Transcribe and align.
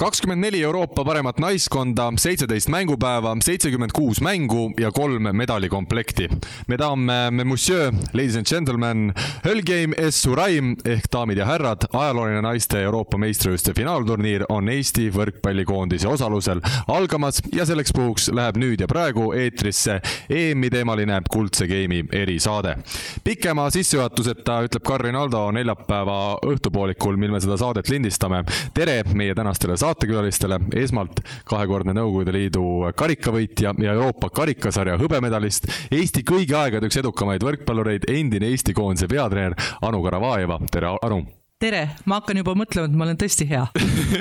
kakskümmend 0.00 0.40
neli 0.40 0.62
Euroopa 0.62 1.04
paremat 1.04 1.38
naiskonda, 1.38 2.06
seitseteist 2.16 2.70
mängupäeva, 2.72 3.34
seitsekümmend 3.44 3.92
kuus 3.92 4.20
mängu 4.24 4.70
ja 4.80 4.88
kolm 4.92 5.28
medalikomplekti. 5.36 6.28
Mesdames, 6.68 7.44
monsieur, 7.44 7.92
ladies 8.12 8.36
and 8.36 8.46
gentlemen, 8.46 9.12
Hölgame 9.44 10.10
S 10.10 10.22
Suraim 10.22 10.70
ehk 10.88 11.04
daamid 11.12 11.38
ja 11.38 11.44
härrad, 11.44 11.84
ajalooline 11.92 12.40
naiste 12.40 12.80
Euroopa 12.80 13.18
meistrivõistluste 13.20 13.74
finaalturniir 13.76 14.46
on 14.48 14.70
Eesti 14.72 15.10
võrkpallikoondise 15.12 16.08
osalusel 16.08 16.64
algamas 16.88 17.42
ja 17.52 17.68
selleks 17.68 17.92
puhuks 17.92 18.30
läheb 18.32 18.56
nüüd 18.56 18.80
ja 18.80 18.88
praegu 18.88 19.34
eetrisse 19.36 19.98
EM-i 20.30 20.72
teemaline 20.72 21.20
Kuldse 21.28 21.68
Game'i 21.68 22.06
erisaade. 22.22 22.78
pikema 23.24 23.68
sissejuhatuseta 23.70 24.62
ütleb 24.64 24.86
Karin 24.86 25.20
Aldo 25.20 25.44
neljapäeva 25.52 26.38
õhtupoolikul, 26.40 27.20
mil 27.20 27.36
me 27.36 27.40
seda 27.40 27.60
saadet 27.60 27.92
lindistame. 27.92 28.44
tere 28.74 29.02
meie 29.12 29.34
tänastele 29.34 29.76
saadet 29.76 29.89
saatekülalistele. 29.90 30.60
esmalt 30.76 31.20
kahekordne 31.48 31.94
Nõukogude 31.96 32.34
Liidu 32.34 32.64
karikavõitja 32.96 33.74
ja 33.78 33.96
Euroopa 33.96 34.30
karikasarja 34.30 34.98
hõbemedalist, 35.00 35.66
Eesti 35.90 36.22
kõigi 36.26 36.54
aegade 36.56 36.86
üks 36.86 37.00
edukamaid 37.00 37.44
võrkpallureid, 37.44 38.06
endine 38.08 38.52
Eesti 38.52 38.74
koondise 38.76 39.08
peatreener 39.10 39.56
Anu 39.82 40.02
Karavajeva, 40.04 40.60
tere 40.70 40.94
Anu 41.02 41.24
tere, 41.60 41.82
ma 42.08 42.16
hakkan 42.16 42.38
juba 42.40 42.54
mõtlema, 42.56 42.88
et 42.88 42.94
ma 42.96 43.04
olen 43.04 43.18
tõesti 43.20 43.44
hea 43.50 43.66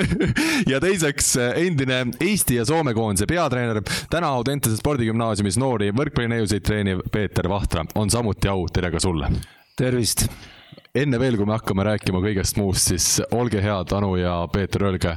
ja 0.71 0.79
teiseks 0.83 1.29
endine 1.61 2.01
Eesti 2.19 2.57
ja 2.57 2.65
Soome 2.67 2.91
koondise 2.97 3.29
peatreener, 3.29 3.79
täna 4.11 4.33
Audentese 4.35 4.75
spordigümnaasiumis 4.75 5.59
noori 5.61 5.93
võrkpallineiusid 5.95 6.65
treeniv 6.67 7.05
Peeter 7.13 7.47
Vahtra 7.47 7.85
on 7.95 8.11
samuti 8.11 8.51
au, 8.51 8.65
tere 8.73 8.91
ka 8.91 8.99
sulle. 8.99 9.29
tervist. 9.77 10.25
enne 10.95 11.19
veel, 11.19 11.37
kui 11.37 11.47
me 11.47 11.55
hakkame 11.55 11.85
rääkima 11.87 12.19
kõigest 12.25 12.57
muust, 12.59 12.89
siis 12.91 13.21
olge 13.31 13.61
head, 13.63 13.93
Anu 13.95 14.17
ja 14.19 14.41
Peeter, 14.51 14.89
öelge 14.89 15.15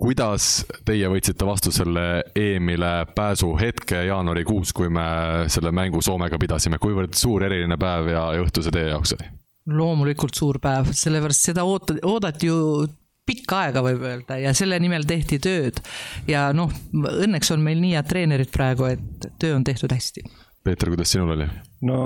kuidas 0.00 0.48
teie 0.88 1.08
võtsite 1.12 1.46
vastu 1.46 1.72
selle 1.74 2.06
EM-ile 2.36 2.92
pääsu 3.14 3.52
hetke 3.60 4.04
jaanuarikuus, 4.08 4.72
kui 4.76 4.88
me 4.92 5.04
selle 5.52 5.72
mängu 5.76 6.00
Soomega 6.04 6.38
pidasime, 6.40 6.80
kuivõrd 6.82 7.16
suur 7.18 7.44
eriline 7.46 7.76
päev 7.80 8.08
ja, 8.12 8.24
ja 8.36 8.46
õhtu 8.46 8.64
see 8.64 8.74
teie 8.74 8.94
jaoks 8.94 9.16
oli? 9.18 9.28
loomulikult 9.70 10.34
suur 10.34 10.56
päev, 10.58 10.88
sellepärast 10.96 11.50
seda 11.50 11.62
oota-, 11.68 12.00
oodati 12.08 12.48
ju 12.48 12.86
pikka 13.28 13.58
aega, 13.66 13.82
võib 13.84 14.02
öelda, 14.02 14.38
ja 14.40 14.54
selle 14.56 14.78
nimel 14.82 15.04
tehti 15.06 15.38
tööd. 15.38 15.78
ja 16.26 16.48
noh, 16.56 16.72
õnneks 16.94 17.52
on 17.54 17.62
meil 17.62 17.78
nii 17.82 17.92
head 17.94 18.08
treenerid 18.10 18.50
praegu, 18.54 18.88
et 18.90 19.28
töö 19.38 19.58
on 19.58 19.66
tehtud 19.68 19.92
hästi 19.94 20.24
Peeter, 20.64 20.90
kuidas 20.92 21.12
sinul 21.12 21.36
oli? 21.36 21.46
No 21.86 21.98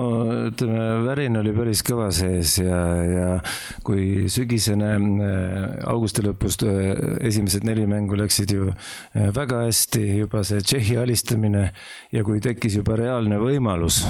ütleme, 0.48 0.84
värin 1.06 1.41
oli 1.41 1.55
päris 1.56 1.83
kõva 1.86 2.11
sees 2.14 2.58
ja, 2.61 2.78
ja 3.08 3.27
kui 3.86 4.28
sügisene 4.30 4.92
äh, 4.94 5.67
augusti 5.91 6.22
lõpus 6.25 6.61
äh, 6.62 6.92
esimesed 7.27 7.67
neli 7.67 7.86
mängu 7.91 8.19
läksid 8.19 8.55
ju 8.55 8.70
äh, 8.70 9.28
väga 9.34 9.64
hästi, 9.67 10.05
juba 10.22 10.45
see 10.47 10.62
Tšehhi 10.62 11.00
alistamine 11.02 11.67
ja 12.14 12.25
kui 12.27 12.42
tekkis 12.45 12.78
juba 12.78 12.98
reaalne 13.00 13.41
võimalus 13.42 14.05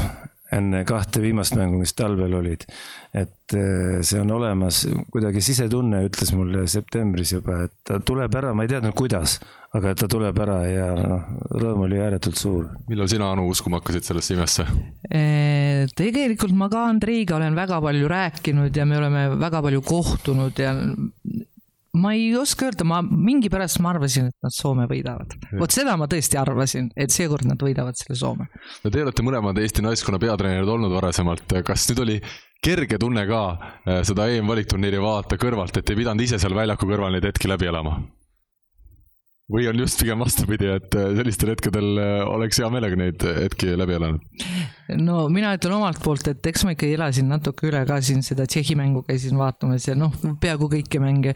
enne 0.54 0.84
kahte 0.88 1.22
viimast 1.24 1.56
mängu, 1.58 1.80
mis 1.82 1.94
talvel 1.98 2.38
olid. 2.40 2.66
et 3.14 3.54
see 3.54 4.18
on 4.18 4.30
olemas, 4.34 4.84
kuidagi 5.12 5.42
sisetunne 5.44 6.00
ütles 6.08 6.32
mulle 6.34 6.64
septembris 6.70 7.34
juba, 7.36 7.64
et 7.68 7.74
ta 7.86 8.00
tuleb 8.00 8.34
ära, 8.40 8.54
ma 8.56 8.64
ei 8.64 8.72
teadnud, 8.72 8.96
kuidas 8.96 9.38
aga 9.74 9.94
ta 9.98 10.06
tuleb 10.10 10.38
ära 10.44 10.58
ja 10.70 10.86
noh, 10.94 11.30
rõõm 11.58 11.84
oli 11.88 11.98
ääretult 12.02 12.38
suur. 12.38 12.68
millal 12.88 13.08
sina, 13.10 13.32
Anu, 13.34 13.48
uskuma 13.50 13.80
hakkasid 13.80 14.06
sellesse 14.06 14.36
imesse? 14.36 14.66
tegelikult 15.98 16.54
ma 16.54 16.68
ka 16.70 16.84
Andreiga 16.92 17.38
olen 17.40 17.58
väga 17.58 17.80
palju 17.82 18.10
rääkinud 18.10 18.76
ja 18.76 18.86
me 18.86 19.00
oleme 19.00 19.24
väga 19.40 19.62
palju 19.66 19.82
kohtunud 19.86 20.62
ja 20.62 20.76
ma 21.94 22.14
ei 22.16 22.32
oska 22.36 22.68
öelda, 22.68 22.86
ma 22.88 23.00
mingi 23.02 23.50
pärast 23.52 23.80
ma 23.84 23.92
arvasin, 23.94 24.30
et 24.32 24.46
nad 24.46 24.54
Soome 24.54 24.86
võidavad. 24.90 25.36
vot 25.60 25.74
seda 25.74 25.96
ma 26.00 26.08
tõesti 26.10 26.38
arvasin, 26.40 26.90
et 26.96 27.14
seekord 27.14 27.46
nad 27.48 27.60
võidavad 27.60 27.98
selle 27.98 28.18
Soome. 28.18 28.48
no 28.84 28.90
te 28.90 29.04
olete 29.04 29.26
mõlemad 29.26 29.60
Eesti 29.62 29.84
naiskonna 29.84 30.18
peatreenerid 30.22 30.68
olnud 30.68 30.92
varasemalt, 30.94 31.46
kas 31.66 31.88
nüüd 31.90 32.02
oli 32.06 32.18
kerge 32.64 32.98
tunne 32.98 33.26
ka 33.28 33.44
eh, 33.84 34.02
seda 34.06 34.28
EM-valikturniiri 34.32 35.00
vaadata 35.02 35.38
kõrvalt, 35.40 35.76
et 35.78 35.90
ei 35.90 36.02
pidanud 36.02 36.24
ise 36.24 36.40
seal 36.42 36.56
väljaku 36.56 36.88
kõrval 36.88 37.14
neid 37.14 37.30
hetki 37.30 37.50
läbi 37.50 37.70
elama? 37.70 37.98
Või 39.52 39.66
on 39.68 39.80
just 39.82 40.00
pigem 40.00 40.22
vastupidi, 40.24 40.70
et 40.72 40.94
äh, 40.96 41.10
sellistel 41.18 41.52
hetkedel 41.52 41.98
äh, 42.00 42.12
oleks 42.24 42.62
hea 42.62 42.70
meelega 42.72 42.96
neid 42.96 43.24
hetki 43.44 43.74
läbi 43.76 43.98
elanud? 43.98 44.22
no 45.00 45.26
mina 45.32 45.52
ütlen 45.56 45.74
omalt 45.76 46.00
poolt, 46.04 46.28
et 46.32 46.46
eks 46.48 46.64
ma 46.64 46.74
ikkagi 46.74 46.96
elasin 46.96 47.28
natuke 47.32 47.68
üle 47.68 47.82
ka 47.88 47.98
siin 48.04 48.24
seda 48.24 48.46
Tšehhi 48.48 48.76
mängu 48.76 49.02
käisin 49.04 49.36
vaatamas 49.40 49.88
ja 49.88 49.94
noh, 49.96 50.12
peaaegu 50.40 50.68
kõiki 50.72 51.00
mänge. 51.00 51.34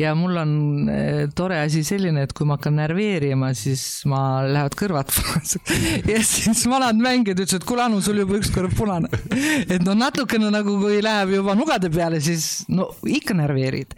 ja 0.00 0.14
mul 0.16 0.40
on 0.40 0.54
äh, 0.92 1.26
tore 1.36 1.60
asi 1.60 1.84
selline, 1.84 2.24
et 2.24 2.32
kui 2.36 2.48
ma 2.48 2.56
hakkan 2.56 2.76
närveerima, 2.80 3.52
siis 3.56 3.84
ma 4.08 4.40
lähevad 4.48 4.76
kõrvad 4.80 5.12
punaseks 5.16 5.86
ja 6.12 6.24
siis 6.24 6.64
vanad 6.70 7.00
mängijad 7.00 7.44
ütlesid, 7.44 7.68
kuule 7.68 7.84
Anu, 7.90 8.00
sul 8.04 8.20
juba 8.20 8.40
ükskord 8.40 8.72
punane. 8.76 9.08
et 9.68 9.84
no 9.84 9.96
natukene 9.96 10.48
nagu, 10.52 10.78
kui 10.80 11.00
läheb 11.04 11.36
juba 11.36 11.56
nugade 11.58 11.92
peale, 11.92 12.24
siis 12.24 12.66
no 12.72 12.88
ikka 13.04 13.36
närveerid. 13.36 13.96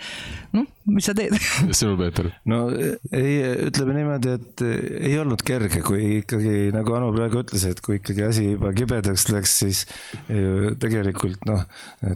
noh, 0.58 0.66
mis 0.86 1.06
sa 1.06 1.14
teed? 1.16 1.34
sinul, 1.78 1.96
Peeter? 2.00 2.28
no 2.50 2.64
ei, 2.72 3.36
ütleme 3.68 3.96
niimoodi, 3.96 4.34
et 4.38 4.64
ei 4.64 5.14
olnud 5.20 5.42
kerge, 5.46 5.82
kui 5.84 6.18
ikkagi 6.20 6.72
nagu 6.74 6.96
Anu 6.98 7.12
praegu 7.14 7.42
ütles, 7.44 7.66
et 7.68 7.82
kui 7.84 7.98
ikkagi 8.00 8.26
asi 8.26 8.46
juba 8.52 8.72
kibedaks 8.76 9.28
läks, 9.32 9.54
siis 9.62 9.84
ju 10.28 10.74
tegelikult 10.82 11.46
noh, 11.48 11.64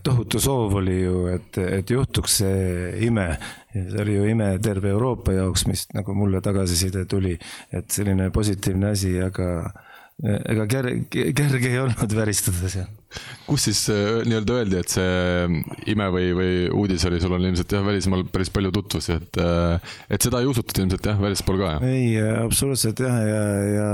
tohutu 0.06 0.42
soov 0.42 0.78
oli 0.82 0.98
ju, 1.02 1.26
et, 1.32 1.60
et 1.80 1.94
juhtuks 1.94 2.40
see 2.42 3.06
ime. 3.06 3.30
see 3.72 4.00
oli 4.02 4.16
ju 4.16 4.28
ime 4.30 4.50
terve 4.62 4.90
Euroopa 4.94 5.34
jaoks, 5.36 5.66
mis 5.70 5.86
nagu 5.94 6.14
mulle 6.16 6.40
tagasiside 6.44 7.04
tuli, 7.10 7.36
et 7.70 7.90
selline 7.92 8.30
positiivne 8.34 8.94
asi, 8.96 9.16
aga 9.22 9.50
ega 10.24 10.64
kerge, 10.70 11.32
kerge 11.36 11.68
ei 11.68 11.80
olnud 11.82 12.14
väristada 12.16 12.70
seal. 12.72 12.88
Kus 13.46 13.66
siis 13.68 13.82
äh, 13.92 14.22
nii-öelda 14.26 14.58
öeldi, 14.60 14.80
et 14.82 14.92
see 14.92 15.06
äh, 15.06 15.56
ime 15.92 16.08
või, 16.14 16.30
või 16.36 16.52
uudis 16.74 17.04
oli, 17.08 17.20
sul 17.22 17.36
on 17.36 17.46
ilmselt 17.46 17.72
jah, 17.76 17.84
välismaal 17.86 18.24
päris 18.32 18.50
palju 18.54 18.72
tutvusi, 18.74 19.16
et, 19.20 19.40
äh, 19.42 19.96
et 20.10 20.26
seda 20.26 20.42
ei 20.42 20.50
usutud 20.50 20.82
ilmselt 20.82 21.10
jah, 21.10 21.20
välispool 21.22 21.60
ka 21.62 21.74
jah? 21.76 21.86
ei, 21.90 22.14
absoluutselt 22.42 23.02
jah, 23.04 23.18
ja, 23.26 23.42
ja 23.72 23.90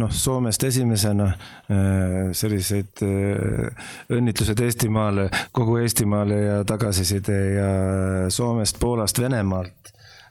noh, 0.00 0.12
Soomest 0.16 0.64
esimesena 0.66 1.28
selliseid 2.36 3.02
õnnitlused 4.14 4.60
Eestimaale, 4.62 5.26
kogu 5.54 5.80
Eestimaale 5.82 6.38
ja 6.40 6.60
tagasiside 6.68 7.36
ja 7.56 7.70
Soomest, 8.32 8.78
Poolast, 8.80 9.20
Venemaalt 9.20 9.86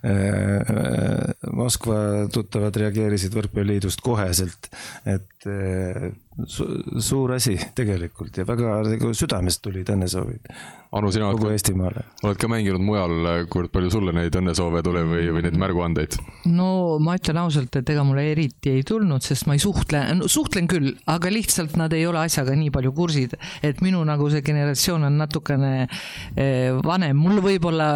Äh, 0.06 0.62
äh, 0.62 1.34
Moskva 1.56 2.28
tuttavad 2.30 2.76
reageerisid 2.78 3.34
Võrkpalliliidust 3.34 4.04
koheselt, 4.06 4.68
et 5.08 5.48
äh, 5.50 6.12
su 6.44 6.66
suur 7.00 7.36
asi 7.36 7.56
tegelikult 7.76 8.38
ja 8.38 8.46
väga 8.48 8.82
nagu 8.84 9.14
südamest 9.16 9.64
tulid 9.64 9.90
õnnesoovid. 9.94 10.52
Anu, 10.96 11.10
sina 11.12 11.28
kogu 11.34 11.50
Eestimaale. 11.52 12.06
oled 12.24 12.38
ka 12.40 12.48
mänginud 12.48 12.80
mujal, 12.80 13.12
kuivõrd 13.52 13.72
palju 13.74 13.90
sulle 13.92 14.14
neid 14.16 14.36
õnnesoove 14.40 14.80
tuli 14.86 15.02
või, 15.04 15.26
või 15.36 15.44
neid 15.44 15.58
märguandeid? 15.60 16.16
no 16.48 16.68
ma 17.04 17.18
ütlen 17.18 17.40
ausalt, 17.42 17.76
et 17.76 17.90
ega 17.92 18.06
mulle 18.08 18.24
eriti 18.32 18.72
ei 18.78 18.84
tulnud, 18.88 19.24
sest 19.26 19.48
ma 19.50 19.58
ei 19.58 19.64
suhtle 19.64 20.02
no,, 20.16 20.30
suhtlen 20.32 20.70
küll, 20.72 20.94
aga 21.12 21.32
lihtsalt 21.34 21.76
nad 21.80 21.92
ei 21.96 22.06
ole 22.08 22.22
asjaga 22.22 22.56
nii 22.56 22.72
palju 22.76 22.94
kursid, 22.96 23.36
et 23.66 23.82
minu 23.84 24.04
nagu 24.08 24.30
see 24.32 24.44
generatsioon 24.46 25.08
on 25.10 25.20
natukene 25.20 25.74
eh, 25.84 26.72
vanem, 26.86 27.20
mul 27.20 27.44
võib-olla 27.44 27.90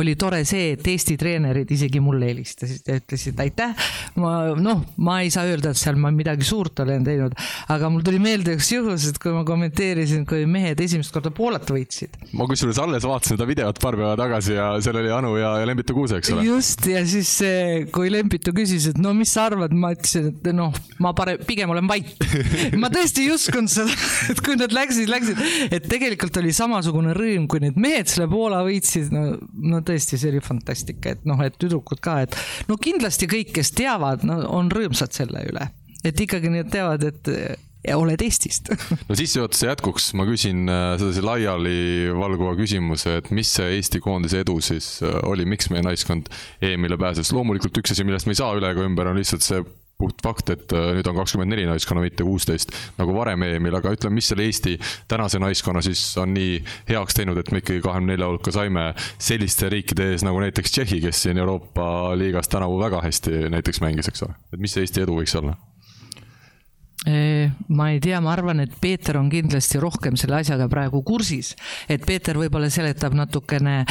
oli 0.00 0.16
tore 0.20 0.40
see, 0.48 0.74
et 0.78 0.92
Eesti 0.94 1.18
treenerid 1.20 1.68
isegi 1.76 2.00
mulle 2.00 2.30
helistasid 2.32 2.88
ja 2.88 2.96
ütlesid 3.02 3.44
aitäh. 3.44 3.76
ma 4.22 4.54
noh, 4.56 4.86
ma 5.04 5.20
ei 5.24 5.32
saa 5.34 5.44
öelda, 5.50 5.74
et 5.74 5.82
seal 5.82 6.00
ma 6.00 6.12
midagi 6.14 6.46
suurt 6.46 6.80
olen 6.86 7.04
teinud, 7.04 7.36
aga 7.70 7.90
mul 7.92 8.02
tuli 8.04 8.18
meelde 8.22 8.54
üks 8.56 8.70
juhus, 8.72 9.06
et 9.10 9.18
kui 9.22 9.32
ma 9.34 9.42
kommenteerisin, 9.46 10.24
kui 10.28 10.42
mehed 10.50 10.80
esimest 10.82 11.12
korda 11.14 11.30
Poolat 11.34 11.68
võitsid. 11.70 12.16
Ma 12.36 12.46
kusjuures 12.50 12.80
alles 12.82 13.06
vaatasin 13.06 13.36
seda 13.36 13.46
videot 13.48 13.78
paar 13.82 13.96
päeva 13.98 14.16
tagasi 14.18 14.56
ja 14.56 14.72
seal 14.82 14.98
oli 15.00 15.12
Anu 15.14 15.32
ja, 15.38 15.52
ja 15.60 15.68
Lembitu 15.68 15.94
Kuuse, 15.94 16.18
eks 16.18 16.32
ole. 16.34 16.46
just, 16.48 16.86
ja 16.90 17.02
siis 17.06 17.30
kui 17.94 18.10
Lembitu 18.12 18.54
küsis, 18.56 18.90
et 18.90 19.00
no 19.02 19.14
mis 19.16 19.30
sa 19.36 19.46
arvad, 19.50 19.74
ma 19.76 19.92
ütlesin, 19.94 20.30
et 20.32 20.50
noh, 20.56 20.74
ma 21.02 21.14
parem, 21.16 21.42
pigem 21.46 21.70
olen 21.70 21.90
vait. 21.90 22.10
Ma 22.80 22.90
tõesti 22.92 23.26
ei 23.26 23.34
uskunud 23.34 23.70
seda, 23.70 23.94
et 24.32 24.42
kui 24.44 24.58
nad 24.58 24.74
läksid, 24.74 25.10
läksid, 25.10 25.42
et 25.70 25.88
tegelikult 25.90 26.40
oli 26.42 26.54
samasugune 26.56 27.14
rõõm, 27.16 27.46
kui 27.50 27.62
need 27.62 27.78
mehed 27.80 28.10
selle 28.10 28.28
Poola 28.30 28.64
võitsid, 28.66 29.12
no, 29.14 29.36
no 29.70 29.82
tõesti, 29.86 30.18
see 30.18 30.34
oli 30.34 30.42
fantastika, 30.44 31.14
et 31.14 31.28
noh, 31.28 31.38
et 31.44 31.58
tüdrukud 31.60 32.02
ka, 32.02 32.20
et 32.26 32.38
no 32.70 32.78
kindlasti 32.80 33.30
kõik, 33.30 33.54
kes 33.60 33.74
teavad, 33.78 34.26
no 34.26 34.42
on 34.58 34.72
rõõmsad 34.74 35.14
selle 35.14 35.46
üle 35.50 35.70
et 36.04 36.24
ikkagi 36.26 36.52
nad 36.52 36.70
teavad, 36.72 37.04
et 37.10 37.34
oled 37.96 38.22
Eestist 38.24 38.68
no 39.08 39.16
sissejuhatuse 39.16 39.70
jätkuks 39.70 40.10
ma 40.18 40.26
küsin 40.28 40.68
äh, 40.68 40.94
sellise 41.00 41.24
laialivalguva 41.24 42.54
küsimuse, 42.58 43.16
et 43.22 43.30
mis 43.34 43.50
see 43.56 43.76
Eesti 43.78 44.02
koondise 44.04 44.42
edu 44.44 44.58
siis 44.64 44.98
äh, 45.06 45.16
oli, 45.28 45.46
miks 45.48 45.70
meie 45.72 45.84
naiskond 45.86 46.28
EM-ile 46.60 47.00
pääses? 47.00 47.32
loomulikult 47.32 47.80
üks 47.80 47.94
asi, 47.94 48.04
millest 48.04 48.28
me 48.28 48.36
ei 48.36 48.42
saa 48.42 48.52
üle 48.58 48.72
ega 48.74 48.84
ümber, 48.84 49.08
on 49.08 49.20
lihtsalt 49.20 49.46
see 49.46 49.62
puht 50.00 50.20
fakt, 50.24 50.52
et 50.52 50.72
äh, 50.76 50.90
nüüd 50.96 51.08
on 51.08 51.16
kakskümmend 51.22 51.52
neli 51.54 51.64
naiskonna, 51.68 52.04
mitte 52.04 52.24
kuusteist 52.24 52.72
nagu 53.00 53.16
varem 53.16 53.46
EM-il, 53.48 53.78
aga 53.80 53.94
ütleme, 53.96 54.18
mis 54.20 54.28
selle 54.32 54.44
Eesti 54.48 54.76
tänase 55.08 55.40
naiskonna 55.40 55.80
siis 55.84 56.04
on 56.20 56.34
nii 56.36 56.60
heaks 56.92 57.16
teinud, 57.16 57.40
et 57.40 57.52
me 57.52 57.64
ikkagi 57.64 57.80
kahekümne 57.84 58.12
nelja 58.12 58.28
hulka 58.28 58.52
saime 58.56 58.90
selliste 59.16 59.72
riikide 59.72 60.12
ees 60.12 60.24
nagu 60.26 60.40
näiteks 60.44 60.76
Tšehhi, 60.76 61.00
kes 61.04 61.24
siin 61.24 61.40
Euroopa 61.40 62.12
liigas 62.20 62.52
tänavu 62.52 62.80
väga 62.80 63.00
hästi 63.08 63.48
näiteks 63.56 63.80
mängis, 63.84 64.12
eks 64.12 64.28
ole, 64.28 64.36
et 64.52 64.60
mis 64.60 64.76
see 64.76 64.84
Eesti 64.84 65.04
edu 65.08 65.16
võiks 65.20 65.36
olla? 65.40 65.56
Ma 67.06 67.90
ei 67.90 67.98
tea, 67.98 68.20
ma 68.20 68.34
arvan, 68.34 68.60
et 68.60 68.74
Peeter 68.80 69.16
on 69.16 69.30
kindlasti 69.32 69.80
rohkem 69.80 70.18
selle 70.20 70.36
asjaga 70.42 70.66
praegu 70.68 71.00
kursis, 71.06 71.54
et 71.88 72.04
Peeter 72.04 72.36
võib-olla 72.36 72.68
seletab 72.72 73.16
natukene 73.16 73.86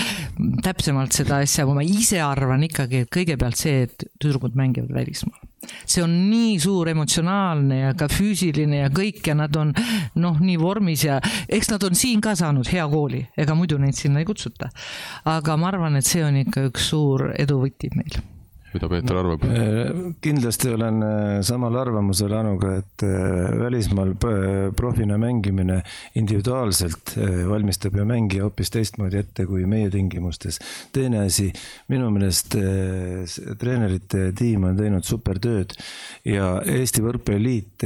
täpsemalt 0.63 1.17
seda 1.17 1.39
asja, 1.41 1.65
ma 1.65 1.81
ise 1.81 2.21
arvan 2.21 2.67
ikkagi, 2.67 3.03
et 3.05 3.13
kõigepealt 3.13 3.57
see, 3.57 3.87
et 3.87 4.07
tüdrukud 4.21 4.57
mängivad 4.59 4.93
välismaal. 4.93 5.41
see 5.89 6.03
on 6.03 6.13
nii 6.29 6.53
suur 6.61 6.87
emotsionaalne 6.87 7.79
ja 7.81 7.93
ka 7.97 8.07
füüsiline 8.07 8.79
ja 8.79 8.89
kõik 8.93 9.25
ja 9.27 9.35
nad 9.35 9.55
on 9.59 9.73
noh, 10.15 10.39
nii 10.39 10.55
vormis 10.61 11.03
ja 11.03 11.19
eks 11.49 11.73
nad 11.73 11.83
on 11.83 11.97
siin 11.97 12.21
ka 12.21 12.35
saanud 12.35 12.69
hea 12.69 12.85
kooli, 12.87 13.25
ega 13.37 13.57
muidu 13.57 13.77
neid 13.81 13.97
sinna 13.97 14.21
ei 14.21 14.29
kutsuta. 14.29 14.69
aga 15.25 15.57
ma 15.57 15.73
arvan, 15.73 15.97
et 15.97 16.05
see 16.05 16.23
on 16.23 16.37
ikka 16.45 16.69
üks 16.69 16.91
suur 16.93 17.31
edu 17.35 17.59
võti 17.65 17.89
meil 17.97 18.21
mida 18.73 18.89
Peeter 18.89 19.17
arvab? 19.19 19.43
Äh, 19.43 19.89
kindlasti 20.21 20.69
olen 20.73 21.01
äh, 21.03 21.41
samal 21.45 21.75
arvamusel 21.81 22.33
Anuga, 22.37 22.75
et 22.81 23.03
äh, 23.03 23.49
välismaal 23.59 24.13
profina 24.75 25.17
mängimine 25.17 25.81
individuaalselt 26.19 27.15
valmistab 27.49 27.97
ju 27.97 28.05
mängija 28.05 28.45
hoopis 28.45 28.71
teistmoodi 28.73 29.19
ette 29.23 29.45
kui 29.49 29.65
meie 29.69 29.89
tingimustes. 29.93 30.59
teine 30.93 31.25
asi, 31.25 31.49
minu 31.89 32.09
meelest 32.13 32.55
treenerite 33.59 34.31
tiim 34.37 34.69
on 34.69 34.77
teinud 34.77 35.05
super 35.05 35.39
tööd 35.41 35.75
ja 36.25 36.57
Eesti 36.65 37.03
Võrkpalliliit 37.05 37.85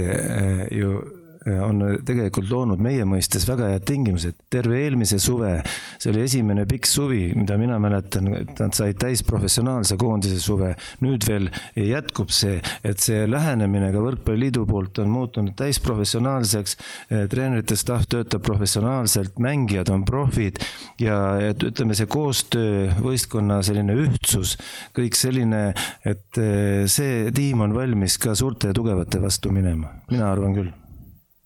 ju 0.71 0.95
on 1.45 1.81
tegelikult 2.05 2.49
loonud 2.49 2.81
meie 2.83 3.05
mõistes 3.07 3.45
väga 3.47 3.73
head 3.73 3.85
tingimused. 3.87 4.35
terve 4.49 4.79
eelmise 4.83 5.19
suve, 5.19 5.57
see 5.99 6.11
oli 6.11 6.23
esimene 6.23 6.65
pikk 6.69 6.87
suvi, 6.87 7.23
mida 7.35 7.57
mina 7.59 7.79
mäletan, 7.81 8.29
et 8.37 8.59
nad 8.59 8.75
said 8.75 8.97
täis 9.01 9.23
professionaalse 9.27 9.97
koondise 9.99 10.39
suve. 10.39 10.73
nüüd 11.03 11.27
veel 11.27 11.49
jätkub 11.75 12.31
see, 12.33 12.59
et 12.83 12.99
see 13.03 13.25
lähenemine 13.29 13.91
ka 13.93 14.03
Võrkpalliliidu 14.03 14.65
poolt 14.69 14.99
on 15.03 15.11
muutunud 15.13 15.55
täisprofessionaalseks. 15.59 16.77
Äh, 17.11 17.25
treenerite 17.31 17.77
staff 17.79 18.07
töötab 18.11 18.43
professionaalselt, 18.45 19.39
mängijad 19.43 19.91
on 19.93 20.05
profid 20.07 20.61
ja 21.01 21.17
et 21.41 21.63
ütleme, 21.63 21.95
see 21.97 22.09
koostöö, 22.11 22.91
võistkonna 23.03 23.61
selline 23.65 23.95
ühtsus, 24.05 24.57
kõik 24.95 25.17
selline, 25.17 25.65
et 26.05 26.41
äh, 26.41 26.85
see 26.91 27.27
tiim 27.35 27.65
on 27.65 27.75
valmis 27.75 28.19
ka 28.21 28.35
suurte 28.37 28.71
ja 28.71 28.77
tugevate 28.77 29.21
vastu 29.23 29.53
minema, 29.53 29.97
mina 30.11 30.31
arvan 30.31 30.57
küll 30.57 30.71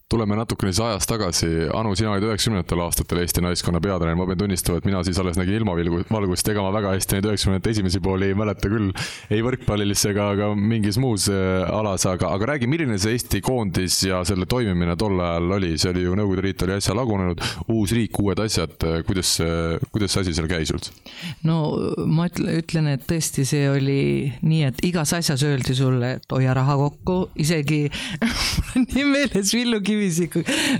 tuleme 0.09 0.37
natukene 0.39 0.71
siis 0.71 0.83
ajas 0.85 1.07
tagasi, 1.09 1.47
Anu, 1.75 1.91
sina 1.99 2.13
olid 2.13 2.23
üheksakümnendatel 2.29 2.79
aastatel 2.85 3.19
Eesti 3.19 3.41
naiskonna 3.43 3.81
peatreener, 3.83 4.15
ma 4.15 4.27
pean 4.29 4.39
tunnistama, 4.39 4.79
et 4.79 4.85
mina 4.87 5.01
siis 5.03 5.17
alles 5.19 5.35
nägin 5.39 5.59
ilmavalgust, 5.59 6.47
ega 6.47 6.63
ma 6.63 6.71
väga 6.75 6.93
hästi 6.95 7.17
neid 7.17 7.27
üheksakümnendate 7.27 7.73
esimesi 7.75 7.99
pooli 8.03 8.29
ei 8.31 8.37
mäleta 8.37 8.71
küll, 8.71 8.93
ei 9.33 9.43
võrkpallis 9.43 10.05
ega 10.07 10.29
ka 10.39 10.49
mingis 10.55 10.99
muus 11.03 11.27
äh, 11.33 11.65
alas, 11.67 12.05
aga, 12.07 12.31
aga 12.37 12.53
räägi, 12.53 12.69
milline 12.71 12.95
see 13.03 13.17
Eesti 13.17 13.41
koondis 13.43 13.99
ja 14.07 14.21
selle 14.27 14.47
toimimine 14.47 14.95
tol 14.99 15.19
ajal 15.19 15.57
oli, 15.57 15.73
see 15.75 15.91
oli 15.91 16.05
ju, 16.05 16.15
Nõukogude 16.17 16.45
Liit 16.47 16.63
oli 16.63 16.77
äsja 16.77 16.95
lagunenud, 16.95 17.43
uus 17.75 17.91
riik, 17.97 18.15
uued 18.23 18.39
asjad, 18.45 18.77
kuidas 19.07 19.35
see, 19.41 19.75
kuidas 19.91 20.15
see 20.15 20.23
asi 20.23 20.37
seal 20.37 20.47
käis 20.47 20.71
üldse? 20.71 20.95
no 21.43 21.59
ma 22.07 22.29
ütlen, 22.31 22.93
et 22.93 23.03
tõesti, 23.09 23.43
see 23.47 23.67
oli 23.67 23.99
nii, 24.39 24.63
et 24.71 24.81
igas 24.87 25.11
asjas 25.19 25.43
öeldi 25.43 25.75
sulle, 25.75 26.15
et 26.21 26.31
hoia 26.31 26.55
raha 26.55 26.79
kokku, 26.79 27.19
isegi 27.43 27.83
mul 28.23 28.79
on 28.79 28.87
nii 28.95 29.05
meeles 29.11 29.51
Villu 29.55 29.83
Kivi 29.83 29.96
Kivisik 29.97 30.37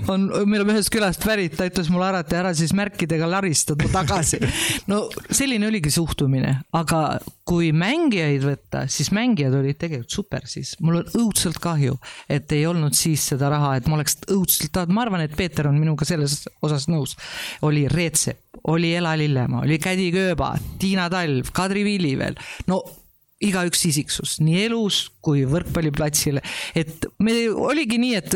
on, 0.08 0.28
me 0.46 0.58
oleme 0.60 0.76
ühest 0.76 0.92
külast 0.94 1.24
pärit, 1.26 1.56
ta 1.58 1.66
ütles 1.68 1.90
mulle 1.92 2.08
alati 2.12 2.38
ära 2.38 2.52
siis 2.56 2.72
märkidega 2.76 3.28
laristada 3.30 3.88
tagasi. 3.92 4.40
no 4.90 5.04
selline 5.30 5.68
oligi 5.68 5.92
suhtumine, 5.94 6.54
aga 6.78 7.02
kui 7.48 7.70
mängijaid 7.76 8.44
võtta, 8.44 8.84
siis 8.92 9.10
mängijad 9.16 9.56
olid 9.58 9.78
tegelikult 9.80 10.14
super 10.14 10.46
siis. 10.50 10.74
mul 10.84 11.00
on 11.00 11.10
õudselt 11.22 11.58
kahju, 11.62 11.96
et 12.30 12.52
ei 12.54 12.66
olnud 12.68 12.96
siis 12.96 13.24
seda 13.32 13.50
raha, 13.52 13.74
et 13.78 13.88
ma 13.88 13.98
oleks 13.98 14.18
õudselt 14.28 14.72
tahtnud, 14.74 14.94
ma 14.94 15.06
arvan, 15.06 15.24
et 15.24 15.36
Peeter 15.36 15.68
on 15.70 15.78
minuga 15.80 16.06
selles 16.08 16.42
osas 16.62 16.88
nõus. 16.92 17.16
oli 17.62 17.86
Reetsep, 17.88 18.60
oli 18.68 18.94
Ela 18.94 19.16
Lillemaa, 19.18 19.64
oli 19.64 19.80
Kädi 19.82 20.10
Kööba, 20.14 20.54
Tiina 20.78 21.08
Talv, 21.10 21.52
Kadri 21.56 21.84
Vili 21.86 22.14
veel, 22.20 22.38
no 22.68 22.82
igaüks 23.44 23.84
isiksus, 23.86 24.38
nii 24.42 24.64
elus 24.66 25.04
kui 25.22 25.44
võrkpalliplatsil. 25.48 26.40
et 26.74 27.06
me 27.22 27.36
oligi 27.50 27.98
nii, 28.00 28.16
et 28.18 28.34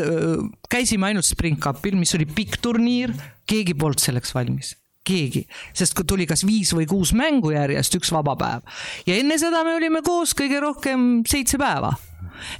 käisime 0.71 1.09
ainult 1.09 1.27
Spring 1.27 1.59
Cupil, 1.59 1.97
mis 1.99 2.15
oli 2.15 2.27
pikk 2.29 2.61
turniir, 2.63 3.13
keegi 3.49 3.75
polnud 3.75 3.99
selleks 3.99 4.33
valmis. 4.35 4.77
Keegi, 5.03 5.41
sest 5.75 5.97
kui 5.97 6.07
tuli 6.07 6.23
kas 6.23 6.45
viis 6.47 6.71
või 6.71 6.87
kuus 6.87 7.11
mängu 7.11 7.51
järjest, 7.51 7.99
üks 7.99 8.13
vaba 8.15 8.37
päev. 8.39 8.63
Ja 9.03 9.17
enne 9.19 9.35
seda 9.41 9.65
me 9.67 9.75
olime 9.75 9.99
koos 10.05 10.31
kõige 10.37 10.63
rohkem 10.63 11.25
seitse 11.27 11.59
päeva 11.59 11.91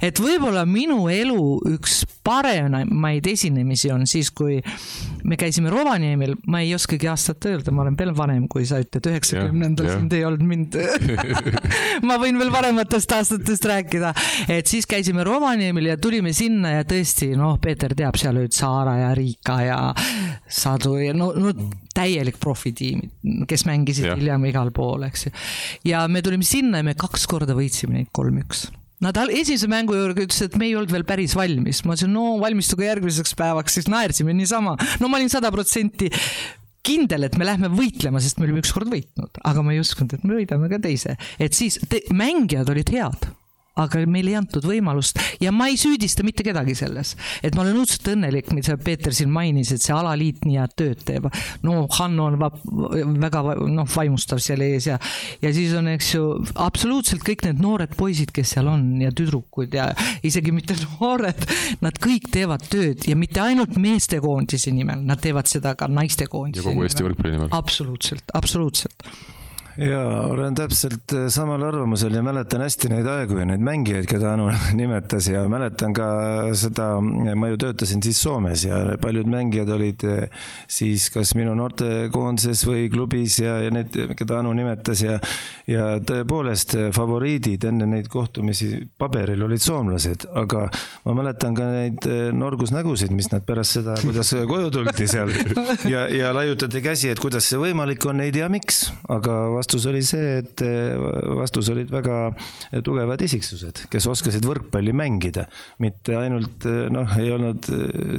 et 0.04 0.20
võib-olla 0.20 0.64
minu 0.68 1.04
elu 1.12 1.40
üks 1.74 2.02
paremaid 2.24 3.26
esinemisi 3.28 3.90
on 3.92 4.06
siis, 4.08 4.30
kui 4.34 4.58
me 5.24 5.38
käisime 5.40 5.72
Rovaniemil, 5.72 6.34
ma 6.50 6.62
ei 6.64 6.74
oskagi 6.76 7.08
aastat 7.10 7.48
öelda, 7.50 7.72
ma 7.74 7.84
olen 7.84 7.98
veel 7.98 8.14
vanem, 8.16 8.46
kui 8.50 8.64
sa 8.68 8.80
ütled, 8.82 9.08
üheksakümnendal 9.10 9.90
sind 9.92 10.14
ei 10.16 10.24
olnud 10.24 10.44
mind. 10.48 10.78
Ma 12.08 12.16
võin 12.20 12.38
veel 12.40 12.52
vanematest 12.52 13.12
aastatest 13.16 13.68
rääkida, 13.68 14.12
et 14.52 14.70
siis 14.70 14.88
käisime 14.90 15.24
Rovaniemil 15.26 15.90
ja 15.92 15.98
tulime 16.00 16.32
sinna 16.36 16.76
ja 16.78 16.86
tõesti, 16.88 17.32
noh, 17.38 17.56
Peeter 17.62 17.94
teab, 17.96 18.18
seal 18.20 18.40
olid 18.40 18.56
Saara 18.56 18.96
ja 19.00 19.10
Riika 19.16 19.58
ja 19.64 19.80
Sadu 20.48 20.96
ja 21.00 21.14
no, 21.16 21.32
no 21.36 21.52
täielik 21.94 22.38
profitiim, 22.42 23.04
kes 23.48 23.66
mängisid 23.68 24.08
ja. 24.10 24.16
hiljem 24.18 24.48
igal 24.50 24.72
pool, 24.74 25.06
eks 25.08 25.28
ju. 25.28 25.34
ja 25.92 26.06
me 26.08 26.24
tulime 26.24 26.46
sinna 26.46 26.82
ja 26.82 26.88
me 26.88 26.96
kaks 26.98 27.28
korda 27.30 27.56
võitsime 27.56 28.00
neid 28.00 28.10
kolm-üks 28.14 28.66
Nad 29.04 29.18
esimese 29.28 29.68
mängu 29.68 29.96
juurde 29.96 30.24
ütlesid, 30.24 30.52
et 30.52 30.58
me 30.60 30.68
ei 30.70 30.76
olnud 30.78 30.92
veel 30.94 31.04
päris 31.08 31.34
valmis, 31.36 31.82
ma 31.84 31.92
ütlesin, 31.92 32.14
no 32.14 32.38
valmistuge 32.40 32.86
järgmiseks 32.88 33.36
päevaks, 33.36 33.76
siis 33.78 33.90
naersime 33.92 34.32
niisama. 34.36 34.78
no 35.00 35.10
ma 35.10 35.20
olin 35.20 35.32
sada 35.32 35.50
protsenti 35.52 36.08
kindel, 36.84 37.28
et 37.28 37.36
me 37.40 37.48
lähme 37.48 37.70
võitlema, 37.72 38.20
sest 38.20 38.40
me 38.40 38.48
olime 38.48 38.60
ükskord 38.64 38.90
võitnud, 38.92 39.40
aga 39.44 39.64
ma 39.64 39.72
ei 39.74 39.80
uskunud, 39.82 40.16
et 40.16 40.24
me 40.24 40.38
võidame 40.40 40.68
ka 40.72 40.80
teise, 40.84 41.16
et 41.40 41.56
siis 41.56 41.78
te, 41.88 42.02
mängijad 42.16 42.72
olid 42.72 42.92
head 42.92 43.28
aga 43.80 44.04
meile 44.06 44.34
ei 44.34 44.38
antud 44.38 44.66
võimalust 44.66 45.18
ja 45.42 45.52
ma 45.54 45.66
ei 45.70 45.78
süüdista 45.80 46.24
mitte 46.26 46.44
kedagi 46.46 46.76
selles. 46.78 47.14
et 47.42 47.54
ma 47.54 47.64
olen 47.64 47.80
õudselt 47.80 48.06
õnnelik, 48.14 48.52
mida 48.54 48.76
Peeter 48.78 49.14
siin 49.14 49.32
mainis, 49.34 49.72
et 49.74 49.82
see 49.82 49.94
alaliit 49.94 50.44
nii 50.46 50.58
head 50.60 50.74
tööd 50.78 51.02
teeb. 51.06 51.28
no 51.66 51.84
Hanno 51.98 52.28
on 52.30 52.38
väga 53.22 53.42
noh, 53.70 53.88
vaimustav 53.90 54.42
seal 54.42 54.62
ees 54.66 54.88
ja, 54.90 54.98
ja 55.42 55.52
siis 55.54 55.74
on, 55.78 55.90
eks 55.94 56.14
ju, 56.14 56.24
absoluutselt 56.62 57.24
kõik 57.26 57.46
need 57.48 57.62
noored 57.62 57.96
poisid, 57.98 58.32
kes 58.34 58.54
seal 58.56 58.70
on 58.70 58.86
ja 59.02 59.12
tüdrukud 59.14 59.74
ja 59.74 59.90
isegi 60.22 60.54
mitte 60.54 60.78
noored, 61.00 61.46
nad 61.84 61.98
kõik 62.02 62.30
teevad 62.34 62.66
tööd 62.70 63.08
ja 63.10 63.18
mitte 63.18 63.42
ainult 63.42 63.78
meestekoondise 63.80 64.74
nimel, 64.74 65.02
nad 65.06 65.22
teevad 65.22 65.50
seda 65.50 65.74
ka 65.78 65.90
naistekoondise 65.90 66.62
nimel. 66.62 66.74
ja 66.74 66.78
kogu 66.78 66.90
Eesti 66.90 67.08
võrkpalli 67.08 67.38
nimel. 67.38 67.54
absoluutselt, 67.54 68.30
absoluutselt 68.34 69.08
jaa, 69.78 70.26
olen 70.30 70.54
täpselt 70.54 71.12
äh, 71.16 71.26
samal 71.32 71.62
arvamusel 71.66 72.14
ja 72.14 72.22
mäletan 72.22 72.62
hästi 72.62 72.90
neid 72.92 73.06
aegu 73.10 73.40
ja 73.40 73.46
neid 73.48 73.62
mängijaid, 73.64 74.06
keda 74.06 74.34
Anu 74.34 74.46
nimetas 74.78 75.26
ja 75.30 75.42
mäletan 75.50 75.94
ka 75.96 76.06
seda, 76.58 76.88
ma 77.00 77.50
ju 77.50 77.58
töötasin 77.64 78.02
siis 78.04 78.20
Soomes 78.22 78.64
ja 78.68 78.78
paljud 79.02 79.26
mängijad 79.30 79.72
olid 79.74 80.04
äh, 80.06 80.44
siis 80.70 81.08
kas 81.14 81.34
minu 81.38 81.56
noortekoondises 81.58 82.62
või 82.68 82.86
klubis 82.92 83.40
ja, 83.42 83.56
ja 83.64 83.72
need, 83.74 83.98
keda 84.18 84.40
Anu 84.42 84.54
nimetas 84.54 85.02
ja 85.02 85.18
ja 85.70 85.98
tõepoolest 86.06 86.76
äh, 86.78 86.88
favoriidid 86.94 87.66
enne 87.66 87.88
neid 87.90 88.08
kohtumisi 88.12 88.70
paberil 89.00 89.42
olid 89.46 89.62
soomlased, 89.64 90.28
aga 90.38 90.68
ma 91.08 91.16
mäletan 91.18 91.56
ka 91.56 91.66
neid 91.72 92.08
norgusnägusid, 92.36 93.10
mis 93.16 93.30
nad 93.32 93.46
pärast 93.46 93.80
seda, 93.80 93.98
kuidas 94.04 94.30
koju 94.52 94.70
tuldi 94.74 95.08
seal. 95.10 95.32
Ja, 95.88 96.04
ja 96.12 96.30
laiutati 96.36 96.82
käsi, 96.84 97.10
et 97.10 97.22
kuidas 97.22 97.48
see 97.48 97.58
võimalik 97.60 98.04
on, 98.06 98.22
ei 98.22 98.32
tea 98.34 98.48
miks, 98.52 98.84
aga 99.10 99.40
vastus 99.64 99.86
oli 99.88 100.02
see, 100.04 100.40
et 100.42 100.62
eh, 100.64 100.92
vastus 101.38 101.70
olid 101.72 101.88
väga 101.92 102.18
tugevad 102.84 103.22
isiksused, 103.24 103.86
kes 103.90 104.08
oskasid 104.12 104.44
võrkpalli 104.44 104.92
mängida, 104.96 105.46
mitte 105.80 106.18
ainult 106.20 106.66
eh, 106.68 106.84
noh, 106.92 107.14
ei 107.20 107.32
olnud 107.32 107.70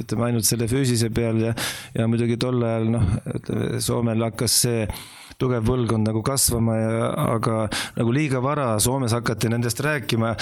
ütleme 0.02 0.26
ainult 0.30 0.48
selle 0.48 0.66
füüsise 0.70 1.12
peal 1.14 1.38
ja, 1.44 1.54
ja 1.94 2.08
muidugi 2.10 2.38
tol 2.42 2.58
ajal 2.66 2.90
noh, 2.96 3.06
ütleme 3.38 3.80
Soomel 3.86 4.26
hakkas 4.26 4.58
see 4.64 4.82
tugev 5.40 5.66
põlvkond 5.66 6.08
nagu 6.08 6.22
kasvama 6.26 6.76
ja, 6.78 7.08
aga 7.36 7.56
nagu 7.96 8.14
liiga 8.14 8.40
vara 8.44 8.68
Soomes 8.82 9.14
hakati 9.16 9.50
nendest 9.52 9.80
rääkima 9.84 10.34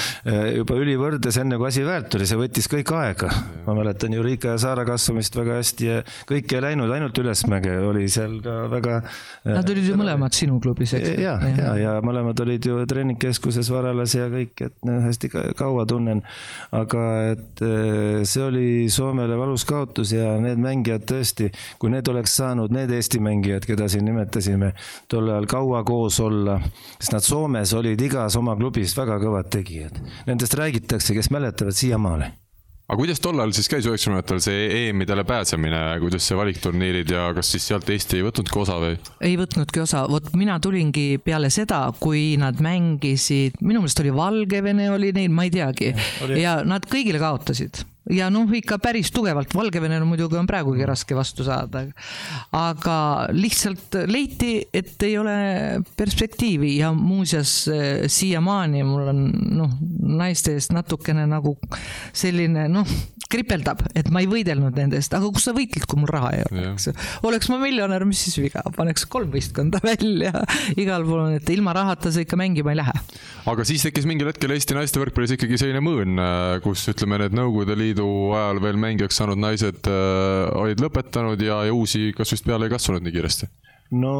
juba 0.54 0.76
ülivõrdes, 0.78 1.38
enne 1.40 1.58
kui 1.60 1.68
asi 1.70 1.84
väärt 1.86 2.14
oli, 2.18 2.28
see 2.28 2.38
võttis 2.38 2.68
kõik 2.70 2.92
aega. 2.94 3.30
ma 3.66 3.74
mäletan 3.76 4.12
ju 4.14 4.22
Riika 4.24 4.54
ja 4.54 4.60
Saara 4.60 4.84
kasvamist 4.86 5.36
väga 5.36 5.58
hästi 5.58 5.88
ja 5.88 6.00
kõik 6.28 6.52
ei 6.54 6.62
läinud 6.62 6.92
ainult 6.94 7.18
ülesmäge, 7.18 7.76
oli 7.84 8.06
seal 8.12 8.38
ka 8.44 8.56
väga. 8.72 9.00
Nad 9.48 9.70
olid 9.70 9.88
ju 9.88 9.96
mõlemad 9.98 10.36
sinu 10.36 10.60
klubis, 10.62 10.94
eks? 10.96 11.14
ja, 11.20 11.36
ja, 11.42 11.54
ja, 11.58 11.74
ja 11.80 11.94
mõlemad 12.04 12.40
olid 12.44 12.68
ju 12.68 12.80
treeningkeskuses 12.88 13.70
Varalas 13.72 14.14
ja 14.16 14.28
kõik, 14.32 14.54
et 14.68 14.76
noh, 14.86 15.00
hästi 15.04 15.30
kaua 15.58 15.86
tunnen. 15.88 16.22
aga 16.74 17.04
et 17.32 17.64
see 18.28 18.42
oli 18.44 18.66
Soomele 18.92 19.36
valus 19.38 19.64
kaotus 19.68 20.14
ja 20.14 20.34
need 20.42 20.60
mängijad 20.62 21.06
tõesti, 21.08 21.50
kui 21.80 21.92
need 21.92 22.08
oleks 22.10 22.36
saanud, 22.38 22.72
need 22.74 22.92
Eesti 22.94 23.20
mängijad, 23.22 23.66
keda 23.68 23.88
siin 23.90 24.06
nimetasime, 24.08 24.72
tol 25.08 25.28
ajal 25.32 25.48
kaua 25.50 25.82
koos 25.86 26.20
olla, 26.24 26.58
sest 26.98 27.16
nad 27.16 27.26
Soomes 27.26 27.74
olid 27.76 28.00
igas 28.00 28.38
oma 28.40 28.56
klubis 28.58 28.96
väga 28.96 29.18
kõvad 29.22 29.50
tegijad. 29.52 30.00
Nendest 30.28 30.56
räägitakse, 30.58 31.14
kes 31.16 31.30
mäletavad 31.34 31.76
siiamaale. 31.76 32.32
Aga 32.84 32.98
kuidas 33.00 33.22
tollal 33.24 33.48
siis 33.56 33.70
käis 33.72 33.86
üheksakümnendatel 33.88 34.42
see 34.44 34.64
EM-idele 34.82 35.22
pääsemine, 35.24 35.78
kuidas 36.02 36.26
see 36.28 36.36
valikturniirid 36.36 37.14
ja 37.14 37.30
kas 37.32 37.54
siis 37.54 37.64
sealt 37.70 37.88
Eesti 37.88 38.18
ei 38.18 38.26
võtnudki 38.26 38.60
osa 38.60 38.76
või? 38.82 38.98
ei 39.24 39.38
võtnudki 39.40 39.80
osa, 39.80 40.02
vot 40.12 40.28
mina 40.36 40.58
tulingi 40.60 41.16
peale 41.24 41.48
seda, 41.54 41.86
kui 41.96 42.34
nad 42.40 42.60
mängisid, 42.60 43.56
minu 43.64 43.80
meelest 43.80 44.04
oli 44.04 44.12
Valgevene 44.12 44.90
oli 44.92 45.14
neil, 45.16 45.32
ma 45.32 45.48
ei 45.48 45.54
teagi, 45.56 45.94
ja 46.36 46.58
nad 46.68 46.84
kõigile 46.92 47.22
kaotasid 47.24 47.86
ja 48.12 48.28
noh, 48.32 48.50
ikka 48.52 48.78
päris 48.82 49.10
tugevalt, 49.14 49.54
Valgevenel 49.56 50.04
muidugi 50.04 50.36
on 50.36 50.48
praegugi 50.48 50.84
raske 50.88 51.16
vastu 51.16 51.44
saada. 51.46 51.84
aga 52.52 52.98
lihtsalt 53.32 53.96
leiti, 54.06 54.68
et 54.72 55.02
ei 55.02 55.16
ole 55.18 55.36
perspektiivi 55.96 56.76
ja 56.78 56.92
muuseas 56.92 57.54
eh, 57.68 58.04
siiamaani 58.06 58.84
mul 58.84 59.08
on 59.12 59.24
noh, 59.56 59.76
naiste 60.20 60.54
eest 60.58 60.74
natukene 60.76 61.26
nagu 61.30 61.56
selline 62.12 62.68
noh, 62.68 62.88
kripeldab, 63.34 63.82
et 63.94 64.10
ma 64.14 64.22
ei 64.22 64.30
võidelnud 64.30 64.78
nende 64.78 65.00
eest, 65.00 65.14
aga 65.16 65.30
kus 65.34 65.48
sa 65.48 65.56
võitled, 65.56 65.88
kui 65.90 66.02
mul 66.02 66.12
raha 66.14 66.32
ei 66.36 66.44
ole, 66.46 66.66
eks 66.72 66.90
ju. 66.90 66.96
oleks 67.28 67.50
ma 67.52 67.58
miljonär, 67.62 68.06
mis 68.08 68.22
siis 68.28 68.38
viga, 68.42 68.62
paneks 68.76 69.08
kolm 69.10 69.32
võistkonda 69.34 69.82
välja 69.84 70.32
igal 70.80 71.06
pool 71.06 71.26
on, 71.26 71.36
et 71.40 71.54
ilma 71.54 71.74
rahata 71.76 72.14
sa 72.14 72.22
ikka 72.22 72.38
mängima 72.40 72.74
ei 72.74 72.80
lähe. 72.82 72.96
aga 73.50 73.66
siis 73.68 73.84
tekkis 73.86 74.06
mingil 74.08 74.30
hetkel 74.30 74.54
Eesti 74.54 74.78
naiste 74.78 75.02
võrkpallis 75.02 75.34
ikkagi 75.34 75.58
selline 75.60 75.82
mõõn, 75.84 76.20
kus 76.64 76.86
ütleme, 76.92 77.18
need 77.24 77.34
Nõukogude 77.34 77.74
Liidu 77.78 78.04
Liidu 78.04 78.34
ajal 78.34 78.60
veel 78.62 78.78
mängijaks 78.80 79.20
saanud 79.20 79.40
naised 79.40 79.86
äh, 79.88 80.50
olid 80.58 80.82
lõpetanud 80.82 81.40
ja, 81.42 81.62
ja 81.68 81.74
uusi 81.74 82.12
kas 82.16 82.34
vist 82.34 82.46
peale 82.46 82.68
ei 82.68 82.72
kasvanud 82.72 83.06
nii 83.06 83.14
kiiresti? 83.14 83.48
No 83.92 84.12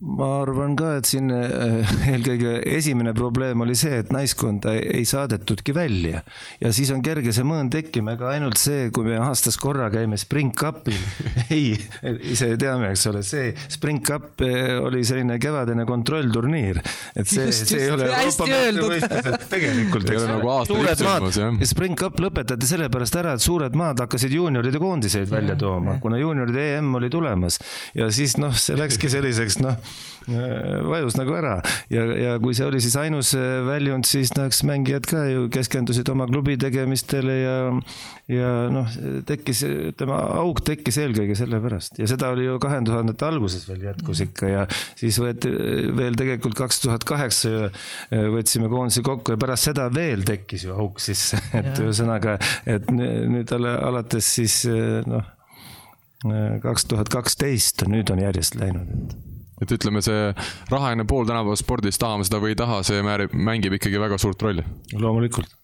ma 0.00 0.28
arvan 0.42 0.74
ka, 0.78 0.96
et 0.98 1.08
siin 1.08 1.30
äh, 1.32 1.92
eelkõige 2.10 2.58
esimene 2.76 3.12
probleem 3.16 3.62
oli 3.62 3.76
see, 3.78 4.00
et 4.02 4.10
naiskonda 4.14 4.74
ei 4.74 5.04
saadetudki 5.08 5.74
välja. 5.76 6.22
ja 6.60 6.72
siis 6.74 6.90
on 6.94 7.02
kerge 7.04 7.32
see 7.34 7.46
mõõn 7.46 7.70
tekkima, 7.72 8.16
ega 8.18 8.32
ainult 8.34 8.58
see, 8.60 8.88
kui 8.94 9.06
me 9.06 9.18
aastas 9.22 9.58
korra 9.60 9.88
käime 9.92 10.18
Spring 10.20 10.52
Cupil 10.56 10.98
ei, 11.54 11.76
ise 12.32 12.50
teame, 12.60 12.90
eks 12.92 13.06
ole, 13.12 13.22
see 13.26 13.52
Spring 13.70 14.02
Cup 14.04 14.42
äh, 14.44 14.74
oli 14.82 15.04
selline 15.06 15.38
kevadine 15.42 15.86
kontrollturniir. 15.88 16.82
et 17.14 17.30
see, 17.30 17.48
see 17.54 17.86
ei 17.86 17.94
ole 17.94 18.10
Euroopa 18.10 18.50
meistrivõistlused 18.50 19.48
tegelikult, 19.54 20.10
eks 20.10 20.26
ole. 20.26 20.38
Nagu 20.38 20.56
suured 20.68 21.04
maad, 21.06 21.40
Spring 21.70 21.98
Cup 21.98 22.18
lõpetati 22.22 22.68
sellepärast 22.68 23.20
ära, 23.22 23.36
et 23.38 23.44
suured 23.44 23.78
maad 23.78 24.02
hakkasid 24.04 24.34
juunioride 24.34 24.82
koondiseid 24.82 25.30
välja 25.30 25.56
tooma, 25.58 25.98
kuna 26.02 26.18
juunioride 26.20 26.68
EM 26.74 26.92
oli 26.98 27.10
tulemas 27.12 27.60
ja 27.96 28.10
siis 28.14 28.36
noh, 28.40 28.54
see 28.58 28.76
läks 28.78 28.87
läkski 28.88 29.10
selliseks 29.12 29.60
noh, 29.60 29.76
vajus 30.88 31.16
nagu 31.16 31.34
ära. 31.38 31.58
Ja, 31.92 32.04
ja 32.16 32.34
kui 32.42 32.54
see 32.56 32.66
oli 32.68 32.80
siis 32.84 32.96
ainus 33.00 33.32
äh, 33.36 33.60
väljund, 33.66 34.08
siis 34.08 34.32
noh, 34.36 34.48
eks 34.48 34.62
mängijad 34.68 35.08
ka 35.08 35.24
ju 35.28 35.46
keskendusid 35.52 36.08
oma 36.12 36.26
klubi 36.28 36.58
tegemistele 36.60 37.36
ja, 37.38 37.56
ja 38.32 38.50
noh, 38.72 38.90
tekkis, 39.28 39.62
ütleme, 39.92 40.18
auk 40.42 40.62
tekkis 40.66 41.00
eelkõige 41.04 41.36
sellepärast 41.38 42.00
ja 42.00 42.08
seda 42.10 42.32
oli 42.34 42.48
ju 42.48 42.58
kahe 42.62 42.80
tuhandete 42.86 43.28
alguses 43.28 43.64
veel 43.68 43.88
jätkus 43.88 44.22
ikka 44.24 44.52
ja 44.52 44.66
siis 44.98 45.18
võeti 45.22 45.52
veel 45.96 46.18
tegelikult 46.18 46.56
kaks 46.58 46.82
tuhat 46.84 47.06
kaheksa 47.08 47.70
võtsime 48.34 48.70
koondise 48.72 49.04
kokku 49.06 49.34
ja 49.34 49.40
pärast 49.40 49.70
seda 49.70 49.88
veel 49.94 50.26
tekkis 50.28 50.68
ju 50.68 50.76
auk 50.76 51.00
sisse, 51.02 51.40
et 51.58 51.72
ühesõnaga, 51.80 52.38
et 52.68 52.92
nüüd 52.92 53.52
alates 53.56 54.34
siis 54.38 54.62
noh 55.08 55.37
kaks 56.62 56.88
tuhat 56.90 57.10
kaksteist, 57.12 57.84
nüüd 57.90 58.10
on 58.10 58.22
järjest 58.22 58.58
läinud, 58.58 59.14
et 59.62 59.74
ütleme, 59.74 60.02
see 60.02 60.32
rahaline 60.70 61.06
pool 61.06 61.28
tänapäeva 61.28 61.58
spordis, 61.58 62.00
tahame 62.00 62.26
seda 62.26 62.42
või 62.42 62.54
ei 62.54 62.58
taha, 62.58 62.82
see 62.86 63.04
määrib, 63.06 63.34
mängib 63.34 63.78
ikkagi 63.78 64.02
väga 64.02 64.18
suurt 64.18 64.42
rolli. 64.42 64.66
loomulikult 64.98 65.54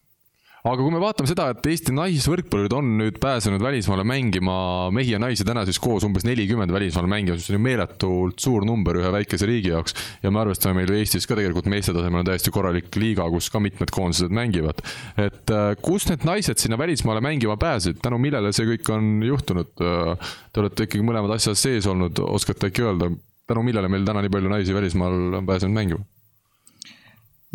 aga 0.65 0.81
kui 0.81 0.93
me 0.93 0.99
vaatame 1.01 1.29
seda, 1.29 1.47
et 1.53 1.67
Eesti 1.69 1.93
naisvõrkpallurid 1.93 2.73
on 2.73 2.87
nüüd 2.97 3.19
pääsenud 3.21 3.61
välismaale 3.61 4.05
mängima, 4.07 4.55
mehi 4.95 5.13
ja 5.13 5.19
naisi 5.21 5.45
täna 5.45 5.61
siis 5.67 5.77
koos 5.81 6.05
umbes 6.07 6.25
nelikümmend 6.25 6.73
välismaale 6.73 7.09
mängimas, 7.11 7.43
mis 7.43 7.51
on 7.51 7.59
ju 7.59 7.61
meeletult 7.67 8.41
suur 8.41 8.65
number 8.65 8.97
ühe 8.97 9.11
väikese 9.13 9.45
riigi 9.49 9.69
jaoks. 9.73 9.93
ja 10.23 10.31
me 10.33 10.41
arvestame, 10.41 10.81
meil 10.81 10.95
Eestis 10.97 11.29
ka 11.29 11.37
tegelikult 11.37 11.69
meeste 11.69 11.93
tasemel 11.93 12.23
on 12.23 12.29
täiesti 12.31 12.53
korralik 12.55 12.89
liiga, 12.97 13.27
kus 13.29 13.51
ka 13.53 13.61
mitmed 13.61 13.93
koondised 13.93 14.33
mängivad. 14.33 14.81
et 15.21 15.53
äh, 15.53 15.75
kust 15.85 16.09
need 16.09 16.25
naised 16.25 16.57
sinna 16.61 16.81
välismaale 16.81 17.21
mängima 17.21 17.59
pääsesid, 17.61 18.01
tänu 18.01 18.17
millele 18.21 18.53
see 18.55 18.65
kõik 18.73 18.89
on 18.95 19.13
juhtunud? 19.29 19.69
Äh, 19.85 20.33
te 20.49 20.65
olete 20.65 20.89
ikkagi 20.89 21.05
mõlemad 21.05 21.37
asjas 21.37 21.61
sees 21.61 21.85
olnud, 21.85 22.17
oskate 22.25 22.71
äkki 22.71 22.89
öelda, 22.89 23.13
tänu 23.45 23.61
millele 23.69 23.91
meil 23.91 24.05
täna 24.07 24.25
nii 24.25 24.33
palju 24.33 24.49
naisi 24.57 24.73
välismaal 24.73 25.41
on 25.43 25.45
pääsenud 25.45 25.77
mängima? 25.77 26.09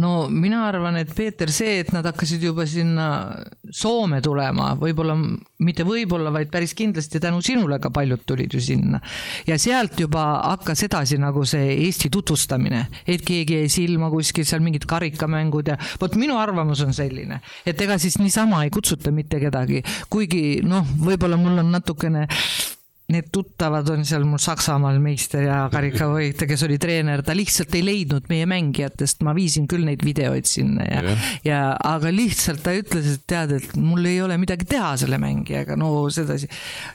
No 0.01 0.29
mina 0.33 0.65
arvan, 0.69 0.97
et 1.01 1.13
Peeter, 1.15 1.51
see, 1.53 1.81
et 1.83 1.93
nad 1.95 2.07
hakkasid 2.07 2.43
juba 2.45 2.67
sinna 2.69 3.09
Soome 3.71 4.19
tulema, 4.25 4.73
võib-olla, 4.79 5.15
mitte 5.63 5.85
võib-olla, 5.87 6.33
vaid 6.35 6.51
päris 6.51 6.75
kindlasti 6.79 7.21
tänu 7.23 7.39
sinule 7.45 7.79
ka 7.83 7.93
paljud 7.95 8.25
tulid 8.27 8.55
ju 8.55 8.63
sinna. 8.65 9.01
ja 9.47 9.59
sealt 9.59 10.01
juba 10.01 10.25
hakkas 10.43 10.85
edasi 10.89 11.21
nagu 11.21 11.45
see 11.47 11.77
Eesti 11.87 12.11
tutvustamine, 12.11 12.87
et 13.07 13.23
keegi 13.27 13.61
jäi 13.61 13.71
silma 13.71 14.11
kuskil 14.11 14.49
seal 14.49 14.65
mingid 14.65 14.87
karikamängud 14.91 15.71
ja 15.71 15.79
vot 16.01 16.19
minu 16.19 16.39
arvamus 16.41 16.83
on 16.87 16.95
selline, 16.97 17.41
et 17.67 17.81
ega 17.81 17.99
siis 17.99 18.19
niisama 18.19 18.65
ei 18.65 18.75
kutsuta 18.75 19.15
mitte 19.15 19.41
kedagi, 19.43 19.85
kuigi 20.11 20.61
noh, 20.67 20.87
võib-olla 20.99 21.39
mul 21.41 21.63
on 21.63 21.75
natukene 21.77 22.27
need 23.11 23.29
tuttavad 23.33 23.89
on 23.93 24.05
seal 24.07 24.25
mul 24.29 24.41
Saksamaal 24.43 25.01
meister 25.03 25.45
ja 25.47 25.59
karikavõitja, 25.73 26.49
kes 26.49 26.65
oli 26.67 26.79
treener, 26.81 27.23
ta 27.27 27.35
lihtsalt 27.37 27.75
ei 27.79 27.85
leidnud 27.85 28.31
meie 28.31 28.47
mängijatest, 28.51 29.25
ma 29.27 29.35
viisin 29.37 29.67
küll 29.71 29.85
neid 29.87 30.05
videoid 30.07 30.49
sinna 30.49 30.87
ja, 30.87 31.03
ja, 31.11 31.17
ja 31.47 31.61
aga 31.93 32.13
lihtsalt 32.15 32.63
ta 32.65 32.75
ütles, 32.77 33.09
et 33.17 33.27
tead, 33.31 33.55
et 33.59 33.77
mul 33.81 34.07
ei 34.09 34.21
ole 34.25 34.39
midagi 34.41 34.69
teha 34.71 34.93
selle 35.01 35.21
mängijaga, 35.23 35.77
no 35.81 36.09
sedasi. 36.13 36.49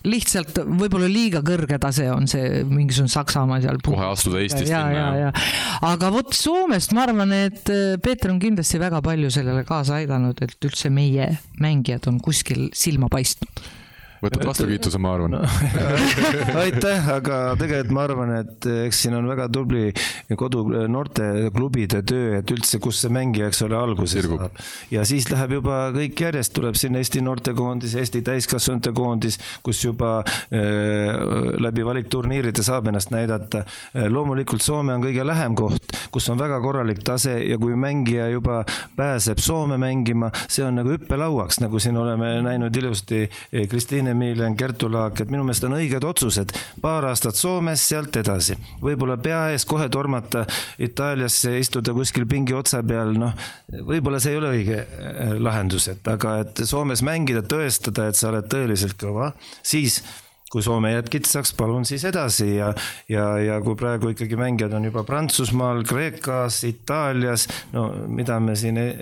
lihtsalt 0.08 0.62
võib-olla 0.66 1.10
liiga 1.12 1.44
kõrge 1.46 1.80
tase 1.82 2.10
on 2.14 2.30
see 2.32 2.64
mingisugune 2.70 3.12
Saksamaa 3.16 3.62
seal. 3.64 3.80
kohe 3.86 4.10
astuda 4.10 4.42
Eestist 4.44 4.72
ja, 4.72 4.84
ja, 4.94 5.08
ja, 5.26 5.32
aga 5.86 6.12
vot 6.14 6.36
Soomest 6.36 6.96
ma 6.96 7.06
arvan, 7.06 7.34
et 7.36 7.72
äh, 7.74 7.96
Peeter 8.02 8.34
on 8.34 8.42
kindlasti 8.42 8.82
väga 8.82 9.02
palju 9.06 9.32
sellele 9.34 9.66
kaasa 9.68 10.00
aidanud, 10.02 10.40
et 10.46 10.70
üldse 10.70 10.92
meie 10.94 11.32
mängijad 11.62 12.08
on 12.12 12.22
kuskil 12.24 12.70
silma 12.76 13.12
paistnud 13.12 13.66
võtad 14.24 14.46
vastukiituse, 14.48 15.00
ma 15.02 15.14
arvan 15.16 15.38
aitäh, 16.64 17.10
aga 17.16 17.40
tegelikult 17.60 17.94
ma 17.96 18.06
arvan, 18.08 18.34
et 18.42 18.68
eks 18.86 19.04
siin 19.06 19.16
on 19.18 19.28
väga 19.30 19.48
tubli 19.54 19.90
kodu 20.38 20.64
noorteklubide 20.92 22.02
töö, 22.08 22.40
et 22.40 22.54
üldse, 22.56 22.80
kus 22.84 23.02
see 23.04 23.14
mängija, 23.14 23.50
eks 23.52 23.64
ole, 23.68 23.78
alguse 23.80 24.20
Sirgub. 24.20 24.46
saab. 24.46 24.62
ja 24.94 25.06
siis 25.08 25.28
läheb 25.32 25.58
juba 25.60 25.80
kõik 25.96 26.26
järjest, 26.28 26.54
tuleb 26.56 26.80
sinna 26.80 27.02
Eesti 27.04 27.24
noortekoondis, 27.26 27.96
Eesti 28.02 28.24
täiskasvanute 28.26 28.94
koondis, 28.96 29.40
kus 29.66 29.84
juba 29.84 30.18
äh, 30.22 31.56
läbi 31.62 31.86
valikturniiride 31.86 32.64
saab 32.66 32.90
ennast 32.92 33.12
näidata. 33.14 33.66
Loomulikult 34.10 34.64
Soome 34.66 34.96
on 34.96 35.04
kõige 35.04 35.26
lähem 35.28 35.56
koht, 35.58 35.94
kus 36.14 36.28
on 36.32 36.40
väga 36.40 36.60
korralik 36.64 37.02
tase 37.06 37.38
ja 37.44 37.58
kui 37.62 37.76
mängija 37.80 38.28
juba 38.34 38.64
pääseb 38.98 39.42
Soome 39.44 39.78
mängima, 39.82 40.32
see 40.48 40.66
on 40.66 40.80
nagu 40.80 40.96
hüppelauaks, 40.96 41.60
nagu 41.64 41.80
siin 41.82 41.98
oleme 42.00 42.32
näinud 42.46 42.76
ilusti 42.76 43.26
äh, 44.06 44.12
Kristiine 44.12 44.12
Emilia 44.12 44.56
Kertu 44.56 44.90
Laak, 44.92 45.22
et 45.22 45.32
minu 45.32 45.44
meelest 45.44 45.64
on 45.66 45.76
õiged 45.78 46.04
otsused. 46.06 46.52
paar 46.82 47.06
aastat 47.06 47.36
Soomes, 47.36 47.82
sealt 47.82 48.16
edasi. 48.16 48.56
võib-olla 48.82 49.18
pea 49.18 49.52
ees 49.52 49.66
kohe 49.66 49.90
tormata 49.90 50.46
Itaaliasse, 50.80 51.58
istuda 51.60 51.94
kuskil 51.94 52.26
pingi 52.26 52.54
otsa 52.54 52.84
peal, 52.84 53.16
noh, 53.18 53.34
võib-olla 53.72 54.20
see 54.20 54.32
ei 54.32 54.38
ole 54.38 54.52
õige 54.52 54.78
äh, 54.78 55.34
lahendus, 55.40 55.88
et 55.88 56.08
aga 56.08 56.40
et 56.44 56.62
Soomes 56.66 57.02
mängida, 57.02 57.42
tõestada, 57.42 58.10
et 58.10 58.16
sa 58.16 58.30
oled 58.30 58.48
tõeliselt 58.52 58.98
kõva, 59.00 59.34
siis 59.64 60.04
kui 60.52 60.62
Soome 60.64 60.94
jääb 60.94 61.10
kitsaks, 61.12 61.54
palun 61.58 61.86
siis 61.86 62.06
edasi 62.06 62.56
ja, 62.56 62.70
ja, 63.10 63.26
ja 63.42 63.58
kui 63.62 63.76
praegu 63.76 64.14
ikkagi 64.14 64.38
mängijad 64.40 64.74
on 64.78 64.86
juba 64.86 65.04
Prantsusmaal, 65.04 65.84
Kreekas, 65.84 66.62
Itaalias, 66.64 67.48
no 67.74 67.90
mida 68.08 68.40
me 68.40 68.56
siin 68.56 68.78
äh, 68.80 68.94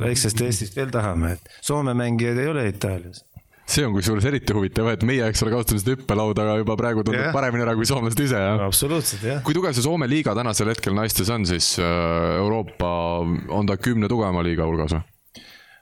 väiksest 0.00 0.40
Eestist 0.40 0.76
veel 0.76 0.90
tahame, 0.90 1.36
et 1.36 1.56
Soome 1.60 1.94
mängijaid 1.94 2.40
ei 2.40 2.54
ole 2.54 2.68
Itaalias 2.72 3.26
see 3.66 3.86
on 3.86 3.96
kusjuures 3.96 4.26
eriti 4.30 4.54
huvitav, 4.54 4.88
et 4.94 5.02
meie, 5.06 5.26
eks 5.26 5.42
ole, 5.42 5.52
kasutame 5.56 5.82
seda 5.82 5.96
hüppelauda, 5.96 6.44
aga 6.46 6.60
juba 6.62 6.76
praegu 6.78 7.02
tundub 7.02 7.18
yeah. 7.18 7.34
paremini 7.34 7.66
ära 7.66 7.74
kui 7.78 7.88
soomlased 7.88 8.22
ise, 8.22 8.38
jah? 8.38 8.62
absoluutselt, 8.68 9.26
jah. 9.26 9.42
kui 9.46 9.56
tugev 9.56 9.74
see 9.74 9.86
Soome 9.86 10.08
liiga 10.10 10.36
tänasel 10.38 10.70
hetkel 10.70 10.94
naistes 10.96 11.30
on 11.34 11.46
siis 11.48 11.74
äh, 11.82 12.38
Euroopa, 12.38 12.88
on 13.50 13.68
ta 13.68 13.78
kümne 13.80 14.10
tugevama 14.12 14.46
liiga 14.46 14.68
hulgas 14.68 14.96
või? 14.96 15.04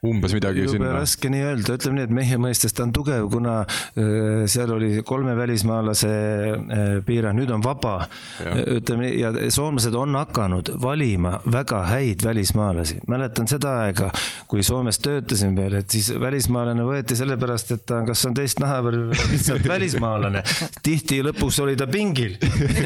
Umbes 0.05 0.35
midagi 0.37 0.65
jube 0.65 0.77
sinna. 0.77 0.93
raske 0.99 1.31
nii 1.33 1.45
öelda, 1.49 1.77
ütleme 1.79 1.99
nii, 1.99 2.07
et 2.09 2.15
mehe 2.19 2.39
mõistes 2.41 2.75
ta 2.77 2.85
on 2.87 2.93
tugev, 2.95 3.29
kuna 3.33 3.61
äh, 3.65 4.45
seal 4.51 4.73
oli 4.77 5.03
kolme 5.07 5.37
välismaalase 5.39 6.11
äh, 6.11 6.85
piirang, 7.07 7.39
nüüd 7.39 7.53
on 7.55 7.65
vaba. 7.65 7.95
ütleme 8.45 9.09
nii, 9.09 9.21
ja 9.21 9.33
soomlased 9.55 9.95
on 9.99 10.17
hakanud 10.19 10.75
valima 10.83 11.39
väga 11.51 11.85
häid 11.89 12.25
välismaalasi. 12.25 13.01
mäletan 13.09 13.49
seda 13.51 13.79
aega, 13.85 14.11
kui 14.49 14.63
Soomes 14.65 14.99
töötasin 15.05 15.57
veel, 15.57 15.79
et 15.81 15.91
siis 15.91 16.11
välismaalane 16.21 16.85
võeti 16.87 17.17
sellepärast, 17.19 17.75
et 17.77 17.87
ta 17.89 18.03
kas 18.07 18.25
on 18.29 18.37
teist 18.37 18.61
naha 18.63 18.81
või 18.85 19.03
lihtsalt 19.13 19.69
välismaalane. 19.75 20.43
tihti 20.83 21.21
lõpuks 21.25 21.61
oli 21.65 21.77
ta 21.81 21.87
pingil 21.91 22.37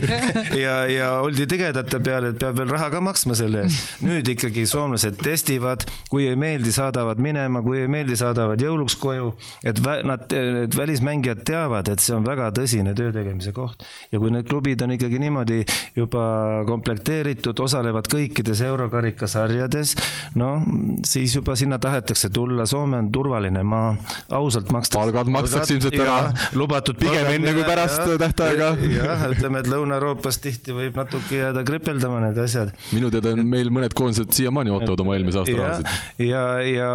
ja, 0.65 0.81
ja 0.91 1.13
oldi 1.25 1.47
tigedate 1.51 2.01
peale, 2.05 2.33
et 2.33 2.41
peab 2.41 2.59
veel 2.59 2.73
raha 2.73 2.91
ka 2.95 3.03
maksma 3.05 3.37
selle 3.39 3.65
eest. 3.67 3.99
nüüd 4.07 4.29
ikkagi 4.35 4.67
soomlased 4.69 5.19
testivad, 5.23 5.87
kui 6.11 6.29
ei 6.29 6.37
meeldi, 6.39 6.73
saadavad 6.75 7.08
saadavad 7.09 7.23
minema, 7.23 7.63
kui 7.63 7.81
ei 7.83 7.89
meeldi, 7.89 8.17
saadavad 8.19 8.61
jõuluks 8.61 8.97
koju. 9.01 9.33
et 9.65 9.79
nad, 10.05 10.25
need 10.29 10.75
välismängijad 10.77 11.43
teavad, 11.45 11.89
et 11.89 12.01
see 12.01 12.15
on 12.15 12.25
väga 12.27 12.51
tõsine 12.53 12.95
töö 12.95 13.13
tegemise 13.13 13.53
koht. 13.53 13.85
ja 14.13 14.19
kui 14.19 14.31
need 14.31 14.49
klubid 14.49 14.83
on 14.83 14.93
ikkagi 14.93 15.19
niimoodi 15.19 15.65
juba 15.97 16.65
komplekteeritud, 16.67 17.59
osalevad 17.59 18.09
kõikides 18.09 18.61
eurokarikasarjades, 18.65 19.95
no 20.35 20.63
siis 21.05 21.35
juba 21.35 21.57
sinna 21.57 21.79
tahetakse 21.79 22.31
tulla, 22.31 22.67
Soome 22.69 22.99
on 22.99 23.11
turvaline 23.13 23.63
maa, 23.63 23.95
ausalt 24.31 24.71
makstakse. 24.73 24.99
palgad 24.99 25.33
makstakse 25.33 25.75
ilmselt 25.75 25.99
ära. 26.01 26.33
lubatud. 26.55 26.99
pigem 26.99 27.33
enne 27.33 27.55
kui 27.55 27.65
pärast 27.65 28.05
ja, 28.05 28.19
tähtaega. 28.19 28.75
jah, 28.99 29.27
ütleme, 29.33 29.63
et 29.63 29.71
Lõuna-Euroopas 29.73 30.41
tihti 30.43 30.77
võib 30.77 30.99
natuke 30.99 31.41
jääda 31.41 31.65
kripeldama 31.65 32.21
need 32.27 32.39
asjad. 32.45 32.75
minu 32.93 33.11
teada 33.15 33.33
on 33.33 33.47
meil 33.49 33.73
mõned 33.73 33.97
koondised 33.97 34.35
siiamaani 34.37 34.75
ootavad 34.75 35.05
oma 35.05 35.17
eelmise 35.17 35.43
aasta 35.43 35.57
rahasid. 35.57 35.93
ja, 36.29 36.45
ja 36.67 36.91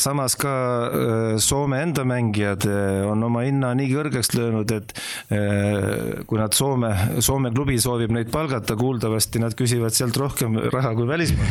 samas 0.00 0.34
ka 0.38 0.52
äh, 0.52 1.38
Soome 1.42 1.80
enda 1.82 2.04
mängijad 2.04 2.66
äh, 2.68 3.04
on 3.08 3.22
oma 3.26 3.44
hinna 3.46 3.72
nii 3.78 3.88
kõrgeks 3.90 4.32
löönud, 4.36 4.70
et 4.74 4.94
äh, 5.34 6.22
kui 6.28 6.40
nad 6.40 6.54
Soome, 6.56 6.92
Soome 7.24 7.52
klubi 7.54 7.78
soovib 7.82 8.14
neid 8.14 8.30
palgata, 8.34 8.76
kuuldavasti 8.78 9.42
nad 9.42 9.56
küsivad 9.58 9.96
sealt 9.96 10.16
rohkem 10.20 10.58
raha 10.72 10.94
kui 10.98 11.08
välismaal. 11.08 11.42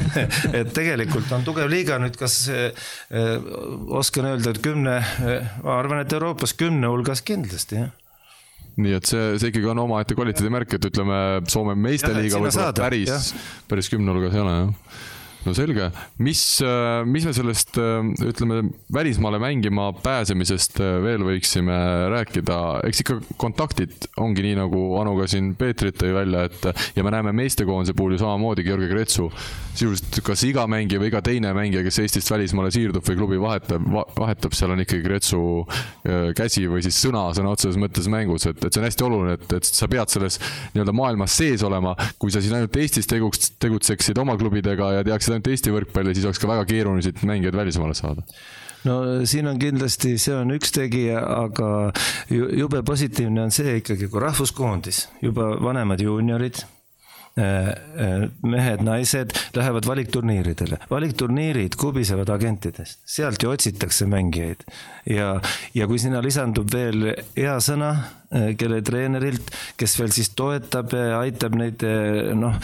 Et 0.60 0.72
tegelikult 0.74 1.30
on 1.34 1.44
tugev 1.46 1.68
liiga, 1.70 1.98
nüüd 2.02 2.16
kas 2.18 2.34
oskan 4.00 4.28
öelda, 4.30 4.52
et 4.52 4.60
kümne, 4.62 4.96
ma 5.62 5.76
arvan, 5.76 6.02
et 6.02 6.12
Euroopas 6.16 6.52
kümne 6.58 6.90
hulgas 6.90 7.22
kindlasti, 7.26 7.80
jah. 7.80 7.92
Nii 8.80 8.96
et 8.96 9.08
see, 9.08 9.22
see 9.40 9.52
ikkagi 9.52 9.70
on 9.72 9.82
omaette 9.82 10.16
kvaliteedimärk, 10.18 10.76
et 10.76 10.90
ütleme, 10.90 11.20
Soome 11.50 11.76
meisteliiga 11.78 12.42
võib-olla 12.42 12.74
päris, 12.76 13.32
päris 13.70 13.90
kümne 13.92 14.14
hulgas 14.14 14.36
ei 14.36 14.44
ole, 14.44 14.58
jah 14.58 15.08
no 15.46 15.54
selge, 15.56 15.88
mis, 16.20 16.42
äh, 16.64 17.02
mis 17.08 17.24
me 17.28 17.32
sellest 17.36 17.78
äh, 17.80 18.00
ütleme, 18.28 18.62
välismaale 18.92 19.40
mängima 19.42 19.90
pääsemisest 20.02 20.80
äh, 20.82 20.98
veel 21.04 21.24
võiksime 21.26 21.76
rääkida, 22.12 22.58
eks 22.88 23.04
ikka 23.04 23.18
kontaktid 23.40 24.10
ongi 24.20 24.44
nii, 24.44 24.58
nagu 24.60 24.84
Anu 25.00 25.16
ka 25.20 25.28
siin 25.30 25.54
Peetrit 25.58 25.98
tõi 26.00 26.12
välja, 26.16 26.44
et 26.50 26.96
ja 26.96 27.06
me 27.06 27.14
näeme 27.14 27.32
meestekoondise 27.36 27.96
puhul 27.96 28.16
ju 28.16 28.22
samamoodi 28.24 28.66
Georgi 28.66 28.90
Kretsu, 28.92 29.30
sisuliselt 29.80 30.20
kas 30.26 30.44
iga 30.46 30.66
mängija 30.70 31.00
või 31.00 31.10
iga 31.10 31.22
teine 31.24 31.52
mängija, 31.56 31.82
kes 31.86 32.00
Eestist 32.04 32.30
välismaale 32.32 32.70
siirdub 32.74 33.04
või 33.06 33.18
klubi 33.18 33.40
vahetab, 33.42 33.86
vahetab, 34.18 34.54
seal 34.56 34.74
on 34.74 34.84
ikkagi 34.84 35.04
Kretsu 35.06 35.42
käsi 36.36 36.66
või 36.70 36.84
siis 36.84 37.00
sõna 37.00 37.26
sõna 37.36 37.54
otseses 37.54 37.78
mõttes 37.80 38.08
mängus, 38.12 38.46
et, 38.50 38.60
et 38.60 38.70
see 38.70 38.82
on 38.82 38.88
hästi 38.88 39.06
oluline, 39.06 39.36
et, 39.38 39.58
et 39.60 39.70
sa 39.70 39.88
pead 39.90 40.12
selles 40.12 40.40
nii-öelda 40.74 40.94
maailmas 40.96 41.36
sees 41.40 41.64
olema, 41.66 41.94
kui 42.20 42.32
sa 42.32 42.42
siin 42.44 42.58
ainult 42.58 42.80
Eestis 42.80 43.08
teguks, 43.10 43.54
tegutseksid 43.62 44.18
oma 44.20 44.36
klubidega 44.40 44.94
ja 44.98 45.06
teaksid 45.06 45.36
ainult 45.36 45.52
Eesti 45.52 45.74
võrkpalli, 45.74 46.16
siis 46.16 46.28
oleks 46.28 46.42
ka 46.42 46.50
väga 46.50 46.66
keeruline 46.68 47.04
siit 47.04 47.22
mängijaid 47.26 47.56
välismaale 47.56 47.96
saada. 47.98 48.26
No 48.88 48.96
siin 49.28 49.44
on 49.50 49.58
kindlasti, 49.60 50.14
see 50.20 50.32
on 50.32 50.54
üks 50.54 50.72
tegija, 50.72 51.20
aga 51.20 51.90
jube 52.32 52.80
positiivne 52.86 53.42
on 53.44 53.52
see 53.52 53.76
ikkagi, 53.82 54.08
kui 54.08 54.22
rahvuskoondis, 54.24 55.02
juba 55.20 55.52
vanemad 55.60 56.00
juuniorid 56.00 56.62
äh, 57.38 57.68
äh, 57.68 58.28
mehed-naised 58.42 59.34
lähevad 59.56 59.86
valikturniiridele. 59.86 60.78
valikturniirid 60.90 61.76
kubisevad 61.80 62.28
agentidest, 62.28 63.00
sealt 63.04 63.42
ju 63.42 63.50
otsitakse 63.50 64.06
mängijaid 64.06 64.64
ja, 65.06 65.40
ja 65.74 65.86
kui 65.86 65.98
sinna 65.98 66.22
lisandub 66.24 66.72
veel 66.72 67.12
hea 67.36 67.58
sõna 67.64 67.94
kelle 68.30 68.78
treenerilt, 68.86 69.48
kes 69.78 69.96
veel 69.98 70.12
siis 70.14 70.28
toetab, 70.38 70.92
aitab 71.18 71.56
neid, 71.58 71.82
äh, 71.82 72.30
noh, 72.38 72.54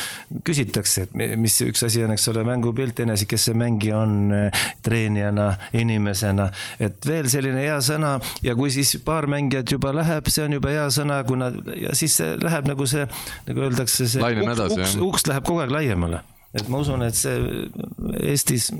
küsitakse, 0.46 1.06
et 1.08 1.38
mis 1.40 1.56
üks 1.66 1.82
asi 1.88 2.04
on, 2.06 2.12
eks 2.14 2.28
ole, 2.30 2.44
mängupilt 2.46 3.00
enese, 3.02 3.26
kes 3.26 3.48
see 3.48 3.56
mängija 3.58 3.98
on 3.98 4.34
äh, 4.36 4.66
treenijana, 4.86 5.48
inimesena, 5.74 6.46
et 6.78 7.08
veel 7.08 7.26
selline 7.32 7.64
hea 7.64 7.80
sõna 7.82 8.14
ja 8.46 8.54
kui 8.58 8.70
siis 8.74 8.94
paar 9.06 9.26
mängijat 9.30 9.74
juba 9.74 9.90
läheb, 9.96 10.30
see 10.30 10.44
on 10.46 10.54
juba 10.54 10.70
hea 10.70 10.86
sõna, 10.94 11.18
kuna 11.26 11.50
ja 11.74 11.96
siis 11.98 12.14
see 12.20 12.36
läheb 12.38 12.68
nagu 12.70 12.86
see, 12.86 13.08
nagu 13.48 13.66
öeldakse, 13.66 14.06
see 14.12 14.22
uks, 14.22 14.62
uks, 14.70 14.94
uks 15.08 15.26
läheb 15.32 15.46
kogu 15.48 15.64
aeg 15.64 15.74
laiemale. 15.74 16.22
Et 16.56 16.70
ma 16.72 16.78
usun, 16.80 17.02
et 17.04 17.16
see 17.18 17.66
Eestis, 18.22 18.70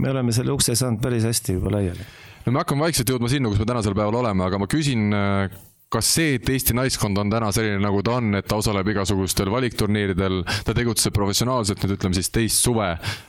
me 0.00 0.10
oleme 0.10 0.32
selle 0.34 0.54
ukse 0.56 0.74
saanud 0.78 1.02
päris 1.04 1.28
hästi 1.28 1.58
juba 1.58 1.76
laiali. 1.76 2.08
no 2.46 2.54
me 2.56 2.62
hakkame 2.64 2.88
vaikselt 2.88 3.12
jõudma 3.12 3.28
sinna, 3.30 3.52
kus 3.52 3.60
me 3.60 3.68
tänasel 3.68 3.94
päeval 3.94 4.16
oleme, 4.24 4.48
aga 4.48 4.58
ma 4.58 4.66
küsin 4.70 5.12
kas 5.92 6.08
see, 6.16 6.36
et 6.38 6.48
Eesti 6.52 6.76
naiskond 6.76 7.18
on 7.20 7.32
täna 7.32 7.50
selline, 7.54 7.80
nagu 7.82 8.00
ta 8.04 8.16
on, 8.20 8.36
et 8.38 8.46
ta 8.48 8.58
osaleb 8.60 8.88
igasugustel 8.92 9.50
valikturniiridel, 9.52 10.40
ta 10.66 10.74
tegutseb 10.76 11.14
professionaalselt, 11.16 11.82
nüüd 11.84 11.96
ütleme 11.98 12.16
siis 12.16 12.32
teist 12.32 12.64
suve, 12.64 12.88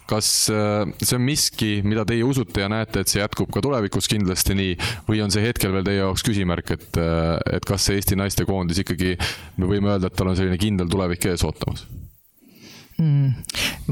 kas 0.09 0.29
äh, 0.53 0.83
see 1.01 1.17
on 1.19 1.25
miski, 1.27 1.71
mida 1.87 2.05
teie 2.07 2.23
usute 2.27 2.63
ja 2.63 2.69
näete, 2.71 3.03
et 3.03 3.11
see 3.11 3.21
jätkub 3.21 3.51
ka 3.53 3.63
tulevikus 3.63 4.09
kindlasti 4.11 4.57
nii, 4.59 4.77
või 5.09 5.23
on 5.25 5.33
see 5.33 5.43
hetkel 5.45 5.75
veel 5.75 5.87
teie 5.87 5.99
jaoks 6.01 6.25
küsimärk, 6.27 6.75
et, 6.77 6.89
äh, 7.01 7.35
et 7.57 7.67
kas 7.67 7.89
see 7.89 7.99
Eesti 7.99 8.19
naistekoondis 8.19 8.83
ikkagi, 8.85 9.17
me 9.59 9.69
võime 9.69 9.93
öelda, 9.95 10.09
et 10.09 10.17
tal 10.19 10.31
on 10.31 10.39
selline 10.39 10.59
kindel 10.61 10.91
tulevik 10.91 11.31
ees 11.31 11.45
ootamas? 11.47 11.87
Mm,? 12.97 13.31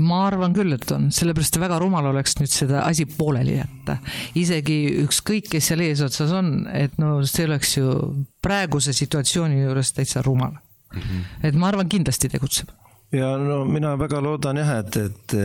ma 0.02 0.26
arvan 0.28 0.54
küll, 0.56 0.72
et 0.76 0.92
on, 0.96 1.10
sellepärast 1.12 1.60
väga 1.62 1.80
rumal 1.82 2.12
oleks 2.14 2.38
nüüd 2.40 2.52
seda 2.52 2.86
asi 2.88 3.06
pooleli 3.06 3.58
jätta. 3.58 3.98
isegi 4.40 4.80
ükskõik, 5.06 5.50
kes 5.52 5.72
seal 5.72 5.84
eesotsas 5.88 6.32
on, 6.38 6.54
et 6.74 6.98
no 7.02 7.18
see 7.28 7.48
oleks 7.50 7.78
ju 7.78 7.96
praeguse 8.44 8.96
situatsiooni 8.98 9.64
juures 9.64 9.94
täitsa 9.98 10.24
rumal 10.26 10.54
mm. 10.54 11.02
-hmm. 11.02 11.26
et 11.44 11.56
ma 11.56 11.72
arvan, 11.72 11.90
kindlasti 11.90 12.30
tegutseb 12.30 12.72
ja 13.12 13.38
no 13.38 13.64
mina 13.68 13.96
väga 14.00 14.22
loodan 14.24 14.60
jah, 14.62 14.72
et, 14.80 14.98
et 14.98 15.36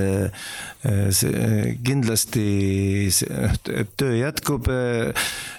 see 1.14 1.74
kindlasti, 1.86 2.46
et 3.74 3.94
töö 3.98 4.14
jätkub. 4.20 4.70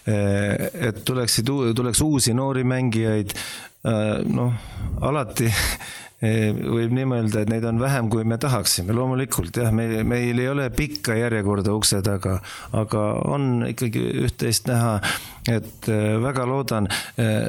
et 0.07 1.03
tuleksid, 1.05 1.51
tuleks 1.75 2.01
uusi 2.01 2.33
noori 2.33 2.63
mängijaid. 2.63 3.35
noh, 4.27 4.53
alati 5.01 5.51
võib 6.21 6.93
nii 6.97 7.05
mõelda, 7.11 7.43
et 7.43 7.51
neid 7.51 7.65
on 7.69 7.77
vähem, 7.81 8.07
kui 8.09 8.23
me 8.25 8.39
tahaksime, 8.41 8.93
loomulikult 8.97 9.59
jah, 9.61 9.69
meil, 9.75 9.99
meil 10.07 10.39
ei 10.41 10.49
ole 10.49 10.65
pikka 10.73 11.17
järjekorda 11.19 11.75
ukse 11.77 12.01
taga, 12.05 12.39
aga 12.73 13.03
on 13.29 13.67
ikkagi 13.69 14.01
üht-teist 14.25 14.69
näha, 14.69 14.97
et 15.45 15.91
äh, 15.93 16.15
väga 16.23 16.47
loodan 16.49 16.89
äh, 16.89 17.45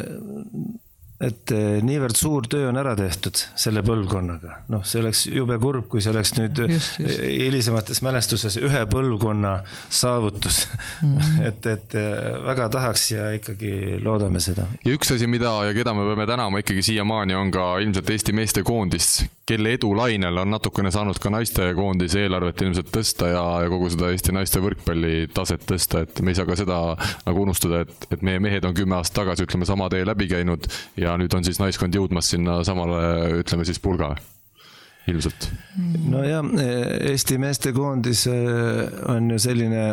et 1.19 1.51
eh, 1.51 1.79
niivõrd 1.83 2.15
suur 2.15 2.47
töö 2.51 2.69
on 2.71 2.79
ära 2.79 2.93
tehtud 2.99 3.41
selle 3.59 3.83
põlvkonnaga, 3.87 4.61
noh, 4.71 4.85
see 4.87 5.01
oleks 5.03 5.25
jube 5.27 5.57
kurb, 5.63 5.89
kui 5.91 6.03
see 6.05 6.13
oleks 6.13 6.35
nüüd 6.37 6.61
hilisemates 6.63 8.03
mälestuses 8.07 8.59
ühe 8.63 8.85
põlvkonna 8.91 9.57
saavutus 9.91 10.61
mm. 11.03 11.17
-hmm. 11.17 11.41
et, 11.51 11.67
et 11.67 11.99
eh, 11.99 12.29
väga 12.47 12.69
tahaks 12.77 13.11
ja 13.17 13.33
ikkagi 13.35 13.99
loodame 14.05 14.43
seda. 14.45 14.69
ja 14.85 14.95
üks 14.95 15.11
asi, 15.15 15.27
mida 15.27 15.51
ja 15.67 15.75
keda 15.75 15.95
me 15.95 16.07
peame 16.13 16.29
tänama 16.31 16.63
ikkagi 16.63 16.87
siiamaani, 16.93 17.35
on 17.35 17.51
ka 17.51 17.67
ilmselt 17.83 18.11
Eesti 18.15 18.33
meestekoondist, 18.33 19.27
kelle 19.49 19.73
edulainel 19.79 20.43
on 20.43 20.53
natukene 20.53 20.93
saanud 20.95 21.19
ka 21.23 21.33
naistekoondise 21.33 22.25
eelarvet 22.27 22.63
ilmselt 22.67 22.91
tõsta 22.95 23.31
ja, 23.33 23.45
ja 23.65 23.73
kogu 23.73 23.91
seda 23.93 24.13
Eesti 24.13 24.35
naiste 24.37 24.63
võrkpalli 24.65 25.29
taset 25.35 25.65
tõsta, 25.69 26.05
et 26.05 26.23
me 26.23 26.35
ei 26.35 26.39
saa 26.39 26.49
ka 26.49 26.57
seda 26.59 26.81
nagu 27.27 27.45
unustada, 27.47 27.85
et, 27.87 28.09
et 28.13 28.25
meie 28.27 28.43
mehed 28.45 28.69
on 28.69 28.77
kümme 28.77 28.99
aastat 28.99 29.23
tagasi, 29.23 29.49
ütleme, 29.49 29.69
sama 29.69 29.89
tee 29.93 30.05
läbi 30.07 30.29
käinud 30.31 30.69
ja 31.01 31.17
nüüd 31.21 31.35
on 31.35 31.47
siis 31.47 31.61
naiskond 31.63 31.97
jõudmas 31.97 32.31
sinna 32.35 32.61
samale, 32.67 33.01
ütleme 33.43 33.67
siis 33.69 33.81
pulga 33.83 34.15
ilmselt. 35.09 35.49
nojah, 36.11 36.47
Eesti 37.11 37.39
meestekoondis 37.41 38.25
eh, 38.31 38.81
on 39.13 39.31
ju 39.33 39.39
selline 39.43 39.85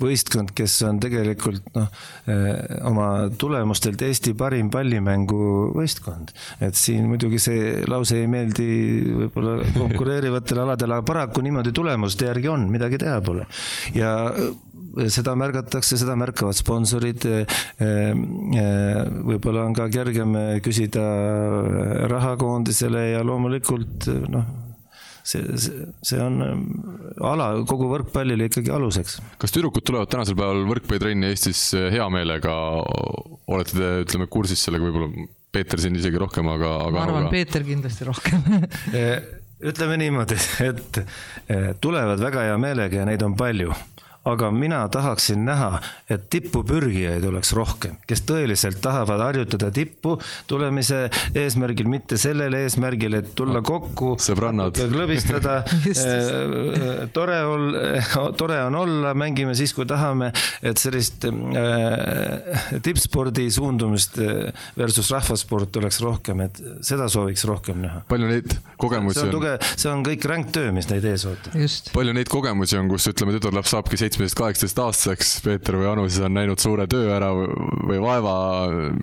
võistkond, 0.00 0.54
kes 0.56 0.78
on 0.88 1.00
tegelikult 1.02 1.66
noh, 1.76 1.90
eh, 2.30 2.78
oma 2.88 3.10
tulemustelt 3.40 4.02
Eesti 4.06 4.34
parim 4.38 4.70
pallimänguvõistkond. 4.72 6.32
et 6.60 6.78
siin 6.78 7.08
muidugi 7.10 7.40
see 7.42 7.84
lause 7.90 8.18
ei 8.20 8.30
meeldi 8.30 8.70
võib-olla 9.24 9.58
konkureerivatele 9.76 10.64
aladele, 10.64 10.98
aga 10.98 11.06
paraku 11.12 11.44
niimoodi 11.44 11.74
tulemuste 11.76 12.30
järgi 12.30 12.50
on, 12.52 12.68
midagi 12.72 13.00
teha 13.00 13.20
pole. 13.24 13.46
ja 13.94 14.16
seda 15.12 15.36
märgatakse, 15.38 15.98
seda 16.00 16.16
märkavad 16.18 16.56
sponsorid. 16.58 17.26
võib-olla 19.30 19.66
on 19.66 19.76
ka 19.76 19.88
kergem 19.92 20.34
küsida 20.64 21.04
raha 22.10 22.34
koondisele 22.40 23.10
ja 23.12 23.22
loomulikult 23.26 24.10
noh 24.30 24.50
see, 25.22 25.58
see, 25.58 25.86
see 26.06 26.20
on 26.22 26.40
ala 27.26 27.50
kogu 27.68 27.88
võrkpallile 27.90 28.48
ikkagi 28.50 28.72
aluseks. 28.74 29.18
kas 29.40 29.54
tüdrukud 29.54 29.84
tulevad 29.86 30.10
tänasel 30.12 30.38
päeval 30.38 30.64
võrkpallitrenni 30.70 31.30
Eestis 31.30 31.70
hea 31.74 32.06
meelega, 32.12 32.54
olete 33.50 33.76
te, 33.76 33.90
ütleme, 34.06 34.28
kursis 34.32 34.64
sellega 34.66 34.86
võib-olla, 34.88 35.28
Peeter 35.50 35.82
siin 35.82 35.98
isegi 35.98 36.20
rohkem, 36.20 36.48
aga, 36.52 36.74
aga. 36.86 36.96
ma 36.96 37.04
arvan 37.06 37.28
aga..., 37.28 37.34
Peeter 37.34 37.66
kindlasti 37.66 38.08
rohkem 38.08 38.44
ütleme 39.70 39.98
niimoodi, 40.00 40.38
et 40.64 41.00
tulevad 41.84 42.22
väga 42.22 42.48
hea 42.48 42.60
meelega 42.60 43.02
ja 43.02 43.08
neid 43.08 43.24
on 43.26 43.36
palju 43.38 43.74
aga 44.24 44.50
mina 44.52 44.82
tahaksin 44.92 45.44
näha, 45.44 45.78
et 46.10 46.26
tippu 46.30 46.60
pürgijaid 46.66 47.24
oleks 47.24 47.54
rohkem, 47.56 47.96
kes 48.08 48.20
tõeliselt 48.28 48.80
tahavad 48.84 49.22
harjutada 49.24 49.70
tippu 49.72 50.18
tulemise 50.50 51.06
eesmärgil, 51.36 51.88
mitte 51.88 52.18
sellel 52.20 52.52
eesmärgil, 52.58 53.16
et 53.16 53.30
tulla 53.36 53.62
kokku. 53.64 54.12
sõbrannad. 54.20 54.76
klõbistada 54.92 55.62
tore 57.16 57.38
ol-, 57.48 57.78
tore 58.36 58.58
on 58.66 58.76
olla, 58.82 59.14
mängime 59.16 59.54
siis, 59.56 59.72
kui 59.76 59.88
tahame, 59.88 60.34
et 60.60 60.80
sellist 60.80 61.24
äh, 61.24 62.68
tippspordi 62.84 63.48
suundumist 63.50 64.20
versus 64.76 65.08
rahvasport 65.16 65.80
oleks 65.80 66.02
rohkem, 66.04 66.44
et 66.44 66.60
seda 66.84 67.08
sooviks 67.08 67.46
rohkem 67.48 67.80
näha. 67.86 68.04
palju 68.10 68.28
neid 68.28 68.52
kogemusi 68.80 69.24
on? 69.24 69.48
see 69.64 69.88
on 69.88 70.04
kõik 70.04 70.28
ränk 70.28 70.52
töö, 70.52 70.76
mis 70.76 70.92
neid 70.92 71.08
ees 71.08 71.24
ootab. 71.30 71.56
palju 71.96 72.16
neid 72.20 72.28
kogemusi 72.28 72.76
on, 72.76 72.92
kus 72.92 73.08
ütleme, 73.14 73.32
tütarlaps 73.38 73.72
saabki 73.72 74.09
seitsmeteist, 74.10 74.38
kaheksateist 74.38 74.80
aastaseks, 74.82 75.32
Peeter 75.44 75.76
või 75.78 75.88
Anu 75.90 76.06
siis 76.08 76.24
on 76.26 76.34
näinud 76.34 76.60
suure 76.62 76.86
töö 76.90 77.10
ära 77.14 77.30
või 77.30 77.98
vaeva 78.02 78.34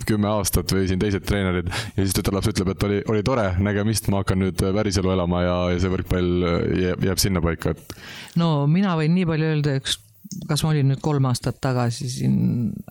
kümme 0.07 0.27
aastat 0.33 0.71
või 0.75 0.87
siin 0.89 0.99
teised 0.99 1.23
treenerid. 1.27 1.69
ja 1.69 2.03
siis 2.03 2.15
tütarlaps 2.17 2.51
ütleb, 2.51 2.73
et 2.73 2.83
oli, 2.87 2.97
oli 3.13 3.23
tore, 3.23 3.47
nägemist, 3.63 4.09
ma 4.11 4.23
hakkan 4.23 4.41
nüüd 4.43 4.59
päriselu 4.59 5.13
elama 5.15 5.43
ja, 5.45 5.55
ja 5.73 5.79
see 5.79 5.93
võrkpall 5.93 6.49
jääb, 6.81 7.05
jääb 7.07 7.23
sinnapaika, 7.23 7.75
et. 7.75 7.95
no 8.39 8.67
mina 8.67 8.97
võin 8.99 9.15
nii 9.15 9.29
palju 9.29 9.53
öelda, 9.53 9.77
üks 9.79 10.01
kas 10.47 10.59
ma 10.65 10.73
olin 10.73 10.89
nüüd 10.91 10.99
kolm 10.99 11.23
aastat 11.29 11.61
tagasi 11.63 12.09
siin 12.11 12.35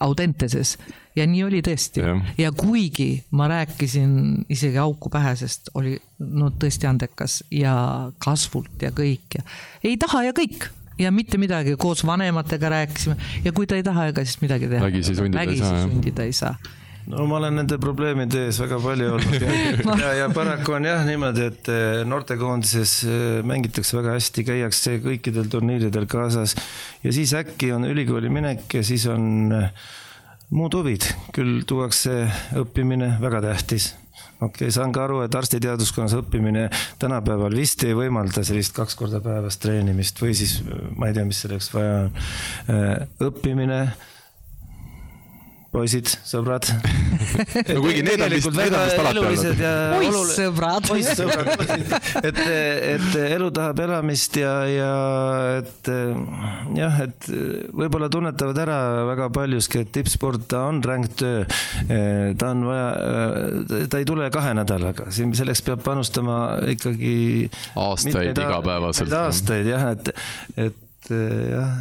Audenteses 0.01 0.79
ja 1.19 1.27
nii 1.29 1.43
oli 1.45 1.61
tõesti. 1.65 2.01
ja 2.41 2.53
kuigi 2.57 3.11
ma 3.37 3.51
rääkisin 3.53 4.47
isegi 4.49 4.81
auku 4.81 5.13
pähe, 5.13 5.35
sest 5.37 5.69
oli 5.77 5.99
no 6.33 6.49
tõesti 6.57 6.89
andekas 6.89 7.43
ja 7.53 7.77
kasvult 8.25 8.89
ja 8.89 8.95
kõik 8.97 9.37
ja 9.37 9.45
ei 9.85 10.01
taha 10.01 10.25
ja 10.31 10.37
kõik 10.37 10.71
ja 10.99 11.13
mitte 11.13 11.39
midagi, 11.39 11.77
koos 11.81 12.05
vanematega 12.07 12.73
rääkisime. 12.73 13.17
Ja 13.45 13.53
kui 13.53 13.67
ta 13.67 13.77
ei 13.77 13.85
taha, 13.87 14.09
ega 14.13 14.25
siis 14.25 14.41
midagi 14.43 14.69
teha. 14.71 14.83
vägisi 14.85 15.15
sundida 15.15 15.43
ei 15.43 15.57
saa. 15.57 15.73
vägisi 15.73 15.93
sundida 15.93 16.27
ei 16.27 16.33
saa. 16.37 16.57
No 17.07 17.23
ma 17.31 17.37
olen 17.39 17.55
nende 17.55 17.77
probleemide 17.79 18.41
ees 18.49 18.57
väga 18.59 18.81
palju 18.83 19.13
olnud. 19.15 19.37
Ja, 19.47 19.93
ja, 20.01 20.09
ja 20.23 20.31
paraku 20.35 20.75
on 20.75 20.89
jah 20.89 21.05
niimoodi, 21.07 21.45
et 21.53 21.69
eh, 21.71 22.01
noortekoondises 22.09 22.95
eh, 23.07 23.45
mängitakse 23.47 23.95
väga 24.01 24.17
hästi, 24.17 24.47
käiakse 24.49 24.97
kõikidel 25.05 25.47
turniiridel 25.53 26.09
kaasas. 26.11 26.57
Ja 27.05 27.15
siis 27.15 27.35
äkki 27.39 27.71
on 27.77 27.87
ülikooli 27.87 28.33
minek 28.33 28.75
ja 28.75 28.83
siis 28.87 29.07
on 29.13 29.55
eh, 29.55 29.71
muud 30.51 30.75
huvid, 30.75 31.07
küll 31.37 31.63
tuuakse 31.69 32.25
õppimine, 32.59 33.15
väga 33.23 33.45
tähtis 33.53 33.93
okei 34.41 34.67
okay,, 34.67 34.75
saan 34.75 34.93
ka 34.93 35.05
aru, 35.07 35.23
et 35.27 35.35
arstiteaduskonnas 35.35 36.17
õppimine 36.21 36.67
tänapäeval 37.03 37.57
vist 37.57 37.85
ei 37.87 37.97
võimalda 37.97 38.45
sellist 38.47 38.75
kaks 38.77 38.99
korda 38.99 39.21
päevas 39.25 39.61
treenimist 39.63 40.21
või 40.23 40.35
siis 40.39 40.59
ma 40.97 41.09
ei 41.11 41.17
tea, 41.17 41.25
mis 41.29 41.41
selleks 41.45 41.73
vaja 41.75 41.97
on. 42.05 42.13
õppimine 43.31 43.81
poisid, 45.75 46.09
sõbrad 46.27 46.67
no 47.75 47.81
kuigi 47.85 48.03
need 48.07 48.23
on 48.23 48.33
vist, 48.33 48.51
need 48.55 48.75
on 48.75 48.85
vist 48.87 49.01
alati 49.03 49.23
olnud. 49.23 49.63
poissõbrad. 49.97 50.89
poissõbrad, 50.89 51.51
et, 52.23 52.41
et 52.95 53.09
elu 53.27 53.49
tahab 53.57 53.83
elamist 53.87 54.39
ja, 54.41 54.53
ja 54.71 54.93
et 55.61 55.91
jah, 56.79 57.01
et 57.07 57.31
võib-olla 57.77 58.11
tunnetavad 58.13 58.63
ära 58.63 58.79
väga 59.11 59.29
paljuski, 59.37 59.83
et 59.85 59.93
tippsport, 59.97 60.47
ta 60.53 60.67
on 60.71 60.81
ränk 60.85 61.17
töö. 61.19 61.43
ta 62.39 62.53
on 62.53 62.65
vaja, 62.69 62.87
ta 63.91 64.01
ei 64.01 64.09
tule 64.09 64.31
kahe 64.35 64.55
nädalaga, 64.57 65.11
siin 65.15 65.35
selleks 65.37 65.65
peab 65.67 65.85
panustama 65.87 66.39
ikkagi. 66.77 67.51
aastaid 67.81 68.33
igapäevaselt. 68.33 69.19
aastaid 69.25 69.69
jah, 69.75 69.91
et, 69.97 70.15
et 70.69 71.13
jah 71.13 71.77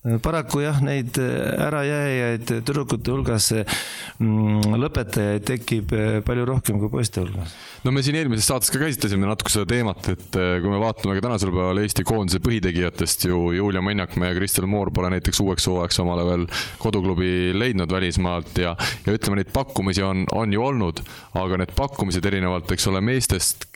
paraku 0.00 0.62
jah, 0.64 0.78
neid 0.80 1.18
ärajääjaid 1.20 2.46
tüdrukute 2.48 3.12
hulgas 3.12 3.50
mm, 3.52 4.72
lõpetajaid 4.80 5.44
tekib 5.44 5.92
eh, 5.92 6.20
palju 6.24 6.46
rohkem 6.48 6.78
kui 6.80 6.88
poiste 6.92 7.20
hulgas. 7.20 7.52
no 7.84 7.92
me 7.92 8.00
siin 8.04 8.16
eelmises 8.16 8.48
saates 8.48 8.72
ka 8.72 8.80
käsitlesime 8.80 9.28
natuke 9.28 9.52
seda 9.52 9.68
teemat, 9.68 10.08
et 10.14 10.38
kui 10.38 10.72
me 10.72 10.80
vaatame 10.80 11.18
ka 11.18 11.26
tänasel 11.26 11.52
päeval 11.52 11.82
Eesti 11.82 12.06
koondise 12.08 12.40
põhitegijatest 12.44 13.28
ju 13.28 13.42
Julia 13.58 13.84
Mannakmäe 13.84 14.32
ja 14.32 14.38
Kristel 14.38 14.68
Moor 14.70 14.92
pole 14.94 15.12
näiteks 15.12 15.42
uueks 15.44 15.68
hooajaks 15.68 16.00
omale 16.00 16.24
veel 16.30 16.48
koduklubi 16.80 17.52
leidnud 17.56 17.92
välismaalt 17.92 18.62
ja, 18.64 18.72
ja 19.04 19.16
ütleme, 19.16 19.42
neid 19.42 19.52
pakkumisi 19.52 20.04
on, 20.06 20.24
on 20.32 20.56
ju 20.56 20.64
olnud, 20.64 21.04
aga 21.36 21.60
need 21.60 21.76
pakkumised 21.76 22.24
erinevalt, 22.32 22.72
eks 22.72 22.88
ole, 22.88 23.04
meestest, 23.04 23.68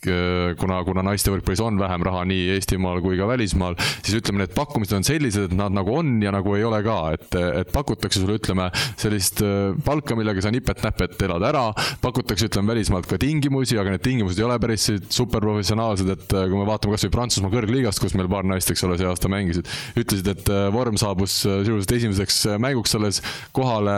kuna, 0.60 0.80
kuna 0.86 1.04
naiste 1.06 1.32
võrkpallis 1.32 1.62
on 1.64 1.78
vähem 1.80 2.04
raha 2.06 2.24
nii 2.28 2.48
Eestimaal 2.56 3.00
kui 3.04 3.18
ka 3.18 3.28
välismaal, 3.28 3.76
siis 4.00 4.18
ütleme, 4.20 4.42
need 4.42 4.54
pakkumised 4.56 4.96
on 4.98 5.06
sellised, 5.06 5.48
et 5.48 5.56
nad 5.56 5.74
nagu 5.74 5.94
on 5.98 6.16
ja 6.22 6.32
nagu 6.34 6.54
ei 6.58 6.64
ole 6.66 6.80
ka, 6.86 6.98
et, 7.16 7.36
et 7.62 7.72
pakutakse 7.74 8.22
sulle, 8.22 8.38
ütleme, 8.40 8.68
sellist 9.00 9.42
äh, 9.44 9.74
palka, 9.86 10.16
millega 10.18 10.44
sa 10.44 10.52
nipet-näpet 10.54 11.20
elad 11.26 11.44
ära, 11.50 11.64
pakutakse, 12.04 12.48
ütleme, 12.50 12.72
välismaalt 12.74 13.08
ka 13.10 13.18
tingimusi, 13.20 13.78
aga 13.80 13.94
need 13.94 14.04
tingimused 14.04 14.40
ei 14.40 14.46
ole 14.46 14.58
päris 14.62 14.86
superprofessionaalsed, 15.14 16.12
et 16.14 16.36
äh, 16.36 16.46
kui 16.50 16.60
me 16.60 16.68
vaatame 16.68 16.96
kasvõi 16.96 17.14
Prantsusmaa 17.14 17.52
kõrgliigast, 17.54 18.02
kus 18.02 18.16
meil 18.18 18.30
paar 18.32 18.46
naist, 18.48 18.70
eks 18.72 18.84
ole, 18.86 18.98
see 19.00 19.08
aasta 19.08 19.30
mängisid, 19.32 19.70
ütlesid, 19.96 20.30
et 20.34 20.52
äh, 20.52 20.66
vorm 20.74 20.98
saabus 21.00 21.40
sisuliselt 21.44 21.96
esimeseks 21.98 22.40
mänguks 22.62 22.94
alles 22.96 23.20
kohale, 23.54 23.94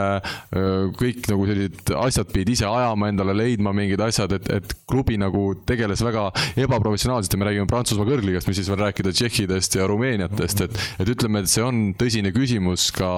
kõik 0.99 1.27
nagu 1.31 1.47
sellised 1.49 1.93
asjad 1.99 2.31
pidid 2.33 2.55
ise 2.57 2.67
ajama, 2.69 3.11
endale 3.11 3.35
leidma 3.37 3.73
mingid 3.77 4.01
asjad, 4.03 4.33
et, 4.37 4.49
et 4.59 4.75
klubi 4.89 5.19
nagu 5.21 5.49
tegeles 5.69 5.96
väga 6.05 6.27
ebaprofessionaalselt 6.65 7.33
ja 7.33 7.41
me 7.41 7.49
räägime 7.49 7.71
Prantsusmaa 7.71 8.09
kõrgliigast, 8.09 8.49
mis 8.51 8.61
siis 8.61 8.71
veel 8.71 8.81
rääkida 8.85 9.13
Tšehhidest 9.15 9.79
ja 9.79 9.87
Rumeeniatest, 9.91 10.63
et, 10.67 10.79
et 11.03 11.13
ütleme, 11.13 11.43
et 11.43 11.51
see 11.53 11.65
on 11.65 11.83
tõsine 11.99 12.33
küsimus 12.37 12.89
ka 12.97 13.09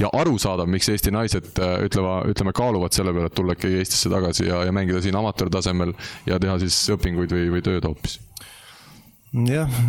ja 0.00 0.10
arusaadav, 0.18 0.70
miks 0.70 0.90
Eesti 0.92 1.14
naised 1.14 1.52
ütlema, 1.58 2.18
ütleme, 2.30 2.54
kaaluvad 2.56 2.96
selle 2.96 3.14
peale, 3.14 3.30
et 3.30 3.38
tulla 3.38 3.56
ikkagi 3.56 3.80
Eestisse 3.82 4.12
tagasi 4.12 4.48
ja, 4.48 4.64
ja 4.66 4.74
mängida 4.74 5.02
siin 5.04 5.16
amatöörtasemel 5.18 5.94
ja 6.28 6.40
teha 6.42 6.58
siis 6.62 6.78
õpinguid 6.96 7.32
või, 7.34 7.48
või 7.56 7.64
tööd 7.64 7.88
hoopis. 7.88 8.18
jah, 9.48 9.80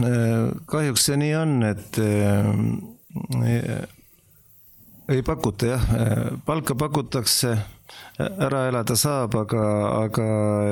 kahjuks 0.72 1.10
see 1.10 1.20
nii 1.20 1.36
on, 1.40 1.58
et 1.68 2.00
äh, 2.04 2.44
ei 5.14 5.24
pakuta 5.26 5.74
jah, 5.76 5.88
palka 6.46 6.76
pakutakse 6.80 7.58
ära 8.22 8.68
elada 8.70 8.96
saab, 8.98 9.34
aga, 9.42 9.62
aga 10.04 10.26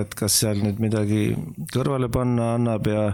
et 0.04 0.14
kas 0.18 0.36
seal 0.44 0.60
nüüd 0.62 0.78
midagi 0.82 1.32
kõrvale 1.74 2.06
panna 2.14 2.52
annab 2.58 2.86
ja 2.90 3.08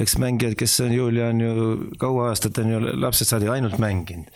eks 0.00 0.14
mängijad, 0.22 0.54
kes 0.58 0.76
on, 0.84 0.92
Julia 0.94 1.30
on 1.32 1.42
ju 1.42 1.54
kaua 2.00 2.28
aastat 2.30 2.60
on 2.62 2.70
ju 2.70 2.80
lapsest 3.02 3.34
saadik 3.34 3.50
ainult 3.50 3.80
mänginud. 3.82 4.30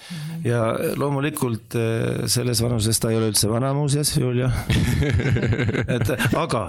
ja 0.44 0.62
loomulikult 0.98 1.76
eh, 1.78 2.26
selles 2.30 2.62
vanuses 2.62 2.98
ta 2.98 3.12
ei 3.12 3.18
ole 3.20 3.30
üldse 3.32 3.50
vana 3.50 3.70
muuseas, 3.76 4.10
Julia 4.18 4.50
et 5.96 6.12
aga 6.38 6.64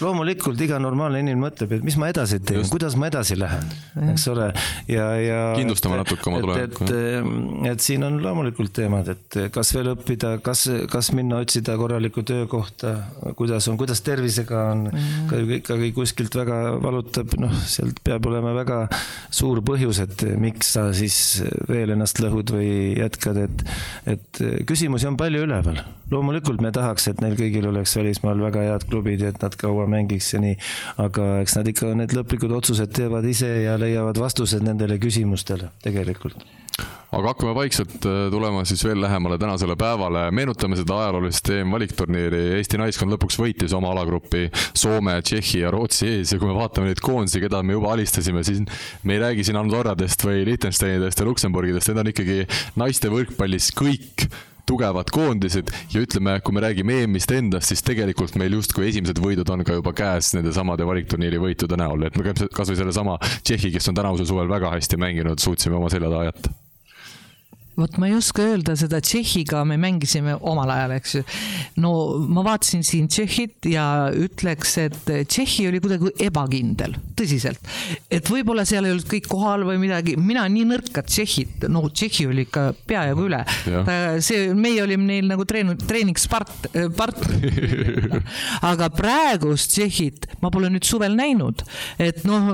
loomulikult 0.00 0.60
iga 0.64 0.80
normaalne 0.80 1.20
inimene 1.20 1.46
mõtleb, 1.46 1.76
et 1.78 1.86
mis 1.86 1.98
ma 2.00 2.10
edasi 2.12 2.40
teen, 2.40 2.64
kuidas 2.72 2.96
ma 2.96 3.10
edasi 3.12 3.36
lähen, 3.38 3.68
eks 4.12 4.26
ole, 4.32 4.50
ja, 4.88 5.10
ja. 5.20 5.40
kindlustama 5.58 6.00
natuke 6.00 6.32
oma 6.32 6.40
tulevikku. 6.44 6.88
et, 6.88 6.96
et, 7.20 7.70
et 7.74 7.84
siin 7.84 8.08
on 8.08 8.18
loomulikult 8.24 8.72
teemad, 8.80 9.12
et 9.12 9.40
kas 9.52 9.76
veel 9.76 9.92
õppida, 9.92 10.36
kas, 10.44 10.66
kas 10.92 11.12
minna 11.16 11.44
otsida 11.44 11.75
korralikku 11.80 12.22
töökohta, 12.26 12.92
kuidas 13.38 13.66
on, 13.70 13.78
kuidas 13.80 14.02
tervisega 14.06 14.62
on 14.72 14.86
mm., 14.90 15.28
ka 15.30 15.40
ikkagi 15.58 15.92
kuskilt 15.96 16.34
väga 16.36 16.58
valutab, 16.82 17.36
noh, 17.40 17.52
sealt 17.68 18.00
peab 18.06 18.26
olema 18.30 18.54
väga 18.56 18.80
suur 19.34 19.62
põhjus, 19.66 20.00
et 20.04 20.26
miks 20.40 20.74
sa 20.76 20.88
siis 20.96 21.18
veel 21.70 21.94
ennast 21.94 22.20
lõhud 22.22 22.54
või 22.56 22.70
jätkad, 22.98 23.40
et, 23.46 23.64
et 24.16 24.42
küsimusi 24.68 25.08
on 25.10 25.18
palju 25.20 25.44
üleval. 25.46 25.80
loomulikult 26.10 26.62
me 26.62 26.70
tahaks, 26.74 27.08
et 27.10 27.22
neil 27.24 27.38
kõigil 27.38 27.66
oleks 27.70 27.96
välismaal 27.98 28.42
väga 28.46 28.66
head 28.68 28.86
klubid 28.90 29.24
ja 29.24 29.32
et 29.34 29.42
nad 29.42 29.56
kaua 29.58 29.88
mängiks 29.90 30.32
ja 30.34 30.42
nii, 30.42 30.58
aga 31.02 31.40
eks 31.42 31.58
nad 31.58 31.72
ikka 31.72 31.94
need 31.98 32.14
lõplikud 32.16 32.54
otsused 32.60 32.94
teevad 32.96 33.26
ise 33.26 33.50
ja 33.64 33.78
leiavad 33.80 34.18
vastused 34.20 34.62
nendele 34.66 35.00
küsimustele 35.02 35.72
tegelikult 35.82 36.46
aga 37.14 37.30
hakkame 37.30 37.54
vaikselt 37.56 38.06
äh, 38.08 38.26
tulema 38.32 38.64
siis 38.66 38.82
veel 38.84 39.00
lähemale 39.00 39.38
tänasele 39.38 39.76
päevale. 39.78 40.30
meenutame 40.30 40.76
seda 40.76 40.98
ajaloolist 41.02 41.50
EM-valikturniiri. 41.54 42.42
Eesti 42.58 42.80
naiskond 42.80 43.14
lõpuks 43.14 43.38
võitis 43.40 43.74
oma 43.76 43.92
alagrupi 43.94 44.48
Soome, 44.74 45.20
Tšehhi 45.22 45.62
ja 45.62 45.70
Rootsi 45.74 46.08
ees. 46.16 46.34
Ja 46.34 46.40
kui 46.42 46.50
me 46.50 46.56
vaatame 46.58 46.90
neid 46.90 47.02
koondisi, 47.04 47.40
keda 47.44 47.62
me 47.62 47.76
juba 47.76 47.94
alistasime, 47.94 48.42
siis 48.46 48.64
me 49.04 49.16
ei 49.16 49.22
räägi 49.22 49.46
siin 49.46 49.60
Andorradest 49.60 50.26
või 50.26 50.42
Liechtensteinidest 50.48 51.22
ja 51.22 51.28
Luksemburgidest, 51.28 51.92
need 51.92 52.02
on 52.02 52.12
ikkagi 52.12 52.42
naiste 52.80 53.12
võrkpallis 53.12 53.70
kõik 53.76 54.26
tugevad 54.66 55.12
koondised 55.14 55.70
ja 55.94 56.02
ütleme, 56.02 56.40
kui 56.42 56.56
me 56.56 56.64
räägime 56.64 56.98
EM-ist 57.04 57.30
endast, 57.30 57.70
siis 57.70 57.84
tegelikult 57.86 58.34
meil 58.40 58.58
justkui 58.58 58.88
esimesed 58.90 59.22
võidud 59.22 59.54
on 59.54 59.62
ka 59.62 59.78
juba 59.78 59.94
käes 59.94 60.32
nende 60.34 60.50
samade 60.56 60.86
valikturniiri 60.88 61.38
võitude 61.38 61.78
näol, 61.78 62.08
et 62.08 62.18
me 62.18 62.34
kasvõi 62.34 62.82
sellesama 62.82 63.20
Tšehhi, 63.22 63.76
kes 63.78 63.94
on 63.94 64.02
tänavusel 64.02 64.26
suvel 64.26 64.50
väga 64.50 64.74
hästi 64.74 64.98
mänginud, 64.98 65.38
suutsime 65.38 65.78
oma 65.78 65.92
selja 65.92 66.10
taha 66.10 66.32
jätta 66.32 66.65
vot 67.76 67.98
ma 68.00 68.08
ei 68.08 68.16
oska 68.16 68.44
öelda 68.44 68.76
seda 68.78 69.00
Tšehhiga 69.04 69.62
me 69.68 69.76
mängisime 69.80 70.36
omal 70.48 70.70
ajal, 70.72 70.94
eks 70.96 71.14
ju. 71.18 71.22
no 71.84 71.92
ma 72.32 72.44
vaatasin 72.46 72.84
siin 72.86 73.08
Tšehhit 73.12 73.68
ja 73.70 73.86
ütleks, 74.16 74.76
et 74.80 75.10
Tšehhi 75.28 75.68
oli 75.70 75.80
kuidagi 75.84 76.12
ebakindel, 76.26 76.96
tõsiselt. 77.18 77.60
et 78.10 78.30
võib-olla 78.32 78.64
seal 78.68 78.88
ei 78.88 78.94
olnud 78.94 79.08
kõik 79.10 79.28
kohal 79.30 79.66
või 79.68 79.80
midagi, 79.82 80.16
mina 80.16 80.46
nii 80.52 80.64
nõrkat 80.72 81.10
Tšehhit, 81.12 81.68
no 81.72 81.84
Tšehhi 81.90 82.28
oli 82.30 82.46
ikka 82.46 82.70
peajagu 82.88 83.26
üle. 83.28 83.42
see, 84.24 84.48
meie 84.56 84.82
olime 84.84 85.10
neil 85.10 85.28
nagu 85.28 85.44
treen-, 85.48 85.76
treeningspart-, 85.86 86.70
part-. 86.96 87.28
aga 88.72 88.90
praegust 88.94 89.74
Tšehhit 89.74 90.30
ma 90.40 90.50
pole 90.54 90.72
nüüd 90.72 90.88
suvel 90.88 91.16
näinud, 91.18 91.66
et 92.00 92.24
noh, 92.28 92.48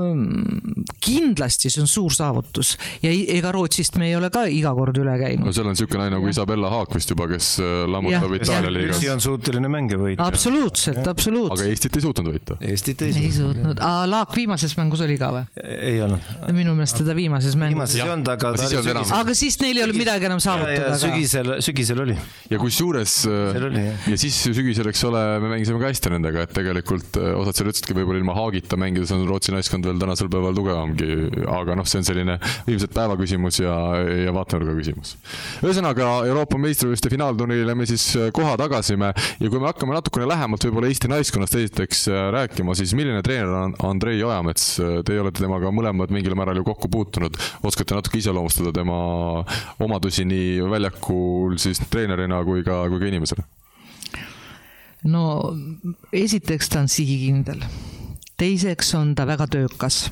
kindlasti 1.03 1.71
see 1.71 1.83
on 1.83 1.91
suur 1.91 2.15
saavutus 2.15 2.75
ja 3.05 3.13
ega 3.13 3.53
Rootsist 3.55 3.99
me 4.01 4.11
ei 4.11 4.17
ole 4.19 4.31
ka 4.33 4.45
iga 4.51 4.73
kord 4.77 4.99
üle 4.99 5.12
üle 5.13 5.21
käinud. 5.21 5.47
no 5.47 5.55
seal 5.55 5.69
on 5.69 5.77
niisugune 5.77 6.03
naine 6.03 6.17
nagu 6.17 6.31
Isabella 6.31 6.71
Haak 6.73 6.97
vist 6.97 7.13
juba, 7.13 7.29
kes 7.31 7.49
äh, 7.63 7.85
lammutab 7.91 8.35
Itaalia 8.39 8.73
liigas. 8.73 8.99
Eesti 8.99 9.11
on 9.13 9.23
suuteline 9.25 9.71
mänge 9.73 9.99
võita. 10.01 10.27
absoluutselt, 10.27 11.03
absoluutselt. 11.13 11.61
aga 11.61 11.71
Eestit 11.71 11.99
ei 11.99 12.05
suutnud 12.07 12.31
võita. 12.33 12.59
Eestit 12.73 13.05
ei, 13.07 13.17
ei 13.23 13.33
suutnud. 13.35 13.83
Laak 14.13 14.37
viimases 14.37 14.75
mängus 14.79 15.05
oli 15.07 15.19
ka 15.21 15.33
või? 15.37 15.45
ei 15.73 16.01
olnud. 16.05 16.31
minu 16.57 16.77
meelest 16.79 17.01
teda 17.03 17.17
viimases 17.19 17.57
mängus. 17.59 17.77
viimases 17.77 18.01
ei 18.01 18.07
olnud, 18.07 18.33
aga 18.35 18.53
ta 18.57 18.69
oli 18.69 18.73
sügisel. 18.73 19.03
aga 19.19 19.37
siis 19.39 19.59
neil 19.63 19.81
ei 19.81 19.87
olnud 19.87 20.01
midagi 20.01 20.29
enam 20.31 20.43
saavutada. 20.43 20.97
sügisel, 21.03 21.55
sügisel 21.65 22.05
oli. 22.07 22.17
ja 22.53 22.61
kusjuures 22.63 23.17
ja 23.27 24.21
siis 24.21 24.39
sügisel, 24.49 24.91
eks 24.93 25.05
ole, 25.09 25.23
me 25.43 25.53
mängisime 25.55 25.81
ka 25.83 25.91
hästi 25.91 26.15
nendega, 26.17 26.47
et 26.47 26.55
tegelikult 26.57 27.19
äh, 27.21 27.33
osad 27.39 27.59
seal 27.59 27.73
ütlesidki, 27.73 27.97
võib-olla 27.97 28.23
ilma 28.23 28.37
Haagita 28.37 28.79
mängides 28.81 29.13
on 29.15 29.25
Rootsi 29.29 29.55
naiskond 29.55 29.87
veel 29.87 30.01
tänasel 30.03 30.31
päeval 30.33 30.57
tugevamgi, 30.57 31.11
aga 31.53 31.77
noh, 31.79 31.89
see 31.89 32.03
on 32.03 32.09
selline 32.09 32.39
ilmselt 32.71 32.95
päeva 32.97 33.17
küsimus 33.21 33.61
ja, 33.63 33.75
ja 34.27 34.35
vaatenurga 34.35 34.77
küsimus 34.79 35.02
küsimus. 35.03 35.63
ühesõnaga 35.63 36.09
Euroopa 36.29 36.59
meistrivõistluste 36.61 37.11
finaalturniirile 37.13 37.75
me 37.75 37.87
siis 37.89 38.05
äh, 38.17 38.31
koha 38.35 38.57
tagasime 38.61 39.13
ja 39.13 39.51
kui 39.51 39.61
me 39.61 39.69
hakkame 39.69 39.95
natukene 39.97 40.29
lähemalt 40.31 40.65
võib-olla 40.67 40.91
Eesti 40.91 41.11
naiskonnast 41.11 41.57
esiteks 41.59 42.07
äh, 42.11 42.29
rääkima, 42.35 42.75
siis 42.79 42.95
milline 42.99 43.23
treener 43.23 43.53
on 43.53 43.75
Andrei 43.89 44.23
Ojamets, 44.23 44.79
teie 45.07 45.21
olete 45.23 45.43
temaga 45.43 45.73
mõlemad 45.75 46.13
mingil 46.15 46.37
määral 46.39 46.61
ju 46.61 46.67
kokku 46.67 46.91
puutunud, 46.93 47.37
oskate 47.67 47.97
natuke 47.99 48.21
iseloomustada 48.21 48.73
tema 48.75 48.97
omadusi 49.83 50.27
nii 50.29 50.63
väljakul 50.71 51.59
siis 51.63 51.83
treenerina 51.91 52.43
kui 52.47 52.65
ka, 52.67 52.85
kui 52.91 53.03
ka 53.03 53.11
inimesena? 53.11 53.47
no 55.11 55.23
esiteks 56.15 56.69
ta 56.71 56.83
on 56.85 56.91
sihikindel, 56.91 57.63
teiseks 58.39 58.95
on 58.99 59.17
ta 59.19 59.27
väga 59.27 59.49
töökas, 59.51 60.05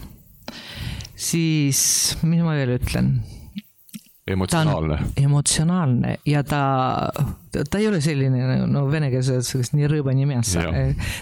siis 1.15 1.83
mis 2.27 2.43
ma 2.43 2.57
veel 2.59 2.75
ütlen 2.81 3.21
emotsionaalne. 4.35 4.99
emotsionaalne 5.21 6.15
ja 6.29 6.43
ta, 6.47 6.63
ta 7.53 7.81
ei 7.81 7.89
ole 7.89 8.01
selline, 8.05 8.43
nagu, 8.47 8.69
no 8.71 8.85
vene 8.93 9.11
keeles 9.13 9.31
öeldakse 9.33 9.77
nii 9.77 9.91
rõõba 9.93 10.15
nii 10.17 10.29
meassa. 10.31 10.65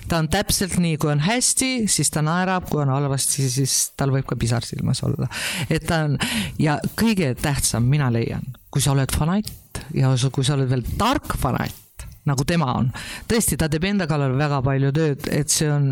ta 0.08 0.22
on 0.22 0.30
täpselt 0.32 0.78
nii, 0.82 0.98
kui 1.00 1.12
on 1.12 1.24
hästi, 1.24 1.72
siis 1.90 2.12
ta 2.14 2.22
naerab, 2.24 2.68
kui 2.70 2.82
on 2.84 2.92
halvasti, 2.94 3.48
siis 3.52 3.76
tal 3.98 4.14
võib 4.14 4.28
ka 4.28 4.38
pisar 4.40 4.66
silmas 4.66 5.02
olla. 5.06 5.30
et 5.70 5.86
ta 5.88 6.04
on 6.06 6.18
ja 6.60 6.78
kõige 6.98 7.34
tähtsam, 7.40 7.88
mina 7.88 8.12
leian, 8.14 8.46
kui 8.70 8.84
sa 8.84 8.94
oled 8.94 9.12
fanatt 9.14 9.84
ja 9.94 10.14
kui 10.32 10.46
sa 10.46 10.58
oled 10.58 10.70
veel 10.70 10.86
tark 10.98 11.36
fanatt 11.38 11.87
nagu 12.26 12.44
tema 12.48 12.72
on. 12.76 12.90
tõesti, 13.28 13.56
ta 13.60 13.68
teeb 13.70 13.86
enda 13.88 14.08
kallal 14.10 14.34
väga 14.38 14.60
palju 14.64 14.90
tööd, 14.96 15.28
et 15.32 15.52
see 15.52 15.68
on, 15.70 15.90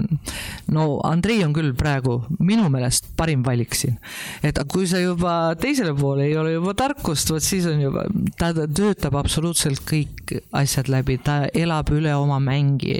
no 0.74 0.86
Andrei 1.06 1.42
on 1.46 1.54
küll 1.56 1.72
praegu 1.78 2.18
minu 2.38 2.68
meelest 2.72 3.12
parim 3.18 3.44
valik 3.46 3.76
siin. 3.76 3.98
et 4.46 4.58
kui 4.72 4.86
sa 4.90 5.00
juba 5.02 5.54
teisele 5.60 5.94
poole 5.96 6.26
ei 6.26 6.36
ole 6.38 6.56
juba 6.56 6.74
tarkust, 6.78 7.32
vot 7.32 7.44
siis 7.44 7.66
on 7.70 7.80
juba, 7.80 8.06
ta 8.38 8.52
töötab 8.52 9.16
absoluutselt 9.20 9.84
kõik 9.86 10.36
asjad 10.56 10.90
läbi, 10.92 11.18
ta 11.22 11.44
elab 11.54 11.92
üle 11.94 12.12
oma 12.18 12.38
mängi 12.42 12.96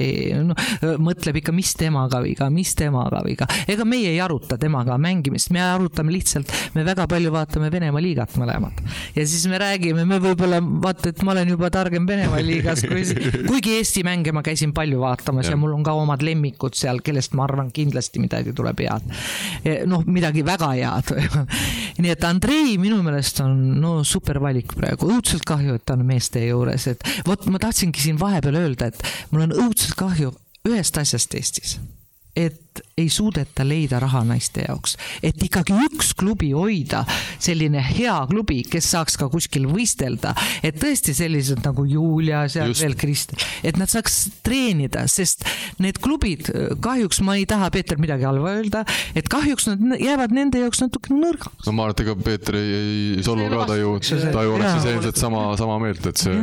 no,, 0.47 0.57
mõtleb 1.03 1.41
ikka, 1.41 1.55
mis 1.57 1.75
temaga 1.79 2.23
viga, 2.25 2.49
mis 2.53 2.75
temaga 2.79 3.23
viga. 3.27 3.49
ega 3.69 3.87
meie 3.89 4.13
ei 4.15 4.21
aruta 4.23 4.59
temaga 4.61 4.99
mängimist, 5.01 5.51
me 5.55 5.63
arutame 5.65 6.15
lihtsalt, 6.15 6.53
me 6.77 6.87
väga 6.87 7.09
palju 7.11 7.33
vaatame 7.35 7.71
Venemaa 7.77 8.01
liigat 8.01 8.37
mõlemad. 8.41 8.79
ja 9.17 9.27
siis 9.27 9.45
me 9.51 9.59
räägime, 9.61 10.07
me 10.09 10.21
võib-olla 10.23 10.63
vaata, 10.63 11.11
et 11.13 11.23
ma 11.27 11.35
olen 11.35 11.55
juba 11.57 11.71
targem 11.75 12.07
Venemaa 12.09 12.43
liigas 12.45 12.87
kui 12.87 13.05
kuigi 13.51 13.77
Eesti 13.81 14.05
mänge 14.07 14.33
ma 14.37 14.43
käisin 14.47 14.73
palju 14.77 15.01
vaatamas 15.03 15.49
ja. 15.49 15.55
ja 15.55 15.61
mul 15.61 15.75
on 15.77 15.85
ka 15.87 15.97
omad 15.99 16.25
lemmikud 16.27 16.77
seal, 16.79 17.03
kellest 17.05 17.37
ma 17.39 17.47
arvan, 17.47 17.73
kindlasti 17.75 18.23
midagi 18.23 18.55
tuleb 18.57 18.81
head. 18.87 19.11
noh, 19.91 20.05
midagi 20.07 20.45
väga 20.47 20.73
head 20.77 21.13
nii 22.03 22.13
et 22.13 22.25
Andrei 22.29 22.77
minu 22.81 23.01
meelest 23.07 23.41
on 23.45 23.57
no 23.81 23.99
super 24.05 24.41
valik 24.43 24.77
praegu, 24.77 25.11
õudselt 25.17 25.47
kahju, 25.49 25.79
et 25.79 25.87
ta 25.87 25.97
on 25.97 26.07
meeste 26.07 26.43
juures, 26.47 26.89
et 26.93 27.13
vot 27.27 27.49
ma 27.53 27.61
tahtsingi 27.63 28.09
siin 28.09 28.21
vahepeal 28.21 28.61
öelda, 28.65 28.91
et 28.93 29.31
mul 29.33 29.49
on 29.49 29.57
õudselt 29.67 29.97
kahju 29.99 30.35
ühest 30.67 30.99
asjast 30.99 31.35
Eestis 31.39 31.77
et 32.37 32.61
ei 32.99 33.09
suudeta 33.13 33.65
leida 33.67 34.01
raha 34.03 34.23
naiste 34.27 34.65
jaoks, 34.67 34.97
et 35.25 35.41
ikkagi 35.43 35.75
üks 35.87 36.13
klubi 36.17 36.53
hoida, 36.57 37.05
selline 37.43 37.83
hea 37.85 38.17
klubi, 38.31 38.63
kes 38.71 38.91
saaks 38.95 39.19
ka 39.21 39.29
kuskil 39.33 39.67
võistelda, 39.71 40.33
et 40.65 40.79
tõesti 40.81 41.15
sellised 41.17 41.63
nagu 41.67 41.85
Julia, 41.89 42.47
seal 42.53 42.73
Just. 42.73 42.85
veel 42.85 42.97
Kristel, 42.99 43.43
et 43.67 43.79
nad 43.81 43.91
saaks 43.93 44.19
treenida, 44.47 45.07
sest 45.11 45.45
need 45.83 46.01
klubid, 46.03 46.49
kahjuks 46.85 47.21
ma 47.27 47.37
ei 47.41 47.47
taha 47.49 47.71
Peeter 47.75 48.01
midagi 48.01 48.27
halba 48.29 48.55
öelda, 48.57 48.85
et 49.17 49.29
kahjuks 49.33 49.69
nad 49.73 50.01
jäävad 50.01 50.35
nende 50.37 50.63
jaoks 50.65 50.83
natuke 50.85 51.15
nõrgaks. 51.15 51.67
no 51.67 51.77
ma 51.77 51.87
arvan, 51.87 51.97
et 51.97 52.05
ega 52.07 52.17
Peeter 52.27 52.59
ei, 52.61 52.73
ei 53.19 53.27
solvu 53.27 53.51
ka, 53.53 53.69
ta 53.69 53.79
ju, 53.81 53.95
ta 54.01 54.47
ju 54.47 54.57
oleks 54.57 54.73
siis 54.79 54.89
ilmselt 54.95 55.21
sama, 55.21 55.45
sama 55.61 55.79
meelt, 55.83 56.07
et 56.09 56.25
see, 56.25 56.37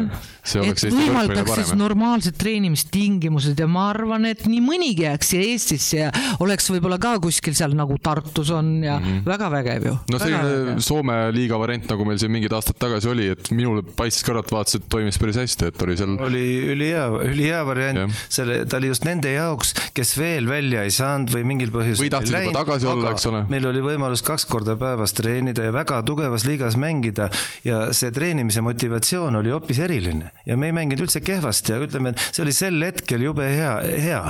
see 0.46 0.62
oleks 0.64 0.88
Eesti 0.88 1.00
võrkpallile 1.00 1.46
parem. 1.50 1.74
normaalsed 1.82 2.38
treenimistingimused 2.40 3.60
ja 3.60 3.68
ma 3.70 3.90
arvan, 3.94 4.28
et 4.30 4.46
nii 4.50 4.62
mõnigi 4.64 5.08
jääks 5.08 5.34
siia 5.34 5.48
Eestisse 5.54 6.00
ja 6.04 6.12
oleks 6.44 6.70
võib-olla 6.74 7.00
ka 7.02 7.16
kuskil 7.24 7.56
seal 7.58 7.76
nagu 7.78 7.98
Tartus 8.04 8.52
on 8.54 8.76
ja 8.84 8.98
mm 9.00 9.06
-hmm. 9.06 9.26
väga 9.26 9.50
vägev 9.52 9.88
ju. 9.88 9.96
no 10.12 10.20
selline 10.20 10.82
Soome 10.82 11.18
liiga 11.36 11.58
variant, 11.60 11.90
nagu 11.90 12.06
meil 12.06 12.20
siin 12.20 12.32
mingid 12.32 12.54
aastad 12.54 12.78
tagasi 12.80 13.10
oli, 13.10 13.28
et 13.34 13.52
minule 13.52 13.84
paistis 13.84 14.26
kõrvalt 14.28 14.52
vaatas, 14.52 14.76
et 14.80 14.88
toimis 14.90 15.20
päris 15.22 15.40
hästi, 15.42 15.70
et 15.72 15.82
oli 15.86 15.98
seal. 15.98 16.18
oli 16.28 16.46
ülihea, 16.74 17.08
ülihea 17.30 17.66
variant, 17.66 18.14
selle, 18.30 18.64
ta 18.66 18.78
oli 18.78 18.92
just 18.92 19.06
nende 19.08 19.34
jaoks, 19.34 19.74
kes 19.94 20.16
veel 20.18 20.48
välja 20.50 20.84
ei 20.84 20.92
saanud 20.92 21.34
või 21.34 21.44
mingil 21.54 21.74
põhjusel. 21.74 22.04
või 22.04 22.14
tahtsid 22.14 22.38
juba 22.40 22.58
tagasi 22.60 22.88
olla, 22.88 23.12
eks 23.12 23.30
ole. 23.32 23.44
meil 23.50 23.68
oli 23.72 23.84
võimalus 23.86 24.26
kaks 24.26 24.46
korda 24.50 24.76
päevas 24.80 25.16
treenida 25.18 25.68
ja 25.70 25.76
väga 25.76 26.02
tugevas 26.08 26.48
liigas 26.48 26.78
mängida 26.80 27.30
ja 27.64 27.86
see 27.94 28.12
treenimise 28.12 28.62
motivatsioon 28.62 29.36
oli 29.42 29.54
hoopis 29.54 29.80
eriline 29.80 30.32
ja 30.46 30.58
me 30.58 30.72
ei 30.72 30.76
mänginud 30.76 31.08
üldse 31.08 31.22
kehvasti, 31.24 31.76
aga 31.76 31.90
ütleme, 31.90 32.14
et 32.14 32.28
see 32.32 32.44
oli 32.46 32.56
sel 32.56 32.82
hetkel 32.84 33.24
jube 33.30 33.48
hea, 33.48 33.78
hea 34.04 34.24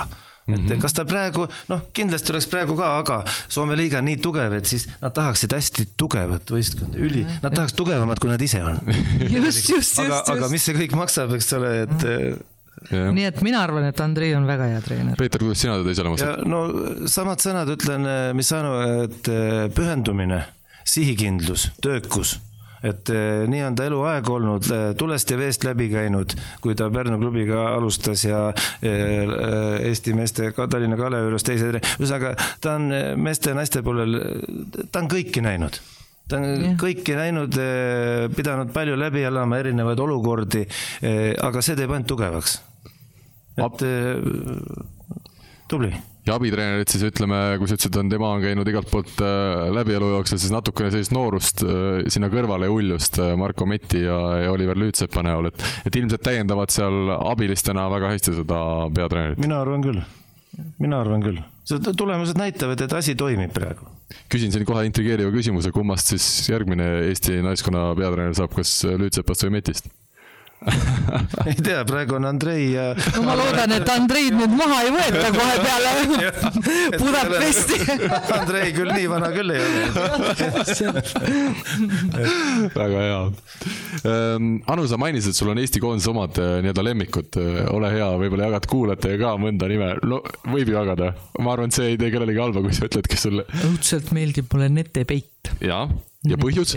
mm 0.48 0.56
-hmm. 0.56 0.82
kas 0.82 0.94
ta 0.94 1.06
praegu, 1.06 1.48
noh, 1.70 1.82
kindlasti 1.94 2.32
oleks 2.34 2.48
praegu 2.52 2.76
ka, 2.78 2.98
aga 3.00 3.24
Soome 3.48 3.76
liiga 3.80 4.00
on 4.00 4.06
nii 4.06 4.18
tugev, 4.24 4.54
et 4.54 4.66
siis 4.66 4.88
nad 5.02 5.14
tahaksid 5.14 5.54
hästi 5.54 5.88
tugevat 5.98 6.52
võistkonda, 6.52 6.98
üli, 6.98 7.26
nad 7.44 7.54
tahaks 7.56 7.74
tugevamat, 7.74 8.20
kui 8.20 8.30
nad 8.30 8.42
ise 8.42 8.64
on. 8.64 8.80
just, 9.30 9.70
just, 9.70 9.70
just. 9.70 10.00
aga, 10.00 10.24
aga 10.28 10.50
mis 10.50 10.66
see 10.66 10.76
kõik 10.76 10.96
maksab, 10.96 11.34
eks 11.34 11.54
ole, 11.54 11.76
et 11.84 12.10
Ja. 12.92 13.12
nii 13.16 13.24
et 13.24 13.42
mina 13.42 13.62
arvan, 13.64 13.86
et 13.88 14.00
Andrei 14.02 14.34
on 14.36 14.48
väga 14.48 14.66
hea 14.68 14.82
treener. 14.82 15.16
Peeter, 15.16 15.40
kuidas 15.40 15.62
sina 15.62 15.78
teda 15.78 15.92
iseloomustad? 15.92 16.42
no 16.50 16.64
samad 17.08 17.40
sõnad 17.40 17.70
ütlen, 17.70 18.08
mis 18.36 18.52
Anu, 18.52 18.74
et 19.06 19.30
pühendumine, 19.76 20.42
sihikindlus, 20.84 21.70
töökus 21.82 22.40
et 22.84 23.12
eh, 23.14 23.46
nii 23.50 23.64
on 23.64 23.78
ta 23.78 23.88
eluaeg 23.88 24.30
olnud, 24.30 24.68
eh, 24.76 24.84
tulest 25.00 25.32
ja 25.32 25.40
veest 25.40 25.64
läbi 25.68 25.88
käinud, 25.94 26.36
kui 26.64 26.76
ta 26.80 26.90
Pärnu 26.94 27.18
klubiga 27.22 27.70
alustas 27.72 28.26
ja 28.28 28.46
eh, 28.84 29.32
Eesti 29.88 30.16
meeste, 30.18 30.52
Tallinna 30.54 31.00
Kalevi 31.00 31.30
juures 31.30 31.48
teise, 31.48 31.72
ühesõnaga 31.96 32.36
ta 32.62 32.78
on 32.78 32.92
meeste 33.24 33.54
ja 33.54 33.58
naiste 33.58 33.84
poolel, 33.86 34.20
ta 34.92 35.04
on 35.04 35.12
kõiki 35.12 35.44
näinud 35.46 35.80
ta 36.30 36.40
on 36.40 36.48
ja. 36.48 36.76
kõiki 36.80 37.18
näinud, 37.20 37.58
pidanud 38.36 38.72
palju 38.76 38.96
läbi 38.96 39.26
elama, 39.28 39.60
erinevaid 39.60 40.00
olukordi, 40.00 40.64
aga 41.44 41.64
see 41.66 41.76
teeb 41.76 41.92
ainult 41.92 42.08
tugevaks. 42.14 42.56
et 43.60 43.86
tubli 45.68 45.92
ja 46.28 46.38
abitreenerid 46.38 46.92
siis 46.92 47.04
ütleme, 47.08 47.40
kui 47.60 47.70
sa 47.70 47.78
ütlesid, 47.78 47.98
on 48.00 48.12
tema 48.12 48.32
on 48.36 48.44
käinud 48.44 48.70
igalt 48.72 48.90
poolt 48.92 49.22
äh, 49.24 49.68
läbi 49.76 49.96
elu 49.98 50.12
jooksul, 50.16 50.40
siis 50.42 50.54
natukene 50.56 50.92
sellist 50.94 51.14
noorust 51.16 51.64
äh, 51.68 52.04
sinna 52.14 52.30
kõrvale 52.32 52.70
ja 52.70 52.76
uljust 52.76 53.20
äh, 53.22 53.34
Marko 53.40 53.68
Metti 53.70 54.04
ja, 54.06 54.20
ja 54.46 54.52
Oliver 54.54 54.80
Lüütsepa 54.80 55.24
näol, 55.26 55.52
et, 55.52 55.66
et 55.88 56.00
ilmselt 56.00 56.24
täiendavad 56.26 56.72
seal 56.74 57.16
abilistena 57.18 57.90
väga 57.92 58.14
hästi 58.14 58.38
seda 58.40 58.60
peatreenerit. 58.96 59.42
mina 59.44 59.60
arvan 59.64 59.84
küll, 59.84 60.04
mina 60.84 61.02
arvan 61.04 61.26
küll, 61.26 61.42
tulemused 62.00 62.40
näitavad, 62.40 62.86
et 62.86 62.96
asi 62.96 63.18
toimib 63.20 63.52
praegu. 63.56 63.90
küsin 64.32 64.54
siin 64.54 64.68
kohe 64.70 64.86
intrigeeriva 64.88 65.34
küsimuse, 65.34 65.74
kummast 65.76 66.14
siis 66.14 66.30
järgmine 66.52 66.88
Eesti 67.10 67.42
naiskonna 67.44 67.90
peatreener 68.00 68.38
saab, 68.38 68.56
kas 68.56 68.80
Lüütsepast 68.88 69.48
või 69.48 69.60
Metist? 69.60 69.92
ei 71.50 71.56
tea, 71.60 71.84
praegu 71.88 72.18
on 72.18 72.26
Andrei 72.30 72.72
ja. 72.74 72.92
no 73.16 73.24
ma 73.26 73.36
loodan, 73.38 73.72
et 73.76 73.90
Andreid 73.94 74.38
nüüd 74.38 74.54
maha 74.58 74.82
ei 74.86 74.92
võeta 74.96 75.32
kohe 75.36 75.56
peale 75.64 75.92
Budapesti 77.02 77.80
Andrei 78.38 78.72
küll 78.76 78.92
nii 78.94 79.08
vana 79.12 79.32
küll 79.36 79.54
ei 79.54 79.62
ole 79.64 79.74
väga 82.74 83.02
hea. 83.04 83.20
Ehm, 84.10 84.48
anu, 84.70 84.86
sa 84.90 84.98
mainisid, 85.02 85.36
sul 85.38 85.52
on 85.54 85.62
Eesti 85.62 85.82
koondise 85.84 86.12
omad 86.12 86.38
eh, 86.42 86.56
nii-öelda 86.64 86.86
lemmikud, 86.86 87.40
ole 87.74 87.92
hea, 87.94 88.10
võib-olla 88.20 88.50
jagad 88.50 88.68
kuulajatega 88.72 89.20
ka 89.24 89.34
mõnda 89.42 89.70
nime, 89.72 89.92
no 90.08 90.22
võib 90.50 90.72
ju 90.72 90.78
jagada. 90.78 91.14
ma 91.40 91.54
arvan, 91.56 91.72
et 91.72 91.78
see 91.78 91.94
ei 91.94 92.00
tee 92.00 92.12
kellelegi 92.14 92.44
halba, 92.44 92.64
kui 92.66 92.76
sa 92.76 92.88
ütled, 92.90 93.10
kes 93.10 93.28
sulle. 93.28 93.48
õudselt 93.70 94.14
meeldib 94.16 94.50
mulle 94.54 94.72
Nete 94.74 95.06
Peit. 95.10 95.54
Ja 96.30 96.38
põhjus? 96.40 96.76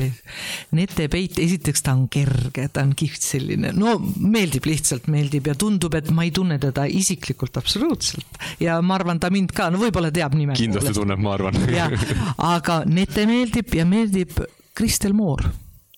Nete 0.76 1.08
Peit, 1.12 1.38
esiteks 1.42 1.84
ta 1.86 1.94
on 1.96 2.06
kerge, 2.12 2.66
ta 2.72 2.84
on 2.86 2.94
kihvt 2.98 3.26
selline, 3.26 3.72
no 3.76 3.96
meeldib 4.00 4.66
lihtsalt, 4.68 5.10
meeldib 5.12 5.50
ja 5.50 5.56
tundub, 5.58 5.94
et 5.98 6.10
ma 6.14 6.26
ei 6.26 6.32
tunne 6.34 6.58
teda 6.62 6.86
isiklikult 6.90 7.60
absoluutselt. 7.60 8.40
ja 8.62 8.80
ma 8.82 8.98
arvan, 8.98 9.20
ta 9.22 9.30
mind 9.34 9.54
ka, 9.56 9.70
no 9.72 9.82
võib-olla 9.82 10.12
teab 10.14 10.34
nime. 10.38 10.56
kindlasti 10.58 10.96
tunneb, 10.96 11.22
ma 11.22 11.36
arvan. 11.36 11.60
jah, 11.78 11.94
aga 12.42 12.82
Nete 12.86 13.26
meeldib 13.28 13.72
ja 13.76 13.86
meeldib 13.88 14.34
Kristel 14.76 15.14
Moor 15.16 15.44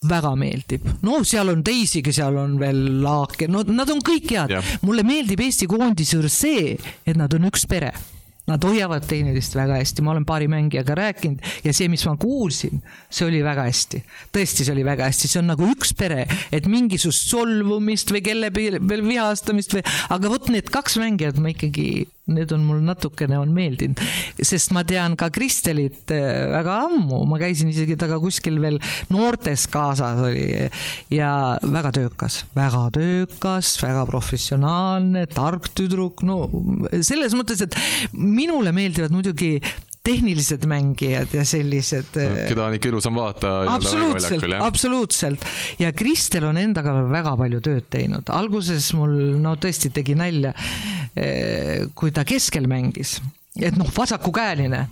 väga 0.09 0.31
meeldib, 0.39 0.85
no 1.03 1.25
seal 1.27 1.51
on 1.51 1.65
teisigi, 1.67 2.13
seal 2.15 2.37
on 2.39 2.55
veel 2.61 2.85
Laake, 3.03 3.49
no 3.51 3.65
nad 3.67 3.91
on 3.91 3.99
kõik 4.05 4.31
head. 4.37 4.55
mulle 4.87 5.03
meeldib 5.07 5.43
Eesti 5.43 5.67
koondise 5.71 6.15
juures 6.17 6.39
see, 6.45 6.77
et 7.03 7.19
nad 7.19 7.33
on 7.35 7.49
üks 7.51 7.67
pere 7.67 7.91
Nad 8.49 8.65
hoiavad 8.65 9.07
teineteist 9.09 9.57
väga 9.59 9.79
hästi, 9.81 10.05
ma 10.05 10.15
olen 10.15 10.27
paari 10.29 10.49
mängijaga 10.51 10.97
rääkinud 10.99 11.65
ja 11.67 11.75
see, 11.77 11.89
mis 11.93 12.05
ma 12.09 12.17
kuulsin, 12.21 12.83
see 13.11 13.27
oli 13.29 13.43
väga 13.45 13.67
hästi. 13.69 14.03
tõesti, 14.35 14.65
see 14.65 14.75
oli 14.75 14.87
väga 14.87 15.09
hästi, 15.11 15.31
see 15.31 15.43
on 15.43 15.51
nagu 15.53 15.69
üks 15.69 15.95
pere, 15.99 16.25
et 16.53 16.69
mingisugust 16.71 17.29
solvumist 17.29 18.13
või 18.15 18.25
kelle 18.25 18.53
peale 18.55 18.81
vihastamist 18.81 19.77
või, 19.77 19.85
aga 20.15 20.33
vot 20.33 20.49
need 20.53 20.73
kaks 20.73 20.99
mängijat 21.03 21.41
ma 21.43 21.53
ikkagi 21.53 21.89
need 22.33 22.53
on 22.55 22.65
mul 22.67 22.81
natukene 22.85 23.39
on 23.41 23.53
meeldinud, 23.55 24.01
sest 24.39 24.73
ma 24.77 24.85
tean 24.89 25.17
ka 25.19 25.31
Kristelit 25.35 26.13
äh, 26.15 26.47
väga 26.53 26.79
ammu, 26.89 27.23
ma 27.29 27.41
käisin 27.41 27.73
isegi 27.73 27.97
temaga 27.99 28.21
kuskil 28.23 28.61
veel 28.63 28.79
noortes 29.13 29.67
kaasas 29.73 30.23
oli. 30.25 30.47
Ja 31.13 31.33
väga 31.63 31.93
töökas, 31.97 32.43
väga 32.57 32.87
töökas, 32.95 33.75
väga 33.83 34.05
professionaalne, 34.09 35.27
tark 35.33 35.71
tüdruk, 35.77 36.25
no 36.27 36.45
selles 37.05 37.37
mõttes, 37.39 37.63
et 37.65 37.77
minule 38.13 38.73
meeldivad 38.77 39.15
muidugi 39.15 39.57
tehnilised 40.09 40.65
mängijad 40.69 41.35
ja 41.37 41.45
sellised. 41.49 42.17
Äh, 42.17 42.43
keda 42.51 42.69
on 42.69 42.77
ikka 42.79 42.93
ilusam 42.93 43.19
vaadata. 43.19 43.55
absoluutselt, 43.75 44.47
absoluutselt 44.61 45.49
ja 45.79 45.93
Kristel 45.97 46.49
on 46.49 46.61
endaga 46.61 46.95
väga 47.11 47.35
palju 47.41 47.63
tööd 47.65 47.89
teinud, 47.93 48.33
alguses 48.33 48.91
mul 48.97 49.17
no 49.43 49.57
tõesti 49.61 49.93
tegi 49.95 50.17
nalja, 50.19 50.55
äh, 51.15 51.89
kui 51.99 52.15
ta 52.15 52.25
keskel 52.29 52.71
mängis 52.71 53.19
et 53.59 53.77
noh, 53.79 53.89
vasakukäeline. 53.95 54.87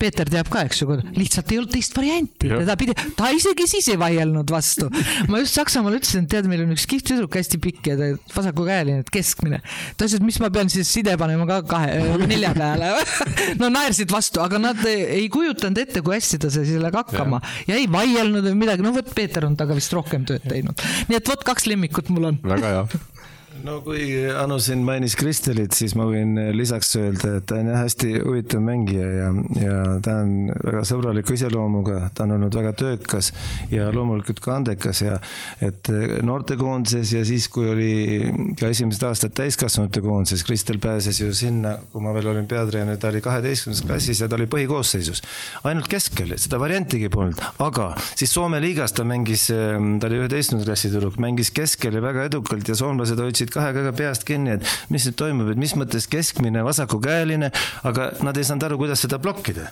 Peeter 0.00 0.26
teab 0.30 0.48
ka, 0.48 0.62
eks 0.64 0.80
ju, 0.80 0.94
lihtsalt 1.12 1.50
ei 1.52 1.58
olnud 1.60 1.72
teist 1.74 1.92
varianti, 1.92 2.48
teda 2.48 2.74
pidi, 2.80 2.94
ta 3.18 3.28
isegi 3.36 3.66
siis 3.68 3.90
ei 3.92 3.98
vaielnud 4.00 4.48
vastu. 4.50 4.88
ma 5.28 5.42
just 5.42 5.58
Saksamaal 5.58 5.98
ütlesin, 5.98 6.24
et 6.24 6.32
tead, 6.32 6.48
meil 6.48 6.62
on 6.64 6.72
üks 6.72 6.86
kihvt 6.88 7.10
tüdruk, 7.10 7.36
hästi 7.36 7.60
pikk 7.62 7.90
ja 7.90 7.98
ta 8.00 8.08
vasakukäeline, 8.32 9.04
keskmine. 9.12 9.60
ta 9.60 10.06
ütles, 10.06 10.16
et 10.16 10.24
mis 10.24 10.40
ma 10.40 10.48
pean 10.54 10.72
siis 10.72 10.88
side 10.88 11.12
panema 11.20 11.44
ka 11.50 11.60
kahe, 11.68 12.00
nelja 12.32 12.54
peale 12.56 12.94
no 13.60 13.68
naersid 13.74 14.08
vastu, 14.14 14.40
aga 14.44 14.62
nad 14.62 14.80
ei 14.88 15.28
kujutanud 15.32 15.84
ette, 15.84 16.02
kui 16.06 16.16
hästi 16.16 16.40
ta 16.46 16.52
sai 16.54 16.64
sellega 16.70 17.04
hakkama 17.04 17.42
ja. 17.44 17.74
ja 17.74 17.82
ei 17.82 17.92
vaielnud 17.92 18.48
või 18.48 18.56
midagi, 18.64 18.86
no 18.86 18.94
vot, 18.96 19.12
Peeter 19.14 19.44
on 19.46 19.58
temaga 19.58 19.76
vist 19.76 19.92
rohkem 19.92 20.24
tööd 20.28 20.48
teinud. 20.48 20.88
nii 21.12 21.20
et 21.20 21.28
vot 21.28 21.44
kaks 21.52 21.68
lemmikut 21.68 22.08
mul 22.14 22.32
on. 22.32 22.42
väga 22.56 22.74
hea 22.74 22.88
no 23.64 23.78
kui 23.82 24.02
Anu 24.38 24.58
siin 24.62 24.82
mainis 24.86 25.16
Kristelit, 25.18 25.74
siis 25.76 25.94
ma 25.98 26.06
võin 26.08 26.36
lisaks 26.54 26.92
öelda, 26.98 27.38
et 27.40 27.46
ta 27.48 27.58
on 27.58 27.70
jah 27.72 27.80
hästi 27.82 28.10
huvitav 28.20 28.62
mängija 28.64 29.08
ja, 29.08 29.30
ja 29.58 29.78
ta 30.04 30.18
on 30.22 30.52
väga 30.52 30.84
sõbraliku 30.88 31.34
iseloomuga, 31.34 32.10
ta 32.14 32.26
on 32.26 32.36
olnud 32.36 32.54
väga 32.58 32.72
töökas 32.78 33.32
ja 33.72 33.88
loomulikult 33.94 34.42
ka 34.44 34.54
andekas 34.58 35.02
ja 35.02 35.16
et 35.64 35.90
noortekoondises 36.26 37.14
ja 37.16 37.24
siis, 37.26 37.48
kui 37.52 37.66
oli 37.72 38.52
ka 38.58 38.70
esimesed 38.70 39.06
aastad 39.08 39.34
täiskasvanute 39.38 40.02
koondises, 40.04 40.44
Kristel 40.46 40.78
pääses 40.82 41.18
ju 41.22 41.32
sinna, 41.36 41.76
kui 41.92 42.04
ma 42.04 42.14
veel 42.16 42.30
olin 42.34 42.48
peatreener, 42.50 43.00
ta 43.00 43.10
oli 43.10 43.24
kaheteistkümnendas 43.24 43.84
klassis 43.88 44.22
ja 44.22 44.30
ta 44.30 44.38
oli 44.38 44.48
põhikoosseisus. 44.50 45.24
ainult 45.68 45.90
keskel, 45.90 46.36
seda 46.38 46.60
variantigi 46.62 47.10
polnud, 47.12 47.42
aga 47.64 47.90
siis 48.14 48.36
Soome 48.38 48.60
liigas 48.62 48.92
ta 48.94 49.02
mängis, 49.08 49.48
ta 49.48 50.06
oli 50.10 50.22
üheteistkümnenda 50.22 50.68
klassi 50.68 50.92
tüdruk, 50.92 51.18
mängis 51.22 51.50
keskel 51.54 51.96
ja 51.96 52.04
väga 52.04 52.28
edukalt 52.28 52.68
ja 52.68 52.76
soomlased 52.78 53.18
hoidsid 53.18 53.48
hoidsid 53.48 53.57
kahe 53.58 53.74
käega 53.76 53.92
peast 53.96 54.26
kinni, 54.28 54.56
et 54.58 54.92
mis 54.92 55.06
nüüd 55.08 55.18
toimub, 55.18 55.52
et 55.52 55.60
mis 55.60 55.74
mõttes 55.78 56.08
keskmine 56.10 56.62
vasakukäeline, 56.66 57.50
aga 57.88 58.10
nad 58.26 58.38
ei 58.38 58.46
saanud 58.46 58.68
aru, 58.68 58.80
kuidas 58.84 59.02
seda 59.04 59.20
blokkida. 59.22 59.68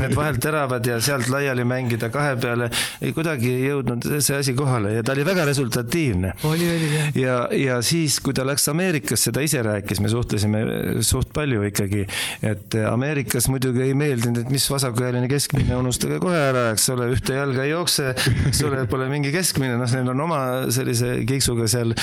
Need 0.00 0.14
vahelt 0.16 0.40
teravad 0.42 0.86
ja 0.86 0.98
sealt 1.04 1.28
laiali 1.32 1.66
mängida 1.68 2.10
kahe 2.14 2.36
peale, 2.40 2.70
ei 3.04 3.14
kuidagi 3.16 3.50
ei 3.52 3.68
jõudnud 3.68 4.06
see 4.24 4.38
asi 4.38 4.54
kohale 4.56 4.94
ja 4.96 5.04
ta 5.06 5.14
oli 5.14 5.26
väga 5.26 5.46
resultatiivne. 5.48 6.34
oli, 6.44 6.68
oli 6.70 6.90
jah. 6.94 7.10
ja, 7.18 7.36
ja 7.58 7.78
siis, 7.82 8.18
kui 8.24 8.34
ta 8.36 8.46
läks 8.46 8.68
Ameerikasse, 8.72 9.32
ta 9.34 9.42
ise 9.44 9.62
rääkis, 9.64 10.00
me 10.04 10.10
suhtlesime 10.12 10.64
suht 11.04 11.32
palju 11.34 11.64
ikkagi, 11.70 12.04
et 12.42 12.78
Ameerikas 12.88 13.48
muidugi 13.52 13.84
ei 13.86 13.94
meeldinud, 13.98 14.44
et 14.44 14.52
mis 14.52 14.66
vasakukäeline 14.70 15.28
keskmine, 15.30 15.76
unustage 15.78 16.20
kohe 16.22 16.40
ära, 16.50 16.68
eks 16.74 16.88
ole, 16.94 17.10
ühte 17.14 17.38
jalga 17.38 17.64
ei 17.66 17.72
jookse, 17.74 18.12
eks 18.50 18.62
ole, 18.68 18.84
pole 18.90 19.08
mingi 19.12 19.32
keskmine, 19.34 19.78
noh, 19.80 19.90
neil 19.94 20.12
on 20.14 20.24
oma 20.26 20.40
sellise 20.74 21.16
kiiksuga 21.28 21.68
seal 21.70 21.94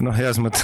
noh, 0.00 0.14
heas 0.16 0.40
mõttes 0.42 0.59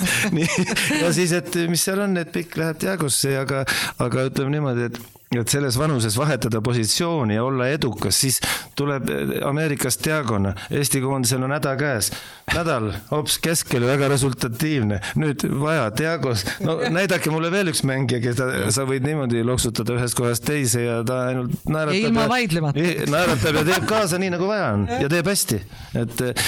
nii, 0.36 0.66
ja 1.00 1.12
siis, 1.16 1.34
et 1.36 1.60
mis 1.70 1.82
seal 1.88 2.02
on, 2.04 2.16
et 2.20 2.32
pikk 2.34 2.58
läheb 2.60 2.80
Diagosse, 2.82 3.36
aga, 3.40 3.64
aga 4.02 4.26
ütleme 4.30 4.56
niimoodi, 4.56 4.90
et 4.90 5.15
et 5.44 5.52
selles 5.52 5.78
vanuses 5.78 6.16
vahetada 6.18 6.60
positsiooni 6.64 7.36
ja 7.36 7.44
olla 7.44 7.68
edukas, 7.72 8.20
siis 8.20 8.40
tuleb 8.76 9.10
Ameerikast 9.46 10.04
diagon, 10.04 10.52
Eesti 10.70 11.00
koondisel 11.00 11.42
on 11.46 11.54
häda 11.56 11.76
käes. 11.80 12.10
nädal 12.54 12.92
hops 13.10 13.38
keskel, 13.42 13.82
väga 13.86 14.08
resultatiivne, 14.08 15.00
nüüd 15.18 15.42
vaja 15.60 15.88
diagos, 15.90 16.44
no 16.62 16.78
näidake 16.94 17.30
mulle 17.34 17.50
veel 17.50 17.72
üks 17.72 17.82
mängija, 17.86 18.20
keda 18.22 18.70
sa 18.74 18.86
võid 18.86 19.06
niimoodi 19.06 19.42
loksutada 19.46 19.96
ühest 19.96 20.16
kohast 20.18 20.44
teise 20.46 20.84
ja 20.84 21.00
ta 21.06 21.24
ainult 21.30 21.66
naeratab. 21.66 21.98
ilma 21.98 22.28
vaidlemata. 22.30 22.86
naeratab 23.10 23.60
ja 23.60 23.64
teeb 23.70 23.88
kaasa 23.90 24.20
nii 24.22 24.30
nagu 24.36 24.48
vaja 24.48 24.68
on 24.76 24.86
ja 25.02 25.10
teeb 25.10 25.30
hästi, 25.32 25.58
et 26.02 26.22
eh, 26.28 26.46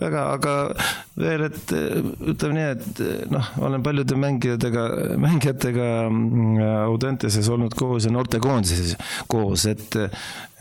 väga, 0.00 0.26
aga 0.34 0.56
veel, 1.20 1.46
et 1.48 1.74
eh, 1.76 2.10
ütleme 2.32 2.56
nii, 2.56 2.66
et 2.74 3.02
eh, 3.04 3.22
noh, 3.32 3.52
olen 3.62 3.86
paljude 3.86 4.18
mängijatega, 4.20 4.86
mängijatega 5.20 5.88
mm, 6.08 6.60
Audenteses 6.90 7.48
olnud 7.52 7.74
koos 7.78 8.06
noortekoondises 8.14 8.94
koos, 9.30 9.66
et, 9.70 9.96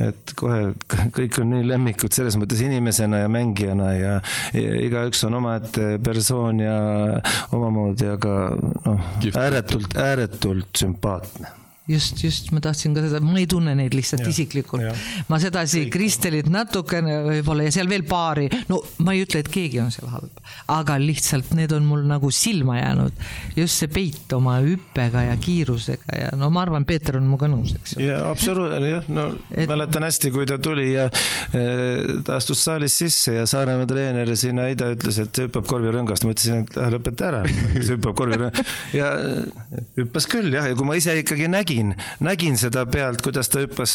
et 0.03 0.33
kohe 0.39 0.73
kõik 1.17 1.39
on 1.43 1.53
nii 1.55 1.67
lemmikud 1.69 2.15
selles 2.15 2.37
mõttes 2.39 2.63
inimesena 2.65 3.23
ja 3.23 3.31
mängijana 3.31 3.93
ja, 3.97 4.15
ja 4.55 4.81
igaüks 4.87 5.23
on 5.27 5.39
omaette 5.41 5.95
persoon 6.03 6.63
ja 6.63 6.79
omamoodi, 7.55 8.11
aga 8.15 8.35
noh, 8.57 9.15
ääretult, 9.35 9.97
ääretult 9.99 10.83
sümpaatne 10.83 11.59
just, 11.89 12.23
just 12.23 12.51
ma 12.55 12.61
tahtsin 12.63 12.95
ka 12.95 13.03
seda, 13.05 13.21
ma 13.23 13.37
ei 13.41 13.47
tunne 13.49 13.73
neid 13.77 13.95
lihtsalt 13.97 14.23
ja, 14.25 14.31
isiklikult. 14.31 14.85
ma 15.29 15.39
sedasi 15.41 15.85
Kristelit 15.93 16.49
natukene 16.51 17.19
võib-olla 17.25 17.67
ja 17.67 17.73
seal 17.73 17.89
veel 17.91 18.05
paari, 18.09 18.47
no 18.69 18.81
ma 19.05 19.15
ei 19.15 19.25
ütle, 19.25 19.43
et 19.43 19.51
keegi 19.51 19.81
on 19.83 19.91
seal 19.93 20.11
halb, 20.13 20.43
aga 20.75 20.99
lihtsalt 21.01 21.53
need 21.57 21.73
on 21.75 21.87
mul 21.89 22.05
nagu 22.09 22.31
silma 22.33 22.79
jäänud. 22.79 23.23
just 23.57 23.81
see 23.81 23.91
peit 23.91 24.33
oma 24.37 24.59
hüppega 24.63 25.25
ja 25.29 25.37
kiirusega 25.39 26.21
ja 26.23 26.31
no 26.39 26.51
ma 26.53 26.63
arvan, 26.65 26.85
Peeter 26.89 27.17
on 27.19 27.25
minuga 27.27 27.49
nõus, 27.51 27.73
eks 27.77 27.95
ju. 27.95 28.05
ja 28.07 28.21
absoluutselt 28.29 28.89
jah, 28.89 29.09
no 29.13 29.27
et... 29.51 29.67
mäletan 29.69 30.05
hästi, 30.07 30.33
kui 30.35 30.47
ta 30.49 30.59
tuli 30.61 30.91
ja 30.93 31.07
e, 31.53 31.63
ta 32.25 32.37
astus 32.39 32.63
saalis 32.65 32.97
sisse 33.01 33.35
ja 33.37 33.45
Saaremaa 33.49 33.87
treener 33.89 34.29
sinna 34.39 34.67
Ida 34.71 34.91
ütles, 34.93 35.19
et 35.23 35.41
hüppab 35.43 35.67
korvirõngast, 35.69 36.25
ma 36.25 36.35
ütlesin, 36.35 36.65
et 36.65 36.79
lõpeta 36.93 37.29
ära, 37.31 37.43
see 37.47 37.95
hüppab 37.95 38.17
korvirõngast 38.19 38.75
ja 38.99 39.11
hüppas 39.97 40.27
küll 40.29 40.53
jah, 40.53 40.67
ja 40.69 40.77
kui 40.77 40.87
ma 40.87 40.97
ise 40.99 41.15
ikkagi 41.21 41.49
nägin, 41.51 41.78
nägin, 41.79 41.93
nägin 42.25 42.57
seda 42.59 42.83
pealt, 42.89 43.21
kuidas 43.23 43.49
ta 43.51 43.61
hüppas, 43.63 43.93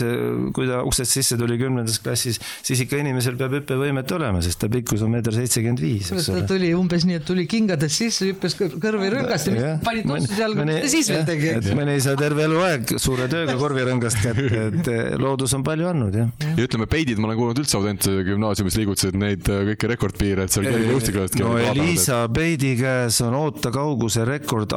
kui 0.57 0.66
ta 0.68 0.81
uksest 0.87 1.14
sisse 1.18 1.37
tuli 1.40 1.57
kümnendas 1.61 1.99
klassis, 2.03 2.38
siis 2.64 2.81
ikka 2.85 2.99
inimesel 3.01 3.37
peab 3.40 3.53
hüppevõimet 3.59 4.11
olema, 4.16 4.40
sest 4.44 4.59
ta 4.62 4.68
pikkus 4.73 5.03
on 5.05 5.12
meeter 5.14 5.35
seitsekümmend 5.37 5.81
viis, 5.83 6.11
eks 6.14 6.29
ta 6.31 6.37
ole. 6.38 6.47
tuli 6.49 6.70
umbes 6.77 7.05
nii, 7.09 7.18
et 7.20 7.27
tuli 7.29 7.47
kingades 7.51 7.97
sisse, 8.01 8.29
hüppas 8.33 8.57
kõr- 8.59 8.79
kõrvirõngast 8.83 9.51
ja 9.51 9.55
Jah, 9.64 9.81
pani 9.85 10.03
mõni- 10.05 10.27
tossu 10.29 10.38
seal, 10.40 10.57
mõni- 10.59 10.79
mis 10.79 10.87
ta 10.87 10.92
siis 10.94 11.11
veel 11.12 11.25
tegi, 11.29 11.49
et 11.55 11.62
eks. 11.62 11.75
mõni 11.79 11.95
ei 11.97 12.01
saa 12.05 12.16
terve 12.20 12.45
eluaeg 12.49 12.95
suure 12.99 13.28
tööga 13.32 13.57
korvirõngast 13.61 14.20
kätte, 14.22 14.64
et 14.68 14.89
eh, 14.93 15.14
loodus 15.20 15.55
on 15.55 15.64
palju 15.66 15.89
andnud, 15.93 16.14
jah. 16.14 16.28
ja 16.57 16.66
ütleme, 16.68 16.87
peidid 16.91 17.18
ma 17.20 17.28
olen 17.30 17.39
kuulnud 17.41 17.62
üldse 17.64 17.78
Audentese 17.78 18.24
gümnaasiumis 18.26 18.76
liigutasid 18.80 19.16
neid 19.18 19.49
äh, 19.53 19.62
kõiki 19.72 19.91
rekordpiire, 19.95 20.45
et 20.49 20.55
seal 20.55 20.66
kergejõustikust. 20.68 21.39
no 21.43 21.55
Elisa 21.59 22.24
Peidi 22.35 22.74
käes 22.78 23.20
on 23.24 23.35
oota 23.39 23.70
kauguse 23.74 24.24
rekord, 24.28 24.72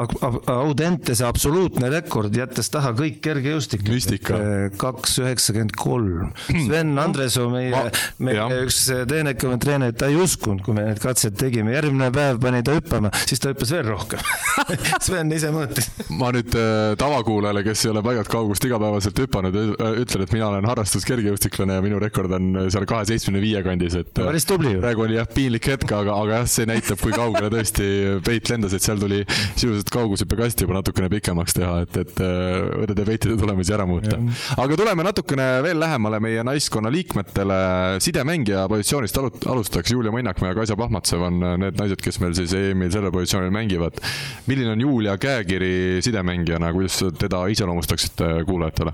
Audentese 0.52 1.26
absoluutne 1.28 1.90
rekord, 1.92 2.34
jättes 2.36 2.70
taha 2.74 2.94
kõik 2.98 3.22
kergejõustikud. 3.26 3.94
Müstika. 3.98 4.42
kaks 4.78 5.18
üheksakümmend 5.24 5.76
kolm. 5.78 6.32
Sven 6.52 6.98
Andresoo, 7.02 7.50
meie 7.54 7.88
meie 8.24 8.46
üks 8.66 8.80
teenekamaid 9.10 9.62
treenereid, 9.64 9.98
ta 10.00 10.10
ei 10.12 10.18
uskunud, 10.20 10.64
kui 10.66 10.76
me 10.76 10.86
need 10.88 11.02
katsed 11.02 11.38
tegime, 11.40 11.74
järgmine 11.76 12.10
päev 12.14 12.40
pani 12.42 12.64
ta 12.66 12.76
hüppama, 12.78 13.12
siis 13.28 13.42
ta 13.44 13.52
hüppas 13.52 13.72
veel 13.76 13.86
rohkem. 13.88 14.22
Sven 15.06 15.32
ise 15.36 15.52
mõõtis. 15.54 15.90
ma 16.18 16.32
nüüd 16.36 16.54
äh, 16.58 16.96
tavakuulajale, 17.00 17.64
kes 17.68 17.86
ei 17.86 17.94
ole 17.94 18.04
paigalt 18.06 18.32
kaugust 18.32 18.68
igapäevaselt 18.68 19.22
hüpanud, 19.24 19.58
ütlen, 20.04 20.26
et 20.26 20.36
mina 20.36 20.50
olen 20.52 20.68
harrastus 20.70 21.06
kergejõustiklane 21.08 21.78
ja 21.78 21.86
minu 21.86 22.02
rekord 22.02 22.34
on 22.38 22.50
seal 22.74 22.88
kahe 22.90 23.08
seitsmekümne 23.10 23.44
viie 23.44 23.64
kandis, 23.66 23.98
et. 24.02 24.14
päris 24.18 24.48
tubli 24.50 24.76
ju. 24.76 24.82
praegu 24.84 25.06
oli 25.06 25.18
jah 25.20 25.30
piinlik 25.30 25.70
hetk, 25.74 25.92
aga, 26.00 26.16
aga 26.24 26.42
jah, 26.42 26.50
see 26.52 26.68
näitab, 26.70 27.02
kui 27.04 27.16
kaugele 27.16 27.52
tõesti 27.54 27.88
peit 28.26 28.52
lendas, 28.52 28.76
et 28.78 28.86
seal 28.86 29.02
tuli 29.02 29.24
sisuliselt 29.30 29.92
kaugushüppekasti 29.94 30.68
juba 30.68 30.80
natukene 30.80 31.12
pikemaks 31.12 31.58
teha, 31.58 31.82
et, 31.86 32.02
et 32.04 32.24
äh, 32.24 32.77
õdede 32.84 33.06
peitide 33.08 33.38
tulemusi 33.40 33.74
ära 33.76 33.86
muuta. 33.90 34.20
aga 34.58 34.78
tuleme 34.80 35.06
natukene 35.08 35.48
veel 35.66 35.80
lähemale 35.80 36.20
meie 36.24 36.44
naiskonna 36.48 36.92
liikmetele. 36.94 37.60
sidemängija 38.04 38.68
positsioonist 38.70 39.18
alu- 39.18 39.44
alustaks 39.54 39.92
Julia 39.92 40.12
Mõnnakmäe 40.12 40.54
ja 40.54 40.56
Kaisa 40.56 40.78
Pahmatsev 40.80 41.22
on 41.28 41.40
need 41.62 41.80
naised, 41.80 42.02
kes 42.02 42.20
meil 42.24 42.36
siis 42.38 42.54
EM-il 42.54 42.92
sellel 42.92 43.12
positsioonil 43.12 43.52
mängivad. 43.52 44.02
milline 44.48 44.72
on 44.72 44.82
Julia 44.82 45.18
käekiri 45.18 46.02
sidemängijana, 46.02 46.74
kuidas 46.74 47.04
teda 47.20 47.46
iseloomustaksite 47.48 48.44
kuulajatele? 48.46 48.94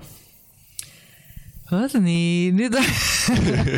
vot 1.70 1.94
nii, 2.00 2.52
nüüd 2.54 2.76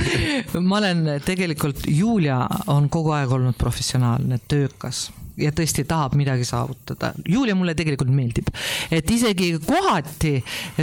ma 0.69 0.81
olen 0.81 1.05
tegelikult, 1.25 1.87
Julia 1.87 2.41
on 2.73 2.91
kogu 2.93 3.15
aeg 3.17 3.33
olnud 3.33 3.57
professionaalne, 3.59 4.41
töökas 4.49 5.07
ja 5.41 5.53
tõesti 5.55 5.85
tahab 5.89 6.17
midagi 6.19 6.47
saavutada. 6.49 7.13
Julia 7.29 7.57
mulle 7.59 7.75
tegelikult 7.79 8.13
meeldib, 8.15 8.49
et 8.91 9.11
isegi 9.11 9.53
kohati 9.67 10.35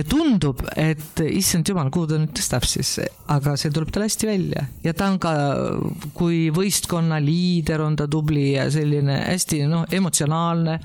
tundub, 0.09 0.63
et 0.77 1.23
issand 1.25 1.67
jumal, 1.69 1.91
kuhu 1.93 2.09
ta 2.09 2.19
nüüd 2.21 2.33
tõstab 2.37 2.67
siis, 2.69 2.95
aga 3.33 3.55
see 3.59 3.73
tuleb 3.73 3.91
tal 3.93 4.05
hästi 4.05 4.29
välja 4.29 4.67
ja 4.83 4.93
ta 4.97 5.09
on 5.11 5.19
ka 5.21 5.33
kui 6.17 6.47
võistkonna 6.53 7.19
liider 7.23 7.83
on 7.83 7.97
ta 7.99 8.07
tubli 8.11 8.53
ja 8.53 8.69
selline 8.73 9.19
hästi 9.27 9.63
noh, 9.69 9.85
emotsionaalne 9.91 10.79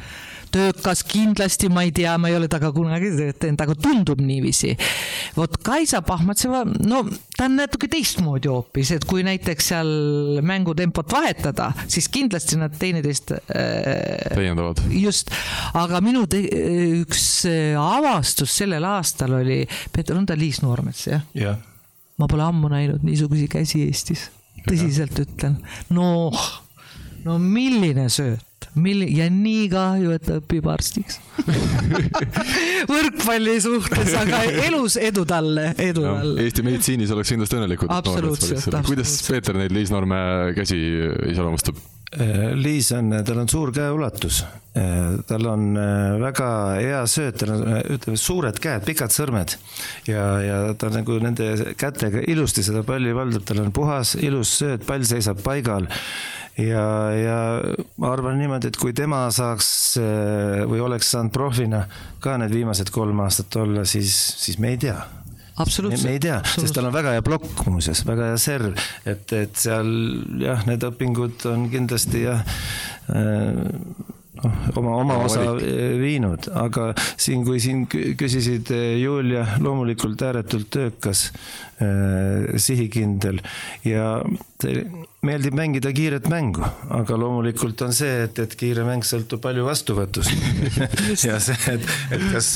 töökas 0.53 1.03
kindlasti, 1.05 1.69
ma 1.73 1.85
ei 1.85 1.93
tea, 1.93 2.15
ma 2.21 2.31
ei 2.31 2.37
ole 2.39 2.49
temaga 2.49 2.71
kunagi 2.73 3.11
tööd 3.17 3.39
teinud, 3.41 3.63
aga 3.65 3.75
tundub 3.79 4.21
niiviisi. 4.25 4.75
vot 5.37 5.59
Kaisa 5.65 6.01
Pahmatseva, 6.03 6.65
no 6.65 7.03
ta 7.37 7.47
on 7.47 7.59
natuke 7.61 7.89
teistmoodi 7.93 8.51
hoopis, 8.51 8.93
et 8.97 9.05
kui 9.09 9.25
näiteks 9.27 9.71
seal 9.73 10.41
mängutempot 10.47 11.13
vahetada, 11.13 11.71
siis 11.87 12.09
kindlasti 12.13 12.59
nad 12.61 12.75
teineteist 12.81 13.35
täiendavad. 14.35 14.83
just, 14.95 15.33
aga 15.79 16.03
minu 16.05 16.27
te- 16.31 16.45
üks 17.03 17.25
äh, 17.51 17.75
avastus 17.79 18.55
sellel 18.63 18.85
aastal 18.89 19.39
oli, 19.41 19.63
Peeter, 19.93 20.17
on 20.19 20.27
ta 20.29 20.37
Liis 20.39 20.63
Noormets, 20.65 21.07
jah? 21.11 21.27
jah 21.37 21.59
ma 22.19 22.27
pole 22.31 22.45
ammu 22.49 22.71
näinud 22.73 23.07
niisuguseid 23.07 23.51
käsi 23.53 23.85
Eestis, 23.87 24.29
tõsiselt 24.67 25.19
ütlen. 25.23 25.59
no, 25.95 26.33
no 27.25 27.37
milline 27.39 28.09
sööt, 28.11 28.69
milline 28.75 29.15
ja 29.15 29.29
nii 29.31 29.69
kahju, 29.71 30.15
et 30.17 30.25
ta 30.27 30.39
õpib 30.41 30.67
arstiks. 30.71 31.21
võrkpalli 32.91 33.55
suhtes, 33.63 34.11
aga 34.19 34.43
elus 34.67 34.99
edu 35.01 35.23
talle, 35.29 35.71
edu 35.79 36.03
talle. 36.07 36.43
Eesti 36.47 36.67
meditsiinis 36.67 37.15
oleks 37.15 37.35
kindlasti 37.35 37.61
õnnelikud. 37.61 37.95
Absoluutselt, 37.95 38.81
kuidas. 38.89 39.15
Peeter 39.29 39.59
neid 39.59 39.75
Liis 39.75 39.95
Norme 39.95 40.19
käsi 40.59 40.81
iseloomustab? 41.31 41.79
Äh, 42.17 42.55
Liis 42.57 42.89
on, 42.97 43.13
tal 43.21 43.43
on 43.43 43.51
suur 43.53 43.69
käeulatus, 43.75 44.39
tal 45.29 45.45
on 45.51 45.75
äh, 45.77 46.15
väga 46.23 46.47
hea 46.79 47.03
sööt, 47.11 47.37
tal 47.43 47.53
on 47.53 47.67
äh, 47.69 47.83
ütleme 47.99 48.17
suured 48.17 48.61
käed, 48.65 48.87
pikad 48.87 49.13
sõrmed. 49.13 49.59
Ja, 50.09 50.25
ja 50.41 50.57
ta 50.81 50.89
nagu 50.95 51.19
nende 51.21 51.75
kätega 51.77 52.23
ilusti 52.33 52.65
seda 52.65 52.81
palli 52.89 53.13
valdab, 53.13 53.45
tal 53.45 53.61
on 53.67 53.75
puhas, 53.77 54.15
ilus 54.25 54.55
sööt, 54.63 54.89
pall 54.89 55.05
seisab 55.05 55.45
paigal. 55.45 55.91
Ja, 56.59 56.87
ja 57.15 57.39
ma 58.01 58.15
arvan 58.17 58.41
niimoodi, 58.41 58.73
et 58.73 58.81
kui 58.81 58.97
tema 58.97 59.27
saaks 59.35 59.69
äh, 60.01 60.65
või 60.65 60.81
oleks 60.89 61.13
saanud 61.13 61.37
profina 61.37 61.85
ka 62.25 62.41
need 62.41 62.57
viimased 62.57 62.89
kolm 62.95 63.21
aastat 63.27 63.61
olla, 63.61 63.85
siis, 63.85 64.17
siis 64.41 64.57
me 64.57 64.73
ei 64.73 64.81
tea 64.89 64.97
absoluutselt. 65.59 66.07
me 66.09 66.17
ei 66.17 66.23
tea, 66.23 66.41
sest 66.55 66.75
tal 66.77 66.89
on 66.91 66.95
väga 66.95 67.17
hea 67.17 67.25
plokk 67.27 67.65
muuseas, 67.69 68.05
väga 68.09 68.33
hea 68.33 68.39
serv, 68.43 68.79
et, 69.09 69.33
et 69.33 69.57
seal 69.59 69.91
jah, 70.43 70.63
need 70.69 70.87
õpingud 70.91 71.49
on 71.53 71.67
kindlasti 71.73 72.25
jah 72.27 72.45
äh, 73.13 73.67
noh, 74.39 74.59
oma, 74.79 74.95
oma 75.03 75.17
osa 75.27 75.55
viinud, 75.99 76.49
aga 76.55 76.93
siin, 77.19 77.45
kui 77.47 77.61
siin 77.63 77.87
kü- 77.91 78.13
küsisid 78.21 78.71
eh, 78.75 78.97
Julia, 79.03 79.45
loomulikult 79.65 80.23
ääretult 80.29 80.71
töökas 80.75 81.29
äh,, 81.83 82.55
sihikindel. 82.63 83.41
Ja 83.87 84.19
te- 84.63 84.85
meeldib 85.27 85.57
mängida 85.59 85.91
kiiret 85.91 86.29
mängu, 86.31 86.63
aga 86.95 87.17
loomulikult 87.19 87.83
on 87.83 87.95
see, 87.95 88.23
et, 88.29 88.39
et 88.39 88.55
kiire 88.59 88.85
mäng 88.87 89.03
sõltub 89.07 89.43
palju 89.43 89.65
vastuvõtust. 89.67 90.31
ja 91.27 91.41
see, 91.43 91.59
et, 91.73 91.91
et 92.15 92.25
kas, 92.31 92.53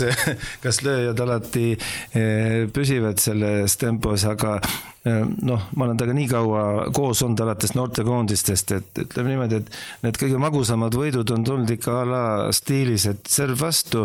kas 0.63 0.83
lööjad 0.87 1.19
alati 1.25 1.73
eh, 1.75 2.71
püsivad 2.71 3.19
selles 3.19 3.75
tempos, 3.81 4.23
aga 4.31 4.61
eh, 4.63 5.25
noh, 5.43 5.65
ma 5.75 5.89
olen 5.89 5.99
temaga 5.99 6.15
nii 6.21 6.29
kaua 6.31 6.63
koos 6.95 7.25
olnud 7.27 7.43
alates 7.43 7.75
noortekoondistest, 7.75 8.77
et 8.79 9.03
ütleme 9.09 9.35
niimoodi, 9.35 9.59
et 9.59 10.07
need 10.07 10.23
kõige 10.23 10.39
magusamad 10.43 10.95
võidud 10.95 11.35
on 11.35 11.49
tulnud 11.49 11.75
ikka 11.75 11.99
a 12.05 12.07
la 12.07 12.23
stiilis, 12.55 13.09
et 13.11 13.27
serv 13.27 13.59
vastu, 13.59 14.05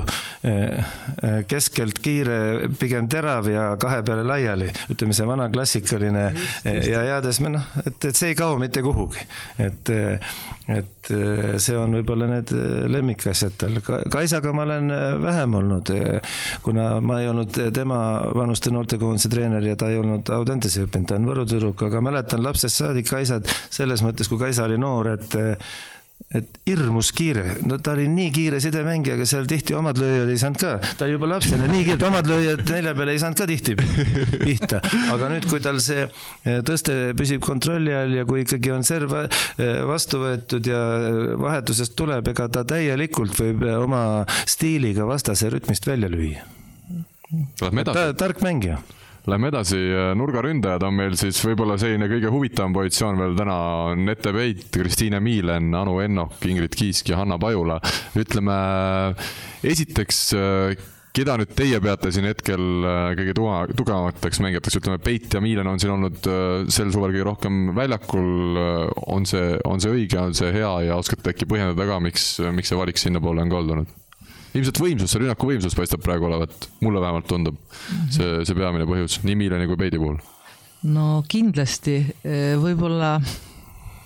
keskelt 1.47 2.01
kiire, 2.01 2.39
pigem 2.80 3.05
terav 3.12 3.47
ja 3.53 3.70
kahe 3.82 4.01
peale 4.08 4.26
laiali, 4.26 4.74
ütleme 4.93 5.14
see 5.14 5.30
vana 5.30 5.45
klassikaline 5.53 6.28
eh, 6.32 6.82
ja 6.89 7.05
jäädes 7.14 7.43
me 7.45 7.53
noh, 7.53 7.72
et, 7.86 7.93
et 8.01 8.18
see 8.18 8.34
ei 8.34 8.38
kao 8.38 8.57
mitte 8.62 8.84
kuhugi, 8.86 9.24
et 9.64 9.91
et 10.68 11.10
see 11.64 11.76
on 11.80 11.93
võib-olla 11.95 12.28
need 12.28 12.51
lemmikasjad 12.91 13.53
tal, 13.62 13.78
Kaisaga 14.12 14.51
ma 14.51 14.66
olen 14.66 14.91
vähem 15.24 15.53
olnud, 15.62 15.91
kuna 16.66 16.89
ma 16.99 17.22
ei 17.22 17.30
olnud 17.32 17.60
tema 17.76 17.99
vanuste 18.36 18.74
noortekoondise 18.76 19.32
treener 19.32 19.64
ja 19.64 19.78
ta 19.80 19.91
ei 19.93 20.01
olnud 20.01 20.28
Audentese 20.36 20.84
õppinud, 20.84 21.08
ta 21.08 21.16
on 21.16 21.30
Võru 21.30 21.47
tüdruk, 21.47 21.86
aga 21.88 22.03
mäletan 22.03 22.43
lapsest 22.43 22.84
saadik 22.84 23.08
Kaisat 23.08 23.47
selles 23.70 24.03
mõttes, 24.03 24.28
kui 24.28 24.41
Kaisa 24.41 24.68
oli 24.68 24.80
noor, 24.82 25.14
et 25.16 25.39
et 26.36 26.57
hirmus 26.68 27.13
kiire, 27.15 27.43
no 27.63 27.78
ta 27.80 27.93
oli 27.95 28.07
nii 28.11 28.32
kiire 28.36 28.57
sidemängija, 28.59 29.15
aga 29.15 29.26
seal 29.30 29.45
tihti 29.47 29.76
omad 29.78 29.99
lööjad 30.01 30.32
ei 30.34 30.39
saanud 30.41 30.59
ka, 30.59 30.72
ta 30.99 31.07
juba 31.07 31.30
lapsena 31.32 31.70
nii 31.72 31.86
kiire, 31.86 31.95
et 31.95 32.03
omad 32.03 32.28
lööjad 32.28 32.63
nelja 32.74 32.93
peale 32.97 33.15
ei 33.15 33.22
saanud 33.22 33.39
ka 33.39 33.47
tihti 33.47 33.76
pihta. 34.41 34.82
aga 35.13 35.30
nüüd, 35.32 35.47
kui 35.47 35.61
tal 35.63 35.80
see 35.84 36.03
eh, 36.03 36.59
tõste 36.68 36.97
püsib 37.18 37.45
kontrolli 37.45 37.95
all 37.95 38.18
ja 38.18 38.28
kui 38.28 38.43
ikkagi 38.43 38.74
on 38.76 38.84
serv 38.88 39.15
eh, 39.22 39.32
vastu 39.88 40.20
võetud 40.26 40.68
ja 40.68 40.82
vahetusest 41.39 41.95
tuleb, 41.95 42.28
ega 42.34 42.49
ta 42.51 42.65
täielikult 42.68 43.38
võib 43.39 43.63
eh, 43.63 43.80
oma 43.80 44.03
stiiliga 44.43 45.07
vastase 45.07 45.53
rütmist 45.53 45.88
välja 45.88 46.11
lüüa. 46.11 46.43
Ta 47.88 48.11
tark 48.20 48.43
mängija 48.43 48.82
lähme 49.28 49.49
edasi, 49.51 49.78
nurgaründajad 50.15 50.84
on 50.88 50.95
meil 50.95 51.15
siis 51.19 51.39
võib-olla 51.43 51.75
selline 51.80 52.07
kõige 52.11 52.32
huvitavam 52.32 52.75
positsioon 52.75 53.17
veel 53.19 53.34
täna 53.36 53.57
on 53.91 54.11
Ette 54.13 54.32
Peit, 54.36 54.67
Kristiine 54.73 55.19
Miilen, 55.23 55.73
Anu 55.75 55.97
Ennok, 56.03 56.38
Ingrid 56.47 56.75
Kiisk 56.78 57.11
ja 57.11 57.19
Hanna 57.19 57.39
Pajula. 57.41 57.80
ütleme 58.15 58.55
esiteks, 59.67 60.21
keda 61.17 61.38
nüüd 61.39 61.53
teie 61.57 61.80
peate 61.82 62.11
siin 62.13 62.28
hetkel 62.30 62.63
äh, 62.86 63.11
kõige 63.17 63.36
tuga- 63.38 63.78
tugevamateks 63.78 64.41
mängijateks, 64.45 64.80
ütleme 64.80 65.01
Peit 65.03 65.34
ja 65.34 65.41
Miilen 65.43 65.69
on 65.71 65.82
siin 65.82 65.95
olnud 65.95 66.28
äh, 66.30 66.67
sel 66.73 66.91
suvel 66.93 67.15
kõige 67.15 67.28
rohkem 67.32 67.61
väljakul. 67.78 68.34
on 69.07 69.25
see, 69.30 69.55
on 69.65 69.82
see 69.84 69.93
õige, 69.93 70.19
on 70.21 70.36
see 70.38 70.51
hea 70.53 70.73
ja 70.88 70.97
oskate 70.99 71.34
äkki 71.34 71.49
põhjendada 71.49 71.89
ka, 71.89 71.99
miks, 72.03 72.36
miks 72.53 72.71
see 72.71 72.80
valik 72.80 73.01
sinnapoole 73.01 73.43
on 73.43 73.53
kaldunud? 73.53 73.95
Ilmselt 74.58 74.82
võimsus, 74.82 75.12
see 75.14 75.24
rünnaku 75.24 75.51
võimsus 75.51 75.76
paistab 75.78 76.03
praegu 76.05 76.30
olevat, 76.30 76.70
mulle 76.84 77.03
vähemalt 77.03 77.30
tundub 77.30 77.60
see, 78.14 78.43
see 78.47 78.58
peamine 78.58 78.88
põhjus 78.89 79.22
nii 79.28 79.38
Miileni 79.39 79.70
kui 79.70 79.80
Peidi 79.80 80.01
puhul. 80.01 80.18
no 80.93 81.10
kindlasti, 81.30 81.99
võib-olla 82.62 83.18
mm, 83.20 83.47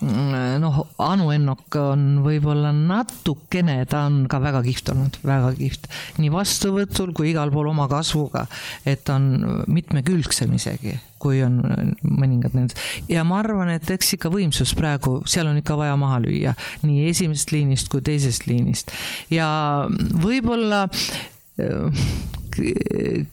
noh, 0.02 0.80
Anu 1.02 1.30
Ennok 1.34 1.76
on 1.80 2.02
võib-olla 2.24 2.72
natukene, 2.74 3.78
ta 3.90 4.06
on 4.08 4.24
ka 4.30 4.40
väga 4.42 4.62
kihvt 4.66 4.92
olnud, 4.94 5.18
väga 5.26 5.52
kihvt. 5.58 5.88
nii 6.18 6.32
vastuvõtul 6.32 7.14
kui 7.16 7.30
igal 7.32 7.52
pool 7.54 7.70
oma 7.70 7.88
kasvuga, 7.90 8.46
et 8.84 9.04
ta 9.06 9.16
on 9.20 9.64
mitmekülgsem 9.70 10.52
isegi 10.58 10.98
kui 11.22 11.38
on 11.46 11.60
mõningad 12.02 12.56
nendest. 12.56 12.80
ja 13.06 13.22
ma 13.26 13.38
arvan, 13.42 13.70
et 13.76 13.90
eks 13.94 14.16
ikka 14.16 14.32
võimsus 14.32 14.74
praegu, 14.78 15.20
seal 15.30 15.46
on 15.46 15.60
ikka 15.60 15.76
vaja 15.78 15.94
maha 16.00 16.18
lüüa 16.24 16.56
nii 16.82 17.06
esimesest 17.12 17.54
liinist 17.54 17.90
kui 17.92 18.02
teisest 18.02 18.48
liinist 18.50 18.90
ja 19.30 19.48
võib-olla 20.22 20.88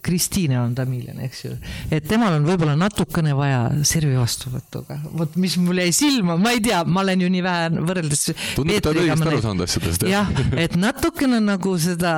Kristiine 0.06 0.60
on 0.62 0.74
tamiilane, 0.78 1.26
eks 1.28 1.44
ju, 1.46 1.52
et 1.92 2.06
temal 2.08 2.38
on 2.38 2.46
võib-olla 2.48 2.76
natukene 2.80 3.34
vaja 3.38 3.62
servi 3.88 4.16
vastuvõtuga, 4.18 5.00
vot 5.20 5.36
mis 5.42 5.58
mul 5.62 5.82
jäi 5.84 5.94
silma, 5.96 6.38
ma 6.40 6.54
ei 6.56 6.62
tea, 6.64 6.82
ma 6.88 7.04
olen 7.04 7.26
ju 7.26 7.32
nii 7.34 7.44
vähe 7.46 7.68
võrreldes. 7.78 8.24
tundub, 8.56 8.76
et 8.76 8.86
ta 8.86 8.94
on 8.94 9.02
õigesti 9.04 9.32
aru 9.32 9.42
saanud 9.46 9.66
asjadest. 9.68 10.08
jah, 10.10 10.32
et 10.60 10.78
natukene 10.80 11.42
nagu 11.44 11.76
seda 11.82 12.14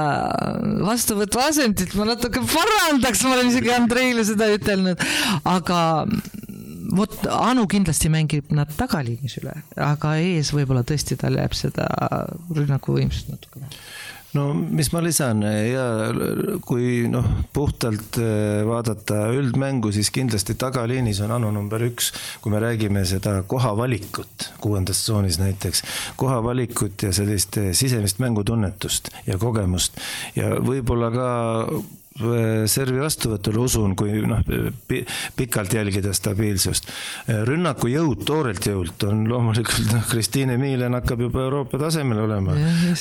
vastuvõtu 0.86 1.42
asendit 1.42 1.96
ma 2.00 2.12
natuke 2.14 2.44
parandaks, 2.54 3.26
ma 3.26 3.36
olen 3.38 3.52
isegi 3.54 3.74
Andreile 3.76 4.26
seda 4.28 4.52
ütelnud, 4.54 5.02
aga 5.50 5.82
vot 6.92 7.18
Anu 7.32 7.66
kindlasti 7.72 8.12
mängib 8.12 8.52
nad 8.56 8.72
tagaliinis 8.78 9.38
üle, 9.42 9.56
aga 9.80 10.16
ees 10.22 10.52
võib-olla 10.56 10.84
tõesti 10.88 11.18
tal 11.20 11.40
jääb 11.40 11.56
seda 11.58 11.88
rünnakuvõimsust 12.52 13.32
natuke 13.32 13.64
vähe 13.64 13.82
no 14.38 14.48
mis 14.54 14.92
ma 14.94 15.02
lisan? 15.04 15.44
Ja 15.46 15.86
kui 16.66 17.08
noh, 17.12 17.28
puhtalt 17.54 18.20
äh, 18.22 18.62
vaadata 18.68 19.26
üldmängu, 19.36 19.92
siis 19.96 20.12
kindlasti 20.14 20.56
tagaliinis 20.60 21.22
on 21.26 21.36
Anu 21.38 21.52
number 21.56 21.84
üks, 21.86 22.12
kui 22.44 22.54
me 22.54 22.62
räägime 22.64 23.04
seda 23.08 23.42
kohavalikut 23.48 24.52
kuuendas 24.64 25.04
tsoonis 25.06 25.40
näiteks, 25.42 25.84
kohavalikut 26.22 27.08
ja 27.08 27.14
sellist 27.16 27.58
äh, 27.62 27.72
sisemist 27.78 28.22
mängutunnetust 28.24 29.12
ja 29.28 29.40
kogemust. 29.42 30.00
Ja 30.36 30.56
võib-olla 30.62 31.12
ka 31.14 31.32
servi 32.68 33.00
vastuvõtul 33.00 33.58
usun, 33.64 33.94
kui 33.96 34.20
noh, 34.28 34.42
pikalt 35.38 35.74
jälgida 35.74 36.12
stabiilsust. 36.14 36.90
Äh, 37.30 37.42
rünnaku 37.48 37.88
jõud, 37.92 38.26
toorelt 38.28 38.68
jõult 38.68 39.06
on 39.08 39.24
loomulikult 39.30 39.94
noh, 39.94 40.04
Kristiine 40.10 40.58
Miilen 40.60 40.98
hakkab 41.00 41.24
juba 41.24 41.46
Euroopa 41.46 41.80
tasemel 41.80 42.20
olema. 42.26 42.58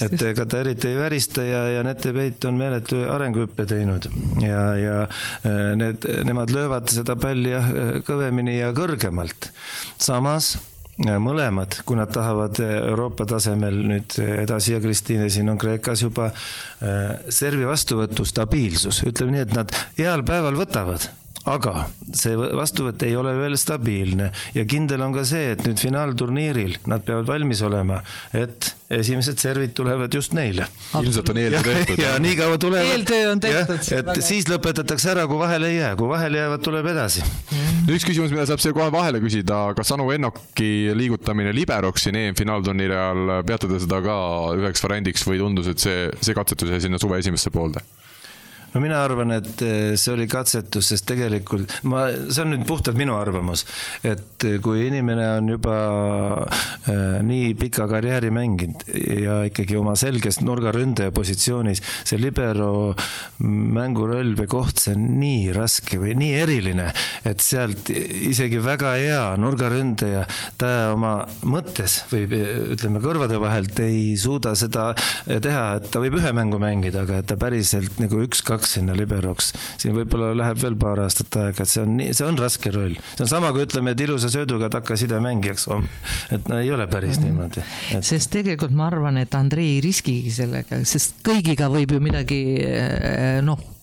et 0.07 0.23
ega 0.31 0.47
ta 0.47 0.63
eriti 0.63 0.93
ei 0.93 0.97
värista 0.99 1.45
ja, 1.45 1.65
ja 1.75 1.83
Nete 1.87 2.15
Peit 2.15 2.45
on 2.47 2.59
meeletu 2.61 3.03
arenguhüppe 3.11 3.67
teinud 3.67 4.07
ja, 4.45 4.65
ja 4.79 4.97
äh, 5.03 5.61
need, 5.77 6.07
nemad 6.25 6.55
löövad 6.55 6.91
seda 6.95 7.19
palli 7.19 7.51
jah, 7.51 7.71
kõvemini 8.07 8.61
ja 8.61 8.71
kõrgemalt. 8.77 9.51
samas 9.99 10.55
mõlemad, 11.01 11.81
kui 11.89 11.97
nad 11.97 12.11
tahavad 12.13 12.61
Euroopa 12.61 13.25
tasemel 13.29 13.79
nüüd 13.93 14.19
edasi. 14.21 14.75
Ja 14.75 14.81
Kristiine 14.83 15.31
siin 15.33 15.49
on 15.53 15.59
Kreekas 15.61 16.05
juba 16.05 16.31
äh, 16.31 17.15
servi 17.33 17.69
vastuvõtu 17.69 18.27
stabiilsus, 18.29 19.03
ütleme 19.09 19.39
nii, 19.39 19.47
et 19.49 19.57
nad 19.57 19.75
heal 19.99 20.27
päeval 20.27 20.61
võtavad 20.61 21.09
aga 21.49 21.87
see 22.13 22.35
vastuvõtt 22.37 23.01
ei 23.07 23.15
ole 23.17 23.33
veel 23.39 23.57
stabiilne 23.59 24.29
ja 24.57 24.65
kindel 24.69 25.01
on 25.07 25.15
ka 25.15 25.25
see, 25.29 25.55
et 25.55 25.63
nüüd 25.65 25.81
finaalturniiril 25.81 26.77
nad 26.91 27.05
peavad 27.07 27.29
valmis 27.31 27.63
olema, 27.65 28.01
et 28.37 28.75
esimesed 28.93 29.41
servid 29.41 29.73
tulevad 29.77 30.13
just 30.13 30.35
neile. 30.37 30.67
ilmselt 31.01 31.31
on 31.33 31.41
eeltöö 31.41 31.75
tehtud. 31.79 32.03
ja 32.03 32.19
nii 32.21 32.37
kaua 32.37 32.59
tulevad. 32.59 32.93
eeltöö 32.93 33.31
on 33.33 33.41
tehtud. 33.41 33.81
et 33.97 34.23
siis 34.27 34.49
lõpetatakse 34.51 35.13
ära, 35.15 35.25
kui 35.31 35.39
vahele 35.41 35.71
ei 35.71 35.79
jää, 35.79 35.95
kui 35.97 36.11
vahele 36.11 36.43
jäävad, 36.43 36.65
tuleb 36.67 36.91
edasi 36.93 37.25
mm.. 37.25 37.89
üks 37.95 38.05
küsimus, 38.09 38.35
mida 38.35 38.45
saab 38.51 38.61
siia 38.61 38.77
kohe 38.77 38.91
vahele 38.93 39.23
küsida, 39.25 39.63
kas 39.79 39.95
Anu 39.97 40.11
Ennoki 40.13 40.91
liigutamine 40.97 41.55
liberoks 41.57 42.05
siin 42.05 42.21
EM-finaalturniiri 42.21 42.99
ajal, 42.99 43.33
peate 43.49 43.71
te 43.71 43.81
seda 43.87 44.03
ka 44.05 44.19
üheks 44.59 44.85
variandiks 44.85 45.25
või 45.25 45.41
tundus, 45.41 45.73
et 45.73 45.81
see, 45.81 46.11
see 46.21 46.37
katsetus 46.37 46.75
jäi 46.75 46.85
sinna 46.89 47.01
suve 47.01 47.23
esimesse 47.23 47.55
poolde? 47.55 47.81
No 48.75 48.81
mina 48.83 49.01
arvan, 49.03 49.35
et 49.35 49.63
eh, 49.67 49.97
see 49.99 50.13
oli 50.15 50.27
katsetus, 50.31 50.93
sest 50.93 51.07
tegelikult 51.11 51.81
ma, 51.91 52.07
see 52.31 52.45
on 52.45 52.53
nüüd 52.55 52.67
puhtalt 52.69 52.99
minu 52.99 53.17
arvamus, 53.19 53.65
et 54.07 54.47
eh, 54.47 54.59
kui 54.63 54.85
inimene 54.87 55.27
on 55.41 55.51
juba 55.51 55.77
äh, 56.47 57.19
nii 57.27 57.53
pika 57.59 57.89
karjääri 57.91 58.31
mänginud 58.35 58.87
ja 59.25 59.41
ikkagi 59.49 59.79
oma 59.81 59.97
selges 59.99 60.41
nurgaründaja 60.45 61.15
positsioonis, 61.15 61.83
see 62.07 62.21
libero 62.21 62.95
mänguroll 63.43 64.37
või 64.39 64.51
koht, 64.51 64.85
see 64.85 64.95
on 64.95 65.07
nii 65.21 65.51
raske 65.57 65.99
või 66.01 66.15
nii 66.21 66.37
eriline, 66.45 66.91
et 67.27 67.43
sealt 67.45 67.91
isegi 67.91 68.61
väga 68.63 68.95
hea 69.01 69.25
nurgaründaja, 69.41 70.25
ta 70.61 70.73
oma 70.95 71.17
mõttes 71.43 72.01
või 72.13 72.27
ütleme, 72.77 73.03
kõrvade 73.03 73.41
vahelt 73.43 73.83
ei 73.83 74.15
suuda 74.21 74.55
seda 74.59 74.91
teha, 75.27 75.67
et 75.81 75.91
ta 75.91 76.03
võib 76.03 76.21
ühe 76.21 76.33
mängu 76.37 76.61
mängida, 76.63 77.05
aga 77.07 77.21
et 77.21 77.31
ta 77.31 77.39
päriselt 77.41 77.99
nagu 78.03 78.23
üks-kaks 78.27 78.60
kaks 78.61 78.77
sinna 78.77 78.97
liberoks. 78.97 79.53
siin 79.81 79.97
võib-olla 79.97 80.35
läheb 80.37 80.61
veel 80.61 80.77
paar 80.81 81.01
aastat 81.07 81.41
aega, 81.41 81.65
et 81.65 81.73
see 81.73 81.83
on 81.85 81.97
nii, 81.97 82.13
see 82.17 82.29
on 82.29 82.39
raske 82.41 82.73
roll. 82.75 82.95
see 83.15 83.25
on 83.25 83.33
sama, 83.33 83.55
kui 83.57 83.65
ütleme, 83.65 83.97
et 83.97 84.05
ilusa 84.05 84.31
sööduga 84.33 84.71
takkaside 84.73 85.21
mängijaks 85.25 85.67
on. 85.73 85.89
et 86.31 86.49
no 86.53 86.61
ei 86.61 86.71
ole 86.73 86.87
päris 86.91 87.19
-hmm. 87.19 87.25
niimoodi 87.25 87.65
et.... 87.97 88.05
sest 88.05 88.31
tegelikult 88.37 88.77
ma 88.77 88.87
arvan, 88.93 89.19
et 89.25 89.35
Andrei 89.35 89.77
ei 89.77 89.83
riskigi 89.85 90.31
sellega, 90.35 90.85
sest 90.85 91.21
kõigiga 91.27 91.71
võib 91.73 91.97
ju 91.97 92.01
midagi 92.01 92.41
eh, 92.61 93.41
noh 93.43 93.80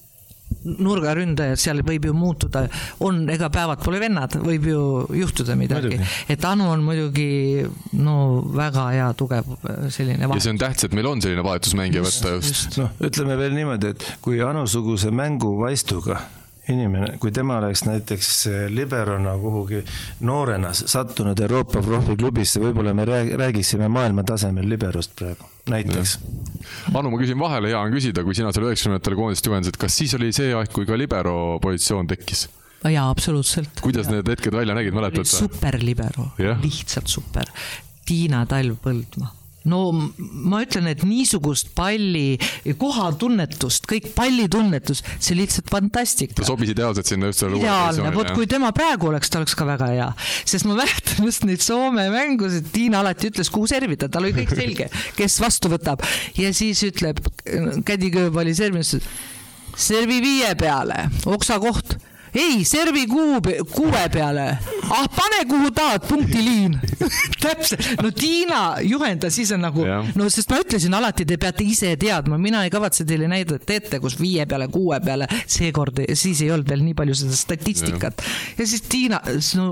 nurgaründajad, 0.63 1.59
seal 1.61 1.81
võib 1.87 2.07
ju 2.09 2.15
muutuda, 2.17 2.65
on, 3.05 3.23
ega 3.33 3.49
päevad 3.53 3.83
pole 3.83 4.01
vennad, 4.01 4.37
võib 4.43 4.69
ju 4.71 4.81
juhtuda 5.21 5.57
midagi. 5.59 5.99
et 6.29 6.47
Anu 6.47 6.69
on 6.71 6.85
muidugi 6.85 7.65
no 7.97 8.17
väga 8.55 8.87
hea, 8.95 9.11
tugev 9.17 9.51
selline. 9.93 10.27
ja 10.27 10.41
see 10.41 10.55
on 10.55 10.61
tähtis, 10.61 10.89
et 10.89 10.97
meil 10.97 11.09
on 11.09 11.21
selline 11.23 11.45
vahetusmängija 11.45 12.05
võtta 12.05 12.37
just, 12.37 12.53
just.. 12.53 12.81
noh, 12.81 12.93
ütleme 13.03 13.37
veel 13.39 13.55
niimoodi, 13.57 13.93
et 13.95 14.09
kui 14.25 14.41
Anu-suguse 14.43 15.11
mänguvaistuga 15.15 16.21
inimene, 16.73 17.17
kui 17.21 17.31
tema 17.31 17.57
oleks 17.61 17.83
näiteks 17.87 18.31
liberona 18.73 19.37
kuhugi 19.39 19.83
noorena 20.27 20.73
sattunud 20.73 21.39
Euroopa 21.39 21.81
profiklubisse, 21.83 22.61
võib-olla 22.63 22.93
me 22.97 23.05
räägiksime 23.07 23.87
maailma 23.91 24.25
tasemel 24.27 24.67
liberost 24.69 25.15
praegu 25.19 25.47
näiteks. 25.71 26.17
Anu, 26.93 27.11
ma 27.11 27.19
küsin 27.19 27.39
vahele, 27.39 27.71
hea 27.71 27.79
on 27.79 27.95
küsida, 27.95 28.23
kui 28.25 28.35
sina 28.37 28.53
seal 28.55 28.69
üheksakümnendatel 28.69 29.17
koondist 29.19 29.47
juhendasid, 29.47 29.79
kas 29.81 29.97
siis 29.99 30.15
oli 30.17 30.31
see 30.35 30.53
aeg, 30.55 30.71
kui 30.73 30.87
ka 30.87 30.99
libero 30.99 31.57
positsioon 31.63 32.09
tekkis? 32.13 32.47
jaa, 32.87 33.09
absoluutselt. 33.09 33.81
kuidas 33.83 34.07
ja. 34.07 34.15
need 34.15 34.29
hetked 34.31 34.55
välja 34.55 34.75
nägid, 34.77 34.95
mäletad? 34.95 35.27
super 35.27 35.79
libero, 35.83 36.29
lihtsalt 36.63 37.11
super. 37.11 37.51
Tiina 38.07 38.45
Talv 38.47 38.77
Põldmaa 38.79 39.36
no 39.69 39.81
ma 39.93 40.61
ütlen, 40.65 40.89
et 40.91 41.03
niisugust 41.07 41.71
palli, 41.77 42.37
kohatunnetust, 42.79 43.87
kõik 43.89 44.11
pallitunnetus, 44.17 45.03
see 45.19 45.37
lihtsalt 45.37 45.71
fantastika. 45.71 46.39
ta 46.41 46.47
sobis 46.47 46.73
ideaalselt 46.73 47.11
sinna 47.11 47.31
just 47.31 47.43
sellele 47.43 47.61
ideaalne, 47.63 48.11
vot 48.15 48.33
kui 48.37 48.49
tema 48.49 48.71
praegu 48.75 49.11
oleks, 49.11 49.31
ta 49.31 49.41
oleks 49.41 49.55
ka 49.57 49.67
väga 49.67 49.91
hea, 49.93 50.09
sest 50.47 50.67
ma 50.69 50.77
mäletan 50.79 51.27
just 51.27 51.47
neid 51.47 51.63
Soome 51.67 52.07
mängusid, 52.13 52.69
Tiina 52.73 53.01
alati 53.03 53.31
ütles, 53.31 53.51
kuhu 53.53 53.67
servida, 53.69 54.09
tal 54.11 54.27
oli 54.27 54.35
kõik 54.37 54.53
selge, 54.55 54.89
kes 55.17 55.39
vastu 55.43 55.71
võtab. 55.71 56.03
Ja 56.39 56.53
siis 56.55 56.83
ütleb, 56.87 57.19
kädikööb 57.87 58.35
oli 58.39 58.55
servinud, 58.57 59.07
servi 59.77 60.21
viie 60.23 60.53
peale, 60.59 61.07
oksakoht 61.27 61.97
ei, 62.35 62.63
servi 62.65 63.05
kuu, 63.07 63.41
kuue 63.71 64.03
peale. 64.13 64.47
ah, 64.89 65.07
pane 65.15 65.43
kuhu 65.49 65.71
tahad, 65.75 66.07
punktiliin 66.07 66.77
täpselt, 67.43 67.89
no 68.01 68.11
Tiina 68.11 68.61
juhendas, 68.83 69.35
siis 69.35 69.51
on 69.55 69.63
nagu, 69.65 69.85
no 70.15 70.29
sest 70.33 70.51
ma 70.51 70.61
ütlesin 70.63 70.97
alati, 70.97 71.25
te 71.27 71.39
peate 71.41 71.65
ise 71.67 71.93
teadma, 71.99 72.39
mina 72.41 72.63
ei 72.65 72.73
kavatse 72.73 73.05
teile 73.07 73.29
näidata 73.31 73.77
ette, 73.77 74.01
kus 74.03 74.17
viie 74.19 74.45
peale, 74.49 74.69
kuue 74.73 74.99
peale, 75.03 75.29
seekord, 75.45 76.03
siis 76.13 76.41
ei 76.45 76.51
olnud 76.55 76.69
veel 76.69 76.83
nii 76.85 76.97
palju 76.97 77.21
seda 77.23 77.37
statistikat. 77.37 78.25
ja 78.57 78.67
siis 78.67 78.83
Tiina, 78.87 79.21
no 79.57 79.71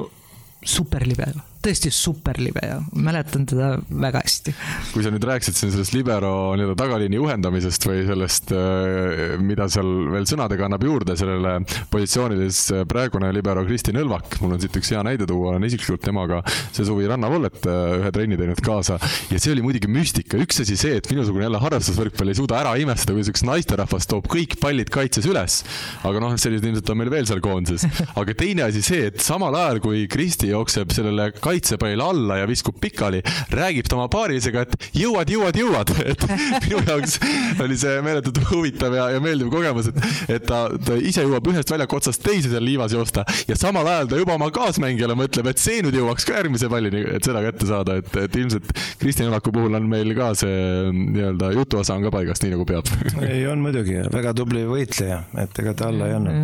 superlibe 0.65 1.29
tõesti 1.65 1.91
super 1.93 2.37
libe 2.41 2.61
ja 2.61 2.77
mäletan 2.93 3.45
teda 3.49 3.75
väga 3.89 4.21
hästi. 4.23 4.53
kui 4.93 5.03
sa 5.03 5.11
nüüd 5.13 5.25
rääkisid 5.25 5.57
siin 5.57 5.71
sellest 5.73 5.95
libero 5.95 6.53
nii-öelda 6.57 6.77
tagaliini 6.77 7.17
juhendamisest 7.17 7.87
või 7.89 8.03
sellest, 8.07 8.53
äh, 8.53 9.35
mida 9.41 9.67
seal 9.71 9.89
veel 10.13 10.27
sõnadega 10.29 10.67
annab 10.67 10.85
juurde 10.85 11.15
sellele 11.17 11.57
positsioonile, 11.91 12.49
siis 12.49 12.75
äh, 12.75 12.85
praegune 12.89 13.31
libero 13.33 13.65
Kristi 13.65 13.95
Nõlvak, 13.95 14.37
mul 14.43 14.55
on 14.55 14.61
siit 14.61 14.77
üks 14.77 14.93
hea 14.93 15.01
näide 15.05 15.27
tuua, 15.29 15.53
olen 15.53 15.65
isiklikult 15.67 16.03
temaga 16.05 16.41
see 16.47 16.85
suvi 16.85 17.09
rannavollet 17.09 17.65
äh, 17.71 17.97
ühe 18.01 18.13
trenni 18.15 18.39
teinud 18.39 18.61
kaasa 18.65 18.99
ja 19.31 19.41
see 19.41 19.55
oli 19.55 19.65
muidugi 19.65 19.89
müstika, 19.91 20.39
üks 20.41 20.61
asi 20.61 20.77
see, 20.79 20.99
et 21.01 21.09
minusugune 21.11 21.47
jälle 21.47 21.61
harrastusvõrkpall 21.63 22.33
ei 22.33 22.39
suuda 22.41 22.61
ära 22.61 22.75
imestada, 22.81 23.17
kuidas 23.17 23.33
üks 23.33 23.45
naisterahvas 23.47 24.09
toob 24.11 24.29
kõik 24.31 24.57
pallid 24.61 24.93
kaitses 24.93 25.25
üles. 25.29 25.61
aga 26.05 26.21
noh, 26.21 26.37
sellised 26.39 26.69
ilmselt 26.69 26.93
on 26.93 27.01
meil 27.01 27.13
veel 27.13 27.29
seal 27.29 27.41
koondises, 27.43 27.87
aga 28.21 28.37
teine 28.37 28.67
asi 28.69 28.85
see, 28.85 29.09
et 29.09 29.21
samal 29.23 29.55
ajal 29.57 29.81
kui 29.83 30.05
Kristi 30.11 30.51
jookseb 30.51 30.93
sellele 30.93 31.31
kaitsele 31.33 31.54
kaitsepall 31.55 32.01
alla 32.01 32.37
ja 32.41 32.47
viskub 32.47 32.77
pikali, 32.81 33.21
räägib 33.49 33.87
ta 33.87 33.97
oma 33.97 34.07
paarisega, 34.11 34.65
et 34.65 34.89
jõuad, 34.95 35.29
jõuad, 35.31 35.57
jõuad, 35.59 35.91
et 36.11 36.25
minu 36.65 36.81
jaoks 36.85 37.17
oli 37.63 37.77
see 37.79 37.99
meeletult 38.05 38.41
huvitav 38.51 38.95
ja, 38.95 39.07
ja 39.15 39.23
meeldiv 39.23 39.51
kogemus, 39.53 39.89
et, 39.91 39.99
et 40.37 40.45
ta, 40.47 40.65
ta 40.85 40.97
ise 40.99 41.23
jõuab 41.25 41.47
ühest 41.51 41.71
väljaku 41.71 41.99
otsast 41.99 42.23
teise 42.25 42.51
seal 42.51 42.65
liivas 42.65 42.95
joosta 42.95 43.25
ja 43.49 43.57
samal 43.59 43.87
ajal 43.91 44.11
ta 44.11 44.19
juba 44.19 44.35
oma 44.35 44.49
kaasmängijale 44.53 45.15
mõtleb, 45.17 45.49
et 45.51 45.61
see 45.61 45.81
nüüd 45.85 45.95
jõuaks 45.99 46.27
ka 46.27 46.37
järgmise 46.39 46.69
pallini, 46.71 47.03
et 47.15 47.27
seda 47.27 47.43
kätte 47.45 47.69
saada, 47.69 47.99
et, 48.01 48.11
et 48.25 48.39
ilmselt 48.41 48.73
Kristjan 49.01 49.29
Jolaku 49.29 49.53
puhul 49.55 49.79
on 49.79 49.87
meil 49.89 50.11
ka 50.17 50.31
see 50.37 50.91
nii-öelda 50.91 51.51
jutuosa 51.55 51.95
on 51.95 52.05
ka 52.05 52.13
paigas, 52.13 52.41
nii 52.43 52.53
nagu 52.55 52.67
peab. 52.67 52.89
ei, 53.29 53.45
on 53.49 53.63
muidugi, 53.63 53.97
väga 54.13 54.35
tubli 54.37 54.65
võitleja, 54.67 55.21
et 55.45 55.63
ega 55.63 55.75
ta 55.77 55.89
alla 55.91 56.09
ei 56.09 56.17
anna. 56.17 56.35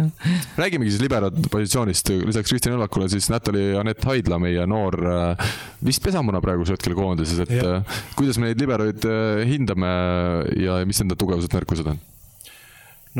räägimegi 0.59 0.95
siis 0.95 1.03
libero 1.03 1.31
positsioonist, 1.51 2.13
lisaks 2.25 2.53
Kristjan 2.53 2.77
Jolakule 2.77 3.09
siis 3.11 3.29
Natalja 3.33 3.81
Anett 3.81 4.05
Haidla, 4.07 4.39
meie 4.41 4.65
noor 4.69 5.00
vist 5.81 6.03
pesamuna 6.03 6.41
praegusel 6.43 6.77
hetkel 6.77 6.95
koondises, 6.97 7.43
et 7.45 7.53
ja. 7.57 7.81
kuidas 8.17 8.39
me 8.41 8.49
neid 8.49 8.61
liberoid 8.61 9.05
hindame 9.49 9.91
ja 10.61 10.81
mis 10.87 11.01
nende 11.03 11.17
tugevused, 11.19 11.51
nõrkused 11.55 11.91
on? 11.93 12.01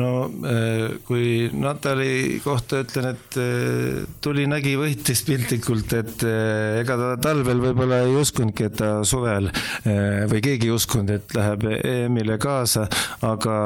No 0.00 0.24
äh, 0.48 0.94
kui 1.04 1.50
Natali 1.52 2.40
kohta 2.40 2.80
ütlen, 2.80 3.10
et 3.12 3.36
äh, 3.40 4.06
tuli, 4.24 4.46
nägi, 4.48 4.72
võitis 4.80 5.20
piltlikult, 5.26 5.92
et 5.98 6.24
äh, 6.24 6.78
ega 6.80 6.96
ta 6.96 7.10
talvel 7.28 7.60
võib-olla 7.60 8.00
ei 8.06 8.14
uskunudki, 8.16 8.70
et 8.70 8.78
ta 8.80 8.92
suvel 9.04 9.50
või 9.82 10.40
keegi 10.44 10.68
ei 10.70 10.72
uskunud, 10.72 11.10
et 11.12 11.34
läheb 11.36 11.66
EM-ile 11.74 12.38
kaasa, 12.40 12.86
aga 13.26 13.56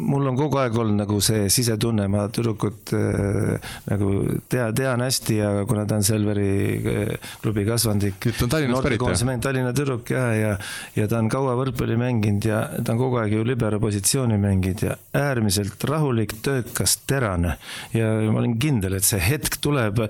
mul 0.00 0.30
on 0.30 0.38
kogu 0.38 0.58
aeg 0.62 0.76
olnud 0.80 1.04
nagu 1.04 1.20
see 1.22 1.46
sisetunne, 1.52 2.08
ma 2.10 2.26
tüdrukut 2.32 2.94
nagu 3.90 4.10
tea, 4.50 4.68
tean 4.76 5.04
hästi 5.04 5.38
ja 5.38 5.52
kuna 5.68 5.84
ta 5.86 6.00
on 6.00 6.06
Selveri 6.06 6.50
klubi 7.42 7.66
kasvandik. 7.68 8.18
ta 8.24 8.46
on 8.48 8.54
Tallinnast 8.56 8.88
pärit 8.88 9.06
jah? 9.14 9.40
Tallinna 9.44 9.72
tüdruk 9.76 10.14
ja, 10.14 10.26
ja, 10.34 10.52
ja 10.96 11.08
ta 11.10 11.20
on 11.22 11.30
kaua 11.32 11.56
võrkpalli 11.60 11.98
mänginud 12.00 12.50
ja 12.50 12.66
ta 12.80 12.96
on 12.96 13.02
kogu 13.06 13.22
aeg 13.22 13.38
ju 13.38 13.46
libero 13.46 13.80
positsiooni 13.82 14.40
mänginud 14.40 14.88
ja 14.88 14.98
äärmiselt 15.14 15.84
rahulik, 15.84 16.34
töökas, 16.42 16.96
terane 17.06 17.56
ja 17.94 18.08
ma 18.32 18.40
olin 18.40 18.56
kindel, 18.60 18.96
et 18.98 19.06
see 19.06 19.20
hetk 19.22 19.58
tuleb. 19.62 20.02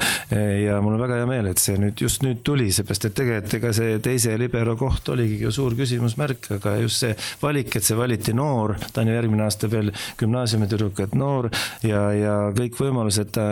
ja 0.65 0.81
mul 0.83 0.97
on 0.97 1.03
väga 1.03 1.19
hea 1.21 1.27
meel, 1.29 1.49
et 1.51 1.61
see 1.61 1.77
nüüd 1.81 2.01
just 2.01 2.25
nüüd 2.25 2.41
tuli, 2.47 2.71
seepärast 2.73 3.09
et 3.09 3.17
tegelikult 3.19 3.57
ega 3.59 3.73
see 3.77 3.99
teise 4.05 4.37
libero 4.41 4.77
koht 4.81 5.09
oligi 5.13 5.41
ju 5.43 5.53
suur 5.55 5.77
küsimusmärk, 5.79 6.49
aga 6.59 6.77
just 6.81 7.05
see 7.05 7.13
valik, 7.43 7.77
et 7.77 7.87
see 7.87 7.99
valiti 7.99 8.35
noor, 8.37 8.77
ta 8.93 9.05
on 9.05 9.13
ju 9.13 9.19
järgmine 9.19 9.45
aasta 9.47 9.71
veel 9.71 9.93
gümnaasiumitüdruk, 10.21 11.05
et 11.05 11.15
noor 11.19 11.51
ja, 11.85 12.03
ja 12.17 12.35
kõik 12.57 12.81
võimalused, 12.81 13.35
ta 13.37 13.47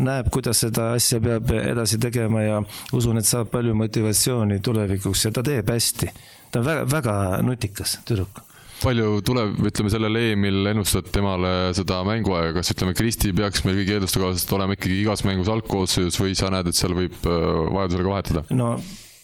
näeb, 0.00 0.30
kuidas 0.34 0.64
seda 0.66 0.90
asja 0.98 1.22
peab 1.22 1.54
edasi 1.60 2.00
tegema 2.02 2.44
ja 2.44 2.60
usun, 2.96 3.20
et 3.20 3.28
saab 3.28 3.52
palju 3.54 3.76
motivatsiooni 3.78 4.60
tulevikuks 4.64 5.28
ja 5.28 5.34
ta 5.34 5.46
teeb 5.46 5.70
hästi. 5.70 6.12
ta 6.50 6.60
on 6.60 6.66
väga, 6.66 6.86
väga 6.98 7.16
nutikas 7.46 8.00
tüdruk 8.04 8.49
palju 8.82 9.20
tuleb, 9.26 9.58
ütleme 9.70 9.92
sellel 9.92 10.20
EM-il 10.22 10.72
ennustad 10.72 11.10
temale 11.14 11.74
seda 11.76 12.00
mänguaega, 12.06 12.54
kas 12.58 12.72
ütleme, 12.74 12.96
Kristi 12.98 13.34
peaks 13.36 13.64
meil 13.66 13.80
kõigi 13.80 13.98
eelduste 13.98 14.22
kohaselt 14.22 14.56
olema 14.56 14.78
ikkagi 14.78 15.02
igas 15.02 15.24
mängus 15.28 15.52
algkoosseisus 15.52 16.18
või 16.22 16.34
sa 16.38 16.50
näed, 16.54 16.70
et 16.70 16.78
seal 16.78 16.96
võib 16.96 17.16
äh, 17.28 17.38
vajadusel 17.76 18.06
ka 18.06 18.16
vahetada? 18.16 18.44
no 18.56 18.74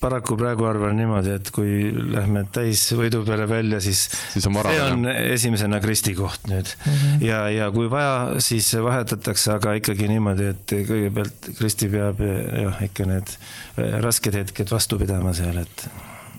paraku 0.01 0.37
praegu 0.39 0.67
arvan 0.69 0.99
niimoodi, 1.01 1.33
et 1.39 1.51
kui 1.55 1.89
lähme 2.13 2.45
täisvõidu 2.53 3.23
peale 3.27 3.47
välja, 3.49 3.81
siis, 3.83 4.05
siis 4.35 4.47
on 4.49 4.59
see 4.61 4.83
on 4.85 5.07
esimesena 5.09 5.81
Kristi 5.83 6.13
koht 6.19 6.49
nüüd 6.51 6.69
mm. 6.69 6.93
-hmm. 6.93 7.25
ja, 7.25 7.41
ja 7.51 7.71
kui 7.75 7.89
vaja, 7.91 8.41
siis 8.45 8.69
vahetatakse, 8.83 9.55
aga 9.57 9.77
ikkagi 9.81 10.11
niimoodi, 10.13 10.51
et 10.53 10.77
kõigepealt 10.91 11.51
Kristi 11.59 11.89
peab 11.93 12.21
jah, 12.21 12.83
ikka 12.85 13.09
need 13.09 13.33
rasked 14.05 14.37
hetked 14.37 14.71
vastu 14.73 15.01
pidama 15.01 15.33
seal, 15.37 15.65
et 15.65 15.89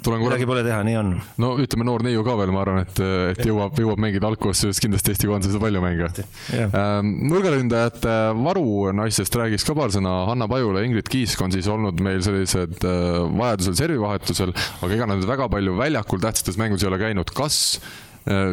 tulen 0.07 0.23
korra. 0.23 0.33
midagi 0.33 0.47
pole 0.49 0.63
teha, 0.65 0.79
nii 0.87 0.97
on. 1.01 1.11
no 1.43 1.51
ütleme, 1.61 1.87
noor 1.87 2.05
neiu 2.07 2.23
ka 2.27 2.37
veel, 2.39 2.53
ma 2.55 2.63
arvan, 2.63 2.81
et, 2.85 3.01
et 3.33 3.43
jõuab, 3.47 3.77
jõuab 3.83 4.01
mängida 4.01 4.29
algkoosseisus 4.31 4.81
kindlasti 4.83 5.13
Eesti 5.13 5.29
koondises 5.29 5.61
palju 5.61 5.83
mänge. 5.83 6.09
Ähm, 6.55 7.13
nurgaründajate 7.27 8.15
varu 8.39 8.65
naistest 8.97 9.35
räägiks 9.39 9.67
ka 9.67 9.75
paar 9.77 9.93
sõna. 9.93 10.13
Hanna 10.31 10.49
Pajula 10.51 10.83
Ingrid 10.87 11.11
Kiisk 11.11 11.41
on 11.43 11.53
siis 11.55 11.69
olnud 11.71 12.01
meil 12.03 12.23
sellised 12.25 12.83
äh, 12.87 13.21
vajadusel 13.37 13.77
servivahetusel, 13.83 14.55
aga 14.81 14.97
ega 14.97 15.11
nad 15.13 15.23
väga 15.27 15.49
palju 15.53 15.77
väljakul 15.79 16.23
tähtsates 16.23 16.59
mängudes 16.59 16.85
ei 16.85 16.91
ole 16.91 17.01
käinud. 17.01 17.33
kas 17.37 17.61
äh, 17.77 18.06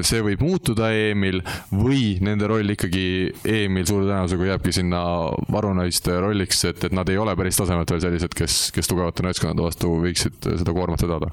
see 0.06 0.22
võib 0.22 0.42
muutuda 0.44 0.90
EM-il 0.94 1.40
või 1.74 2.18
nende 2.24 2.48
roll 2.50 2.74
ikkagi 2.74 3.06
EM-il 3.42 3.88
suure 3.88 4.06
tõenäosusega 4.06 4.52
jääbki 4.52 4.74
sinna 4.76 5.00
varunaiste 5.50 6.14
rolliks, 6.22 6.64
et, 6.70 6.86
et 6.86 6.94
nad 6.94 7.08
ei 7.10 7.18
ole 7.18 7.34
päris 7.38 7.58
tasemelt 7.58 7.90
veel 7.90 8.04
sellised, 8.04 8.36
kes, 8.38 8.68
kes 8.74 8.90
tugevate 8.90 9.26
naiskondade 9.26 9.66
vastu 9.66 9.96
võiksid 10.04 10.52
seda 10.54 10.76
koormat 10.76 11.02
vedada 11.06 11.32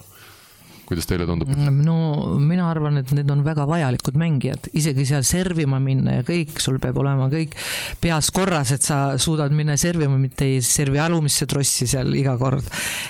kuidas 0.91 1.07
teile 1.09 1.27
tundub? 1.29 1.51
no 1.81 1.97
mina 2.41 2.67
arvan, 2.69 2.99
et 3.01 3.11
need 3.15 3.29
on 3.31 3.43
väga 3.45 3.65
vajalikud 3.69 4.17
mängijad, 4.19 4.69
isegi 4.77 5.07
seal 5.09 5.25
servima 5.27 5.79
minna 5.83 6.19
ja 6.19 6.25
kõik, 6.27 6.59
sul 6.63 6.79
peab 6.83 6.99
olema 7.01 7.29
kõik 7.31 7.55
peas 8.03 8.31
korras, 8.35 8.73
et 8.75 8.85
sa 8.85 9.01
suudad 9.21 9.53
minna 9.55 9.77
servima, 9.79 10.19
mitte 10.21 10.47
ei 10.47 10.59
servi 10.65 10.99
alumisse 11.01 11.47
trossi 11.49 11.87
seal 11.89 12.11
iga 12.17 12.35
kord. 12.41 12.67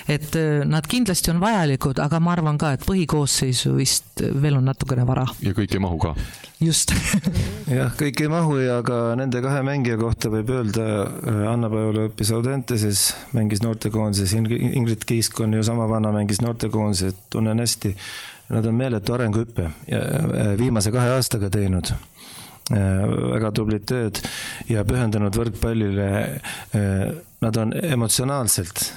et 0.08 0.30
äh, 0.38 0.62
nad 0.68 0.86
kindlasti 0.88 1.34
on 1.34 1.42
vajalikud, 1.42 2.00
aga 2.02 2.22
ma 2.22 2.36
arvan 2.36 2.60
ka, 2.60 2.74
et 2.76 2.86
põhikoosseisu 2.86 3.74
vist 3.76 4.22
veel 4.22 4.60
on 4.60 4.70
natukene 4.70 5.06
vara. 5.08 5.26
ja 5.42 5.54
kõik 5.56 5.74
ei 5.76 5.82
mahu 5.82 6.00
ka? 6.06 6.16
just 6.62 6.94
jah, 7.78 7.90
kõik 7.98 8.22
ei 8.22 8.30
mahu 8.30 8.58
ja 8.62 8.78
ka 8.86 9.16
nende 9.18 9.42
kahe 9.44 9.62
mängija 9.66 9.98
kohta 10.00 10.30
võib 10.32 10.50
öelda, 10.54 10.88
äh, 11.26 11.42
Anna-Paula 11.50 12.06
õppis 12.10 12.32
Audenteses, 12.36 13.04
mängis 13.36 13.62
noortekoondises, 13.64 14.34
Ingrid 14.38 15.06
Kiisk 15.08 15.40
on 15.42 15.58
ju 15.58 15.64
sama 15.66 15.88
vana, 15.90 16.12
mängis 16.14 16.42
noortekoondises, 16.44 17.18
tunnen 17.32 17.62
hästi 17.62 17.71
hästi. 17.72 17.96
Nad 18.52 18.66
on 18.66 18.74
meeletu 18.76 19.14
arenguhüppe 19.14 19.64
äh, 19.64 20.58
viimase 20.58 20.92
kahe 20.92 21.14
aastaga 21.16 21.48
teinud 21.50 21.92
äh, 21.92 23.06
väga 23.32 23.52
tublit 23.56 23.86
tööd 23.88 24.20
ja 24.68 24.84
pühendunud 24.84 25.36
võrkpallile. 25.36 26.10
Äh, 26.76 27.06
nad 27.42 27.56
on 27.58 27.72
emotsionaalselt 27.74 28.92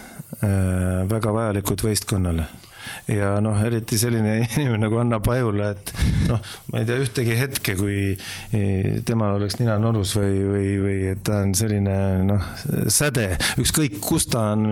väga 1.09 1.31
vajalikud 1.33 1.81
võistkonnale 1.81 2.43
ja 3.11 3.35
noh, 3.43 3.57
eriti 3.65 3.97
selline 4.01 4.37
inimene 4.57 4.85
nagu 4.85 4.99
Anna 5.01 5.19
Pajula, 5.23 5.71
et 5.75 5.91
noh, 6.29 6.41
ma 6.71 6.81
ei 6.81 6.87
tea 6.89 7.01
ühtegi 7.03 7.37
hetke, 7.37 7.75
kui 7.77 7.97
e, 8.15 8.61
temal 9.05 9.37
oleks 9.39 9.59
nina 9.59 9.77
norus 9.81 10.15
või, 10.17 10.39
või, 10.49 10.69
või 10.81 10.97
et 11.11 11.21
ta 11.25 11.41
on 11.45 11.53
selline 11.57 11.97
noh, 12.25 12.47
säde, 12.91 13.27
ükskõik 13.61 13.99
kus 14.03 14.27
ta 14.31 14.51
on. 14.55 14.65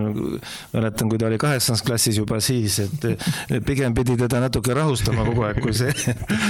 mäletan, 0.74 1.08
kui 1.10 1.18
ta 1.20 1.28
oli 1.28 1.38
kaheksandas 1.40 1.84
klassis 1.86 2.18
juba 2.18 2.40
siis, 2.42 2.80
et 2.82 3.60
pigem 3.66 3.94
pidi 3.94 4.16
teda 4.18 4.40
natuke 4.42 4.74
rahustama 4.74 5.26
kogu 5.28 5.46
aeg, 5.46 5.60
kui 5.62 5.74
see, 5.76 5.92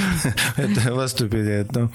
et 0.64 0.80
vastupidi, 0.94 1.60
et 1.64 1.74
noh. 1.76 1.90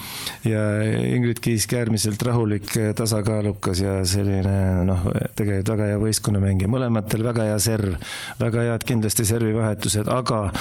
ja 0.48 0.64
Ingrid 1.10 1.42
Kiisk 1.44 1.74
äärmiselt 1.78 2.22
rahulik, 2.26 2.70
tasakaalukas 2.98 3.84
ja 3.84 3.98
selline 4.08 4.86
noh, 4.88 5.10
tegelikult 5.38 5.74
väga 5.74 5.90
hea 5.92 6.00
võistkonnamängija, 6.02 6.72
mõlematel 6.72 7.26
väga 7.26 7.50
hea 7.50 7.60
serv, 7.64 7.98
väga 8.40 8.68
head 8.70 8.86
kindlasti 8.88 9.26
servi 9.28 9.56
vahetused, 9.80 10.08
aga 10.12 10.52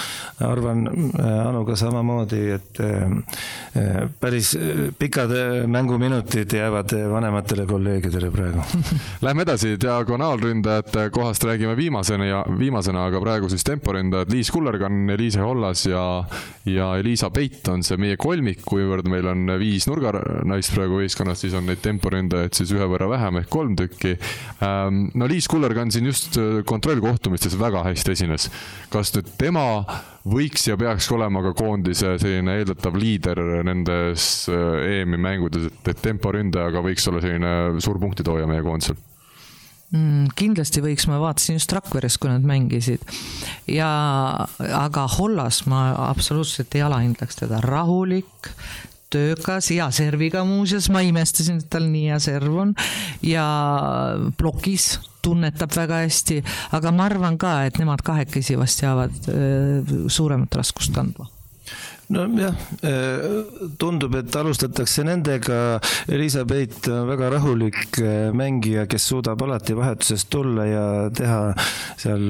arvan 0.46 0.86
äh, 0.86 1.48
Anuga 1.48 1.76
samamoodi, 1.76 2.40
et 2.54 2.80
äh, 2.80 3.02
äh, 3.74 4.08
päris 4.20 4.56
pikad 4.98 5.32
mänguminutid 5.66 6.52
jäävad 6.52 6.94
vanematele 7.10 7.66
kolleegidele 7.66 8.30
praegu. 8.30 8.62
Lähme 9.26 9.42
edasi, 9.42 9.76
diagonaalründajate 9.80 11.08
kohast 11.10 11.44
räägime 11.44 11.76
viimasena 11.76 12.24
ja 12.24 12.44
viimasena, 12.58 13.06
aga 13.08 13.20
praegu 13.20 13.48
siis 13.48 13.64
temporündajad 13.64 14.32
Liis 14.32 14.50
Kullergann, 14.50 15.10
Eliise 15.10 15.40
Hollas 15.40 15.86
ja, 15.86 16.24
ja 16.66 16.92
Elisa 16.98 17.30
Peit 17.30 17.66
on 17.68 17.82
see 17.82 17.98
meie 17.98 18.16
kolmik, 18.16 18.62
kuivõrd 18.68 19.08
meil 19.10 19.26
on 19.30 19.54
viis 19.58 19.88
nurganaist 19.88 20.74
praegu 20.74 21.02
võistkonnas, 21.02 21.42
siis 21.42 21.56
on 21.58 21.66
neid 21.68 21.82
temporündajaid 21.84 22.54
siis 22.54 22.72
ühe 22.76 22.86
võrra 22.90 23.10
vähem 23.10 23.42
ehk 23.42 23.50
kolm 23.52 23.76
tükki. 23.78 24.16
Ähm, 24.64 25.08
no 25.18 25.28
Liis 25.30 25.48
Kullergann 25.50 25.92
siin 25.94 26.08
just 26.08 26.38
kontrollkohtumistes 26.68 27.58
väga 27.58 27.84
hästi 27.88 28.14
esines 28.14 28.48
kas 28.92 29.07
nüüd 29.16 29.28
tema 29.40 29.64
võiks 30.28 30.66
ja 30.68 30.76
peaks 30.80 31.08
olema 31.14 31.42
ka 31.46 31.54
koondise 31.56 32.16
selline 32.20 32.58
eeldatav 32.60 32.96
liider 32.98 33.40
nendes 33.66 34.48
äh, 34.52 35.00
EM-i 35.00 35.20
mängudes, 35.20 35.70
et, 35.70 35.92
et 35.94 36.02
temporündajaga 36.04 36.82
võiks 36.84 37.06
olla 37.10 37.22
selline 37.24 37.52
suur 37.84 38.00
punktitooja 38.02 38.48
meie 38.50 38.64
koondisel? 38.66 38.98
mm,? 39.94 40.34
kindlasti 40.38 40.82
võiks, 40.84 41.08
ma 41.10 41.20
vaatasin 41.22 41.58
just 41.58 41.72
Rakveres, 41.76 42.18
kui 42.20 42.30
nad 42.32 42.44
mängisid. 42.46 43.04
ja, 43.70 43.90
aga 44.82 45.08
Hollas 45.18 45.64
ma 45.70 45.90
absoluutselt 46.08 46.74
ei 46.76 46.84
alahindaks 46.86 47.42
teda, 47.42 47.62
rahulik, 47.64 48.52
töökas, 49.12 49.70
hea 49.72 49.88
serviga 49.94 50.44
muuseas, 50.44 50.90
ma 50.92 51.02
imestasin, 51.06 51.62
et 51.62 51.70
tal 51.72 51.88
nii 51.88 52.10
hea 52.10 52.18
serv 52.22 52.58
on 52.66 52.74
ja 53.24 53.46
plokis 54.36 54.96
tunnetab 55.28 55.74
väga 55.76 56.02
hästi, 56.06 56.42
aga 56.78 56.94
ma 56.94 57.08
arvan 57.08 57.38
ka, 57.40 57.58
et 57.68 57.80
nemad 57.80 58.04
kahekesi 58.04 58.58
vast 58.58 58.84
jäävad 58.84 59.32
suuremat 60.12 60.62
raskust 60.62 60.96
kandma 60.96 61.28
nojah, 62.12 62.54
tundub, 63.80 64.14
et 64.18 64.36
alustatakse 64.40 65.04
nendega. 65.06 65.78
Elizabeth 66.08 66.88
on 66.92 67.08
väga 67.10 67.30
rahulik 67.34 67.98
mängija, 68.36 68.86
kes 68.90 69.08
suudab 69.10 69.42
alati 69.44 69.76
vahetusest 69.76 70.30
tulla 70.32 70.64
ja 70.68 70.84
teha 71.14 71.40
seal 72.00 72.24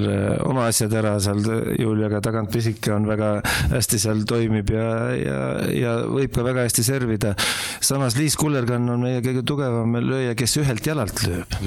oma 0.49 0.67
asjad 0.69 0.95
ära, 0.99 1.15
seal 1.23 1.43
Juliaga 1.79 2.21
tagant 2.25 2.51
pisike 2.53 2.93
on 2.95 3.07
väga 3.09 3.31
hästi 3.75 4.01
seal 4.03 4.25
toimib 4.29 4.73
ja, 4.75 4.89
ja, 5.15 5.39
ja 5.75 5.95
võib 6.09 6.35
ka 6.35 6.45
väga 6.47 6.67
hästi 6.67 6.85
servida. 6.87 7.35
samas 7.81 8.17
Liis 8.19 8.37
Kullergann 8.39 8.89
on 8.91 9.05
meie 9.07 9.23
kõige 9.25 9.45
tugevam 9.47 9.95
lööja, 10.03 10.35
kes 10.39 10.59
ühelt 10.63 10.87
jalalt 10.87 11.23
lööb. 11.27 11.59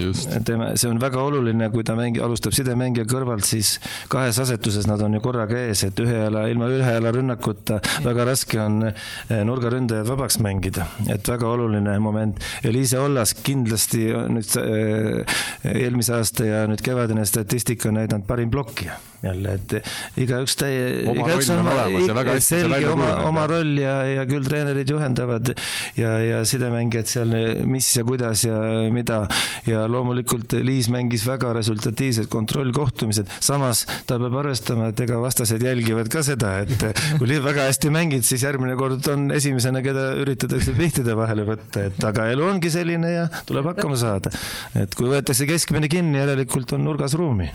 tema, 0.46 0.72
see 0.76 0.92
on 0.92 1.00
väga 1.02 1.22
oluline, 1.24 1.70
kui 1.74 1.86
ta 1.88 1.96
mängi-, 1.98 2.22
alustab 2.24 2.56
sidemängija 2.58 3.08
kõrvalt, 3.10 3.48
siis 3.48 3.78
kahes 4.12 4.40
asetuses 4.44 4.88
nad 4.90 5.02
on 5.02 5.16
ju 5.18 5.24
korraga 5.24 5.60
ees, 5.68 5.86
et 5.88 6.04
ühe 6.04 6.18
jala, 6.26 6.48
ilma 6.52 6.70
ühe 6.72 6.98
jala 6.98 7.14
rünnakuta 7.16 7.80
väga 8.04 8.26
raske 8.32 8.60
on 8.62 8.82
eh, 8.88 9.44
nurgaründajad 9.48 10.10
vabaks 10.10 10.40
mängida, 10.44 10.88
et 11.12 11.28
väga 11.30 11.48
oluline 11.48 11.98
moment. 12.04 12.42
Eliise 12.68 13.00
Ollas 13.02 13.36
kindlasti 13.44 14.08
nüüd 14.32 14.58
eh, 14.62 15.40
eelmise 15.76 16.18
aasta 16.20 16.48
ja 16.48 16.66
nüüd 16.72 16.84
kevadine 16.86 17.26
statistika 17.30 17.90
on 17.90 18.00
näidanud 18.02 18.28
parim 18.28 18.52
blokkija 18.54 19.00
jälle, 19.22 19.54
et 19.58 19.76
igaüks 20.22 20.56
täie, 20.58 20.86
igaüks 21.12 21.50
on, 21.54 21.68
on 21.68 22.42
selge 22.42 22.80
oma, 22.90 23.10
oma 23.30 23.46
roll 23.50 23.78
ja, 23.82 23.94
ja 24.10 24.26
küll 24.30 24.46
treenerid 24.46 24.90
juhendavad 24.90 25.54
ja, 26.00 26.16
ja 26.26 26.42
sidemängijad 26.48 27.10
seal, 27.10 27.36
mis 27.70 27.90
ja 27.98 28.06
kuidas 28.08 28.46
ja 28.48 28.58
mida. 28.94 29.22
ja 29.68 29.86
loomulikult 29.92 30.56
Liis 30.66 30.90
mängis 30.90 31.26
väga 31.28 31.52
resultatiivsed 31.54 32.30
kontrollkohtumised, 32.32 33.30
samas 33.44 33.84
ta 34.10 34.18
peab 34.22 34.40
arvestama, 34.42 34.90
et 34.92 35.04
ega 35.06 35.20
vastased 35.22 35.62
jälgivad 35.62 36.10
ka 36.12 36.24
seda, 36.26 36.56
et 36.66 36.88
kui 37.20 37.30
väga 37.42 37.68
hästi 37.70 37.91
mängid, 37.94 38.26
siis 38.28 38.44
järgmine 38.46 38.76
kord 38.80 39.08
on 39.12 39.30
esimesena, 39.36 39.84
keda 39.86 40.08
üritatakse 40.22 40.76
pihtide 40.78 41.16
vahele 41.18 41.46
võtta, 41.48 41.88
et 41.90 42.04
aga 42.08 42.28
elu 42.34 42.48
ongi 42.48 42.72
selline 42.74 43.14
ja 43.14 43.28
tuleb 43.48 43.72
hakkama 43.74 44.00
saada. 44.00 44.34
et 44.76 44.96
kui 44.98 45.12
võetakse 45.12 45.48
keskmine 45.50 45.92
kinni, 45.92 46.20
järelikult 46.22 46.76
on 46.78 46.86
nurgas 46.88 47.16
ruumi. 47.20 47.52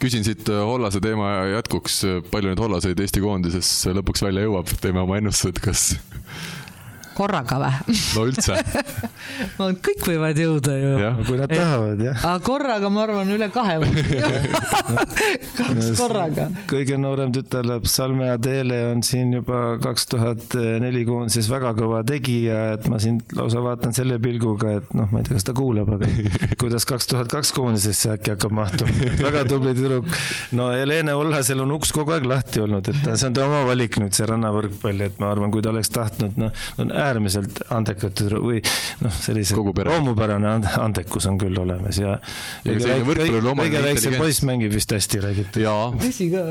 Küsin 0.00 0.24
siit 0.24 0.48
äh, 0.48 0.62
Hollase 0.64 1.00
teema 1.04 1.32
jätkuks, 1.50 2.00
palju 2.32 2.52
neid 2.52 2.62
Hollaseid 2.62 3.00
Eesti 3.00 3.20
koondises 3.20 3.68
lõpuks 3.92 4.24
välja 4.24 4.46
jõuab, 4.46 4.70
teeme 4.80 5.02
oma 5.04 5.20
ennustused, 5.20 5.60
kas 5.64 5.90
korraga 7.20 7.60
või? 7.60 7.96
no 8.16 8.26
üldse 8.28 8.56
kõik 9.86 10.04
võivad 10.06 10.38
jõuda 10.40 10.76
ju. 10.78 10.92
kui 11.28 11.38
nad 11.40 11.52
tahavad, 11.52 12.02
jah. 12.04 12.24
aga 12.32 12.44
korraga 12.44 12.90
ma 12.92 13.04
arvan 13.06 13.32
üle 13.34 13.50
kahe 13.52 13.76
kaks 15.58 15.90
korraga. 15.98 16.48
kõige 16.70 16.98
noorem 17.00 17.34
tütarlaps 17.34 17.96
Salme 18.00 18.30
Adele 18.32 18.80
on 18.90 19.04
siin 19.06 19.34
juba 19.36 19.76
kaks 19.82 20.08
tuhat 20.12 20.56
neli 20.82 21.04
koondises 21.08 21.50
väga 21.50 21.72
kõva 21.78 22.02
tegija, 22.06 22.60
et 22.76 22.88
ma 22.90 23.00
siin 23.02 23.20
lausa 23.36 23.62
vaatan 23.64 23.94
selle 23.96 24.20
pilguga, 24.22 24.76
et 24.80 24.94
noh, 24.96 25.08
ma 25.12 25.20
ei 25.20 25.28
tea, 25.28 25.36
kas 25.38 25.48
ta 25.48 25.54
kuulab, 25.56 25.92
aga 25.96 26.08
kuidas 26.60 26.86
kaks 26.88 27.10
tuhat 27.10 27.30
kaks 27.32 27.52
koondisesse 27.56 28.14
äkki 28.16 28.34
hakkab 28.34 28.54
mahtuma. 28.56 29.12
väga 29.20 29.44
tubli 29.50 29.74
tüdruk. 29.76 30.08
no 30.56 30.70
Helene 30.74 31.14
Ollasel 31.18 31.62
on 31.64 31.76
uks 31.76 31.92
kogu 31.96 32.16
aeg 32.16 32.28
lahti 32.30 32.64
olnud, 32.64 32.90
et 32.90 33.02
see 33.12 33.28
on 33.28 33.36
ta 33.36 33.46
oma 33.46 33.62
valik 33.68 34.00
nüüd, 34.00 34.14
see 34.16 34.28
rannavõrkpall, 34.30 35.06
et 35.06 35.20
ma 35.22 35.32
arvan, 35.34 35.52
kui 35.52 35.64
ta 35.64 35.72
oleks 35.74 35.92
tahtnud, 35.94 36.38
noh, 36.40 36.54
on 36.80 36.90
äärmiselt 36.94 37.09
andekad 37.76 38.22
või 38.36 38.60
noh, 39.04 39.14
sellise 39.14 39.56
loomupärane 39.56 40.52
andekus 40.80 41.26
on 41.30 41.38
küll 41.40 41.58
olemas 41.62 42.00
ja. 42.00 42.18
kõige 42.64 43.82
väiksem 43.86 44.16
poiss 44.20 44.44
mängib 44.46 44.74
vist 44.74 44.94
hästi, 44.94 45.22
räägiti. 45.26 45.64
jaa. 45.66 45.90
tõsi 46.00 46.30
ka. 46.34 46.46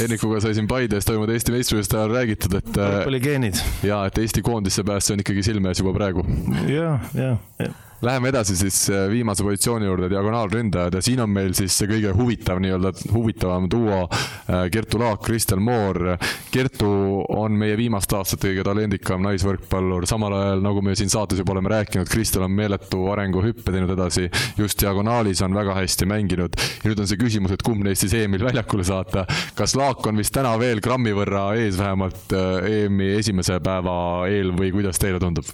Hennikuga 0.00 0.42
sai 0.44 0.56
siin 0.58 0.68
Paides 0.70 1.08
toimunud 1.08 1.34
Eesti 1.34 1.54
meistrivõistluste 1.54 2.00
ajal 2.00 2.14
räägitud, 2.16 2.58
et. 2.60 2.70
võrkpalligeenid. 2.76 3.64
jaa, 3.86 4.04
et 4.10 4.22
Eesti 4.22 4.44
koondisse 4.46 4.86
pääs, 4.86 5.08
see 5.08 5.16
on 5.16 5.24
ikkagi 5.24 5.46
silme 5.46 5.72
ees 5.72 5.82
juba 5.82 5.96
praegu. 5.96 6.26
ja, 6.70 6.96
ja, 7.16 7.34
ja 7.62 7.72
Läheme 8.02 8.28
edasi 8.28 8.56
siis 8.56 8.90
äh, 8.90 9.06
viimase 9.08 9.44
positsiooni 9.44 9.86
juurde, 9.86 10.10
diagonaalründajad 10.12 10.98
ja 10.98 11.00
siin 11.02 11.20
on 11.24 11.30
meil 11.32 11.54
siis 11.56 11.72
see 11.78 11.88
kõige 11.88 12.10
huvitav 12.12 12.60
nii-öelda, 12.60 12.92
huvitavam 13.08 13.70
duo 13.72 14.02
äh, 14.02 14.66
Kertu 14.72 15.00
Laak, 15.00 15.22
Kristel 15.24 15.62
Moor. 15.64 16.18
Kertu 16.52 16.90
on 17.32 17.56
meie 17.56 17.78
viimaste 17.80 18.18
aastate 18.18 18.50
kõige 18.52 18.66
talendikam 18.68 19.24
naisvõrkpallur, 19.24 20.04
samal 20.10 20.36
ajal 20.36 20.64
nagu 20.66 20.84
me 20.84 20.92
siin 20.98 21.08
saates 21.12 21.40
juba 21.40 21.56
oleme 21.56 21.72
rääkinud, 21.72 22.10
Kristel 22.12 22.44
on 22.44 22.52
meeletu 22.52 23.00
arenguhüppe 23.14 23.72
teinud 23.72 23.96
edasi, 23.96 24.28
just 24.60 24.76
diagonaalis 24.84 25.40
on 25.46 25.56
väga 25.56 25.80
hästi 25.80 26.12
mänginud. 26.12 26.60
ja 26.82 26.90
nüüd 26.90 27.00
on 27.00 27.08
see 27.08 27.20
küsimus, 27.20 27.56
et 27.56 27.64
kumb 27.64 27.86
neist 27.86 28.04
siis 28.04 28.18
EM-il 28.20 28.44
väljakule 28.44 28.84
saata. 28.84 29.24
kas 29.56 29.72
Laak 29.76 30.04
on 30.06 30.20
vist 30.20 30.36
täna 30.36 30.52
veel 30.60 30.84
grammi 30.84 31.16
võrra 31.16 31.48
ees 31.56 31.80
vähemalt 31.80 32.36
äh, 32.36 32.82
EM-i 32.82 33.14
esimese 33.16 33.56
päeva 33.64 34.26
eel 34.28 34.52
või 34.52 34.74
kuidas 34.76 35.00
teile 35.00 35.22
tundub? 35.22 35.48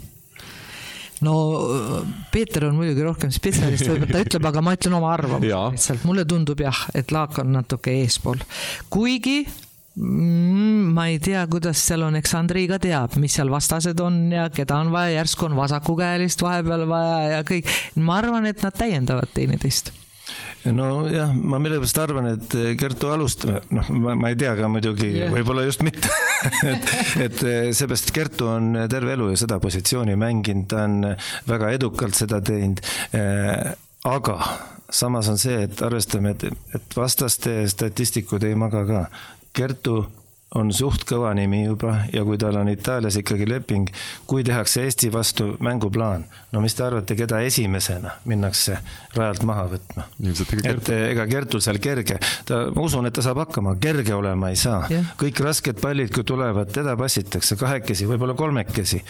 No 1.27 1.35
Peeter 2.33 2.69
on 2.69 2.79
muidugi 2.79 3.05
rohkem 3.07 3.33
spetsialist, 3.35 3.89
võib-olla 3.89 4.13
ta 4.13 4.23
ütleb, 4.27 4.49
aga 4.53 4.65
ma 4.65 4.77
ütlen 4.79 4.97
oma 4.99 5.13
arvamuse 5.15 5.67
lihtsalt, 5.77 6.07
mulle 6.09 6.27
tundub 6.29 6.63
jah, 6.63 6.87
et 6.99 7.13
Laak 7.15 7.39
on 7.43 7.53
natuke 7.57 7.95
eespool, 8.03 8.43
kuigi 8.93 9.41
mm, 9.45 10.93
ma 10.97 11.09
ei 11.13 11.21
tea, 11.23 11.45
kuidas 11.53 11.83
seal 11.87 12.07
on, 12.09 12.19
eks 12.21 12.37
Andrei 12.39 12.69
ka 12.71 12.81
teab, 12.83 13.17
mis 13.23 13.39
seal 13.39 13.53
vastased 13.53 14.01
on 14.05 14.25
ja 14.35 14.49
keda 14.55 14.83
on 14.83 14.93
vaja, 14.95 15.19
järsku 15.21 15.49
on 15.51 15.59
vasakukäelist 15.59 16.45
vahepeal 16.45 16.87
vaja 16.91 17.19
ja 17.39 17.43
kõik. 17.49 17.71
ma 18.01 18.21
arvan, 18.23 18.49
et 18.51 18.63
nad 18.65 18.77
täiendavad 18.77 19.35
teineteist 19.35 19.95
nojah, 20.71 21.33
ma 21.35 21.59
millegipärast 21.63 21.99
arvan, 22.03 22.29
et 22.37 22.57
Kertu 22.79 23.11
alustab, 23.11 23.67
noh, 23.75 23.89
ma 23.99 24.31
ei 24.31 24.39
tea 24.39 24.55
ka 24.59 24.69
muidugi 24.71 25.09
yeah., 25.11 25.33
võib-olla 25.35 25.65
just 25.67 25.83
mitte 25.87 26.11
et, 26.73 26.93
et 27.27 27.43
seepärast 27.75 28.13
Kertu 28.15 28.51
on 28.53 28.77
terve 28.91 29.17
elu 29.17 29.33
ju 29.33 29.41
seda 29.43 29.59
positsiooni 29.63 30.15
mänginud, 30.21 30.69
ta 30.71 30.85
on 30.87 31.01
väga 31.49 31.73
edukalt 31.79 32.19
seda 32.19 32.41
teinud. 32.45 32.83
aga 34.07 34.39
samas 34.93 35.29
on 35.33 35.39
see, 35.41 35.63
et 35.67 35.83
arvestame, 35.83 36.35
et, 36.37 36.45
et 36.77 36.97
vastaste 36.97 37.63
statistikud 37.71 38.45
ei 38.47 38.59
maga 38.59 38.85
ka. 38.89 39.05
Kertu 39.57 40.03
on 40.59 40.73
suht 40.75 41.07
kõva 41.09 41.33
nimi 41.37 41.63
juba 41.65 41.95
ja 42.13 42.25
kui 42.27 42.39
tal 42.41 42.59
on 42.61 42.71
Itaalias 42.73 43.17
ikkagi 43.21 43.47
leping, 43.49 43.89
kui 44.29 44.45
tehakse 44.45 44.85
Eesti 44.87 45.13
vastu 45.13 45.53
mänguplaan, 45.65 46.27
no 46.53 46.63
mis 46.65 46.77
te 46.77 46.85
arvate, 46.87 47.17
keda 47.19 47.41
esimesena 47.47 48.17
minnakse 48.29 48.77
rajalt 49.17 49.47
maha 49.49 49.67
võtma? 49.73 50.07
et 50.73 50.93
ega 50.97 51.27
Kertul 51.31 51.65
seal 51.65 51.81
kerge, 51.83 52.19
ta, 52.49 52.65
ma 52.75 52.85
usun, 52.85 53.09
et 53.09 53.17
ta 53.17 53.25
saab 53.25 53.43
hakkama, 53.47 53.77
kerge 53.81 54.15
olema 54.15 54.53
ei 54.53 54.61
saa. 54.61 54.85
Yeah.. 54.91 55.15
kõik 55.21 55.41
rasked 55.45 55.81
pallid, 55.81 56.13
kui 56.15 56.27
tulevad, 56.29 56.73
teda 56.75 56.97
passitakse 57.01 57.57
kahekesi, 57.61 58.09
võib-olla 58.11 58.37
kolmekesi. 58.39 59.03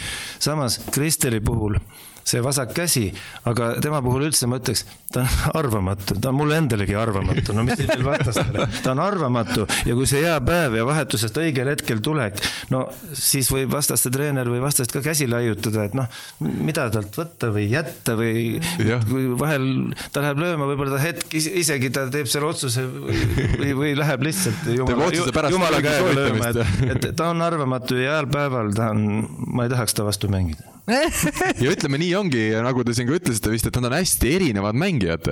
samas 0.42 0.80
Kristeli 0.92 1.40
puhul 1.40 1.78
see 2.24 2.42
vasak 2.44 2.72
käsi, 2.76 3.08
aga 3.48 3.74
tema 3.82 4.02
puhul 4.04 4.28
üldse 4.28 4.48
ma 4.50 4.58
ütleks, 4.60 4.84
ta 5.12 5.22
on 5.24 5.28
arvamatu, 5.62 6.16
ta 6.20 6.30
on 6.30 6.38
mulle 6.38 6.58
endalegi 6.62 6.96
arvamatu, 6.98 7.54
no 7.56 7.64
mis 7.66 7.78
siis 7.80 7.90
veel 7.90 8.04
vastastele, 8.06 8.68
ta 8.84 8.94
on 8.94 9.02
arvamatu 9.04 9.66
ja 9.88 9.96
kui 9.98 10.08
see 10.08 10.22
hea 10.24 10.38
päev 10.44 10.76
ja 10.78 10.86
vahetusest 10.88 11.40
õigel 11.42 11.72
hetkel 11.72 12.02
tulek, 12.04 12.38
no 12.72 12.84
siis 13.16 13.50
võib 13.52 13.72
vastaste 13.74 14.12
treener 14.14 14.50
või 14.50 14.62
vastast 14.62 14.94
ka 14.94 15.02
käsi 15.04 15.28
laiutada, 15.30 15.86
et 15.88 15.96
noh, 15.98 16.08
mida 16.40 16.88
talt 16.94 17.18
võtta 17.18 17.52
või 17.54 17.68
jätta 17.72 18.16
või 18.18 18.60
kui 19.08 19.26
vahel 19.38 19.68
ta 20.14 20.24
läheb 20.24 20.42
lööma, 20.42 20.68
võib-olla 20.70 20.96
ta 20.96 21.02
hetk 21.02 21.36
isegi 21.38 21.92
ta 21.94 22.06
teeb 22.12 22.30
selle 22.30 22.50
otsuse 22.52 22.86
või, 22.86 23.18
või, 23.58 23.72
või 23.82 23.94
läheb 23.98 24.26
lihtsalt 24.28 24.68
jumala, 24.76 25.10
jumala 25.52 25.82
käega 25.84 26.16
lööma, 26.16 26.52
et, 26.52 26.92
et 26.94 27.10
ta 27.18 27.32
on 27.32 27.42
arvamatu 27.44 27.98
ja 27.98 28.16
heal 28.16 28.30
päeval 28.32 28.72
ta 28.76 28.92
on, 28.94 29.26
ma 29.52 29.66
ei 29.66 29.72
tahaks 29.72 29.96
ta 29.96 30.06
vastu 30.06 30.30
mängida 30.32 30.72
ja 31.62 31.70
ütleme, 31.70 31.98
nii 32.00 32.10
ongi, 32.18 32.40
nagu 32.64 32.82
te 32.82 32.94
siin 32.96 33.06
ka 33.06 33.14
ütlesite 33.14 33.52
vist, 33.52 33.68
et 33.68 33.76
nad 33.78 33.86
on 33.86 33.94
hästi 33.94 34.30
erinevad 34.34 34.74
mängijad, 34.78 35.28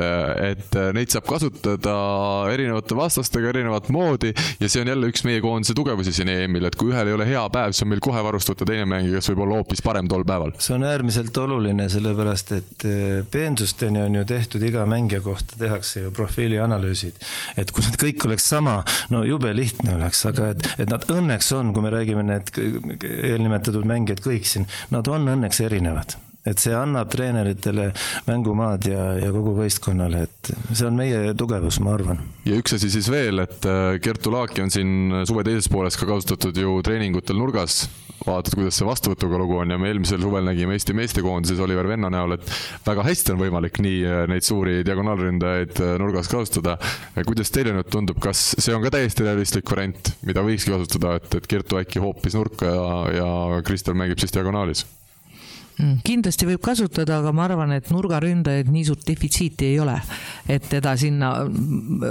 et 0.47 0.77
neid 0.95 1.11
saab 1.11 1.27
kasutada 1.27 1.95
erinevate 2.53 2.95
vastastega 2.95 3.51
erinevat 3.51 3.89
moodi 3.91 4.31
ja 4.31 4.69
see 4.71 4.85
on 4.85 4.91
jälle 4.93 5.11
üks 5.11 5.25
meie 5.27 5.43
koondise 5.43 5.75
tugevusi 5.75 6.15
siin 6.15 6.31
EM-il, 6.31 6.69
et 6.69 6.79
kui 6.79 6.93
ühel 6.93 7.11
ei 7.11 7.17
ole 7.17 7.27
hea 7.27 7.43
päev, 7.51 7.75
siis 7.75 7.83
on 7.83 7.91
meil 7.91 8.03
kohe 8.05 8.23
varustatud 8.23 8.71
teine 8.71 8.87
mängija, 8.91 9.19
kes 9.19 9.33
võib 9.33 9.43
olla 9.47 9.59
hoopis 9.59 9.83
parem 9.83 10.11
tol 10.11 10.23
päeval. 10.29 10.55
see 10.63 10.77
on 10.77 10.87
äärmiselt 10.87 11.43
oluline, 11.43 11.89
sellepärast 11.91 12.55
et 12.55 12.87
eh, 12.87 13.03
peensusteni 13.35 14.05
on 14.05 14.21
ju 14.21 14.25
tehtud 14.31 14.63
iga 14.71 14.87
mängija 14.87 15.19
kohta 15.27 15.59
tehakse 15.59 16.05
ju 16.05 16.15
profiilianalüüsid. 16.15 17.19
et 17.59 17.75
kui 17.75 17.89
need 17.89 17.99
kõik 18.05 18.29
oleks 18.31 18.47
sama, 18.55 18.77
no 19.11 19.25
jube 19.27 19.51
lihtne 19.57 19.99
oleks, 19.99 20.23
aga 20.31 20.53
et, 20.55 20.71
et 20.79 20.95
nad 20.95 21.11
õnneks 21.11 21.51
on, 21.59 21.75
kui 21.75 21.83
me 21.83 21.95
räägime 21.99 22.23
need 22.31 22.55
eelnimetatud 23.11 23.91
mängijad 23.91 24.23
kõik 24.23 24.47
siin, 24.47 24.71
nad 24.95 25.11
on 25.11 25.27
õnneks 25.27 25.40
õnneks 25.41 25.65
erinevad 25.65 26.21
et 26.49 26.61
see 26.61 26.73
annab 26.73 27.11
treeneritele 27.13 27.91
mängumaad 28.29 28.87
ja, 28.89 29.07
ja 29.21 29.33
kogu 29.35 29.53
võistkonnale, 29.59 30.25
et 30.25 30.53
see 30.73 30.87
on 30.89 30.97
meie 30.97 31.35
tugevus, 31.39 31.81
ma 31.85 31.95
arvan. 31.99 32.23
ja 32.49 32.57
üks 32.57 32.77
asi 32.79 32.89
siis 32.93 33.11
veel, 33.13 33.43
et 33.45 33.67
äh, 33.69 33.99
Kertu 34.03 34.33
Laaki 34.33 34.65
on 34.65 34.73
siin 34.73 35.25
suve 35.29 35.45
teises 35.47 35.69
pooles 35.69 35.99
ka 36.01 36.09
kasutatud 36.09 36.57
ju 36.57 36.79
treeningutel 36.87 37.37
nurgas 37.37 37.83
vaatad, 38.25 38.55
kuidas 38.57 38.77
see 38.77 38.89
vastuvõtuga 38.89 39.39
lugu 39.41 39.59
on 39.61 39.73
ja 39.73 39.79
me 39.81 39.91
eelmisel 39.91 40.21
suvel 40.21 40.45
nägime 40.49 40.77
Eesti 40.77 40.95
meestekoondises 40.97 41.61
Oliver 41.65 41.89
Venno 41.89 42.11
näol, 42.13 42.37
et 42.37 42.53
väga 42.87 43.05
hästi 43.05 43.35
on 43.35 43.41
võimalik 43.41 43.81
nii 43.85 43.99
äh, 44.05 44.23
neid 44.33 44.47
suuri 44.47 44.81
diagonaalründajaid 44.89 45.77
äh, 45.77 45.93
nurgas 46.01 46.31
kasutada. 46.33 46.79
kuidas 47.21 47.53
teile 47.53 47.75
nüüd 47.77 47.91
tundub, 47.93 48.21
kas 48.23 48.55
see 48.57 48.73
on 48.77 48.85
ka 48.87 48.95
täiesti 48.97 49.29
realistlik 49.29 49.69
variant, 49.73 50.15
mida 50.25 50.45
võikski 50.47 50.73
kasutada, 50.73 51.19
et, 51.21 51.37
et 51.37 51.51
Kertu 51.53 51.81
äkki 51.81 52.01
hoopis 52.01 52.39
nurka 52.39 52.73
ja, 52.73 52.89
ja 53.19 53.61
Kristel 53.67 53.99
mängib 53.99 54.21
siis 54.21 54.33
diagonaalis? 54.37 54.87
Mm, 55.81 56.01
kindlasti 56.05 56.47
võib 56.49 56.61
kasutada, 56.65 57.21
aga 57.21 57.31
ma 57.33 57.47
arvan, 57.47 57.73
et 57.73 57.89
nurgaründajaid 57.93 58.69
nii 58.73 58.83
suurt 58.89 59.07
defitsiiti 59.09 59.71
ei 59.71 59.79
ole. 59.81 59.97
et 60.51 60.65
teda 60.67 60.97
sinna, 60.99 61.29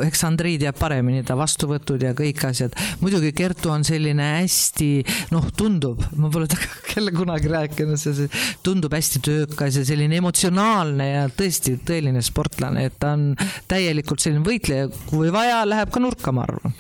eks 0.05 0.21
Andrei 0.23 0.55
teab 0.61 0.77
paremini, 0.79 1.25
ta 1.27 1.35
vastuvõtud 1.37 2.01
ja 2.05 2.13
kõik 2.17 2.39
asjad. 2.47 2.75
muidugi 3.01 3.33
Kertu 3.35 3.69
on 3.73 3.83
selline 3.83 4.25
hästi, 4.39 4.89
noh, 5.35 5.49
tundub, 5.57 6.01
ma 6.15 6.31
pole 6.33 6.47
temaga 6.51 6.95
jälle 6.95 7.13
kunagi 7.15 7.51
rääkinud, 7.51 7.99
see 7.99 8.29
tundub 8.65 8.95
hästi 8.95 9.21
töökas 9.25 9.77
ja 9.77 9.85
selline 9.85 10.17
emotsionaalne 10.21 11.09
ja 11.09 11.27
tõesti 11.29 11.75
tõeline 11.85 12.23
sportlane, 12.25 12.87
et 12.89 12.97
ta 13.01 13.13
on 13.17 13.33
täielikult 13.69 14.23
selline 14.23 14.45
võitleja, 14.45 14.87
kui 15.11 15.33
vaja, 15.35 15.61
läheb 15.67 15.93
ka 15.93 16.01
nurka, 16.01 16.33
ma 16.33 16.47
arvan. 16.47 16.73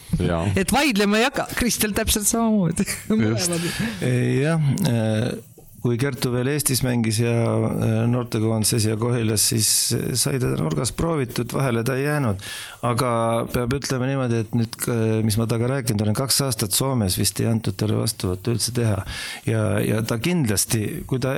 et 0.55 0.73
vaidlema 0.73 1.19
ei 1.19 1.27
hakka, 1.27 1.49
Kristel 1.59 1.93
täpselt 1.97 2.27
samamoodi. 2.29 2.87
jah 4.45 5.47
kui 5.83 5.97
Kertu 6.01 6.31
veel 6.33 6.49
Eestis 6.53 6.81
mängis 6.85 7.21
ja 7.23 7.33
äh, 7.33 7.95
noortekoondises 8.09 8.89
ja 8.89 8.97
Kohilas, 8.99 9.45
siis 9.51 9.69
sai 10.19 10.39
teda 10.39 10.57
nurgas 10.59 10.91
proovitud, 10.95 11.53
vahele 11.55 11.83
ta 11.87 11.95
ei 11.95 12.05
jäänud. 12.07 12.43
aga 12.85 13.09
peab 13.51 13.73
ütlema 13.75 14.07
niimoodi, 14.07 14.41
et 14.43 14.53
nüüd, 14.55 14.75
mis 15.27 15.35
ma 15.39 15.47
temaga 15.49 15.73
rääkinud 15.73 16.03
olen, 16.05 16.15
kaks 16.15 16.37
aastat 16.45 16.75
Soomes 16.75 17.17
vist 17.19 17.39
ei 17.43 17.49
antud 17.49 17.75
talle 17.79 17.97
vastuvõttu 17.99 18.53
üldse 18.55 18.73
teha. 18.75 19.01
ja, 19.47 19.63
ja 19.83 20.01
ta 20.07 20.19
kindlasti, 20.21 21.03
kui 21.07 21.19
ta 21.23 21.35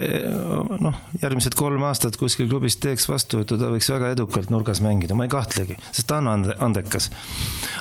noh, 0.82 1.00
järgmised 1.22 1.56
kolm 1.58 1.86
aastat 1.90 2.18
kuskil 2.22 2.50
klubis 2.50 2.78
teeks 2.82 3.08
vastuvõttu, 3.10 3.58
ta 3.62 3.72
võiks 3.74 3.90
väga 3.94 4.12
edukalt 4.16 4.54
nurgas 4.54 4.84
mängida, 4.86 5.18
ma 5.18 5.28
ei 5.28 5.34
kahtlegi, 5.34 5.78
sest 5.92 6.10
ta 6.10 6.20
on 6.22 6.30
ande, 6.32 6.58
andekas. 6.62 7.10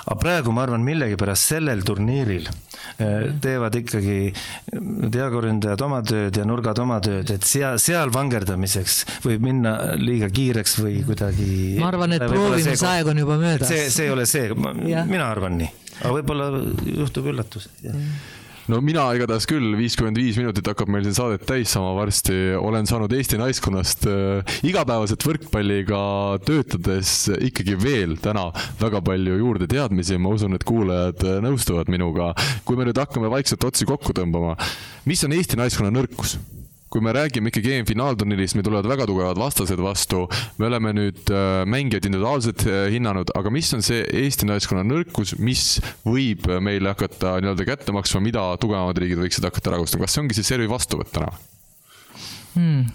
aga 0.06 0.18
praegu 0.20 0.54
ma 0.56 0.64
arvan, 0.66 0.84
millegipärast 0.86 1.54
sellel 1.54 1.84
turniiril 1.86 2.48
äh, 2.48 3.30
teevad 3.44 3.76
ikkagi 3.80 4.18
diagoründajad 5.12 5.84
oma 5.84 6.00
tööd 6.06 6.36
ja 6.36 6.48
nurgad 6.50 6.80
oma 6.82 6.98
tööd, 7.04 7.30
et 7.34 7.46
seal, 7.46 7.78
seal 7.82 8.12
vangerdamiseks 8.14 8.98
võib 9.26 9.46
minna 9.46 9.76
liiga 10.00 10.30
kiireks 10.34 10.78
või 10.82 11.00
kuidagi. 11.06 11.78
ma 11.80 11.90
arvan, 11.92 12.16
et 12.18 12.26
proovimisaeg 12.26 13.12
on 13.12 13.22
juba 13.24 13.38
möödas. 13.40 13.70
see, 13.70 13.88
see 13.92 14.08
ei 14.08 14.14
ole 14.14 14.26
see, 14.30 14.50
mina 14.54 15.24
arvan 15.30 15.58
nii, 15.62 15.70
aga 16.02 16.12
võib-olla 16.18 16.50
juhtub 16.98 17.32
üllatus 17.32 17.70
no 18.70 18.78
mina 18.84 19.02
igatahes 19.16 19.46
küll, 19.50 19.72
viiskümmend 19.78 20.18
viis 20.20 20.38
minutit 20.38 20.68
hakkab 20.70 20.90
meil 20.92 21.02
siin 21.06 21.16
saadet 21.16 21.42
täis 21.48 21.72
saama 21.74 21.90
varsti, 21.96 22.36
olen 22.58 22.86
saanud 22.86 23.12
Eesti 23.16 23.40
naiskonnast 23.40 24.06
äh, 24.10 24.54
igapäevaselt 24.68 25.26
võrkpalliga 25.26 26.02
töötades 26.46 27.14
ikkagi 27.50 27.76
veel 27.80 28.16
täna 28.22 28.48
väga 28.80 29.02
palju 29.06 29.40
juurde 29.40 29.70
teadmisi, 29.70 30.20
ma 30.22 30.34
usun, 30.36 30.54
et 30.58 30.66
kuulajad 30.68 31.26
äh, 31.26 31.42
nõustuvad 31.44 31.90
minuga. 31.90 32.32
kui 32.64 32.78
me 32.78 32.86
nüüd 32.86 33.00
hakkame 33.00 33.32
vaikselt 33.32 33.66
otsi 33.66 33.88
kokku 33.88 34.14
tõmbama, 34.16 34.54
mis 35.10 35.26
on 35.26 35.34
Eesti 35.34 35.58
naiskonna 35.58 35.94
nõrkus? 35.94 36.38
Kui 36.90 37.02
me 37.04 37.12
räägime 37.14 37.52
ikkagi 37.52 37.76
EM-finaalturniirist, 37.76 38.56
meil 38.58 38.66
tulevad 38.66 38.88
väga 38.90 39.06
tugevad 39.06 39.38
vastased 39.38 39.80
vastu, 39.82 40.24
me 40.58 40.66
oleme 40.66 40.92
nüüd 40.96 41.30
äh, 41.30 41.62
mängijaid 41.70 42.08
individuaalselt 42.10 42.64
äh, 42.66 42.80
hinnanud, 42.94 43.30
aga 43.38 43.52
mis 43.54 43.70
on 43.76 43.84
see 43.86 44.02
Eesti 44.22 44.48
naiskonna 44.50 44.82
nõrkus, 44.86 45.36
mis 45.38 45.78
võib 46.02 46.48
meile 46.62 46.90
hakata 46.90 47.36
nii-öelda 47.42 47.68
kätte 47.68 47.94
maksma, 47.94 48.24
mida 48.26 48.46
tugevamad 48.62 48.98
riigid 48.98 49.22
võiksid 49.22 49.46
hakata 49.46 49.72
ära 49.72 49.82
kasutama, 49.84 50.08
kas 50.08 50.18
see 50.18 50.24
ongi 50.24 50.38
see 50.40 50.50
servi 50.50 50.70
vastuvõtt 50.70 51.14
täna 51.14 51.30
hmm.? 52.56 52.88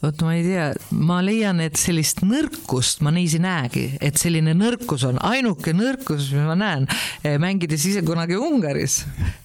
Vot 0.00 0.22
ma 0.24 0.34
ei 0.36 0.44
tea, 0.44 0.66
ma 0.96 1.18
leian, 1.24 1.60
et 1.60 1.76
sellist 1.76 2.22
nõrkust 2.24 3.02
ma 3.04 3.12
ei 3.20 3.28
näegi, 3.40 3.84
et 4.00 4.16
selline 4.20 4.54
nõrkus 4.56 5.04
on 5.08 5.20
ainuke 5.28 5.74
nõrkus, 5.76 6.30
mis 6.32 6.46
ma 6.48 6.56
näen, 6.56 6.88
eh, 7.22 7.36
mängides 7.42 7.84
ise 7.90 8.02
kunagi 8.06 8.38
Ungaris 8.40 9.02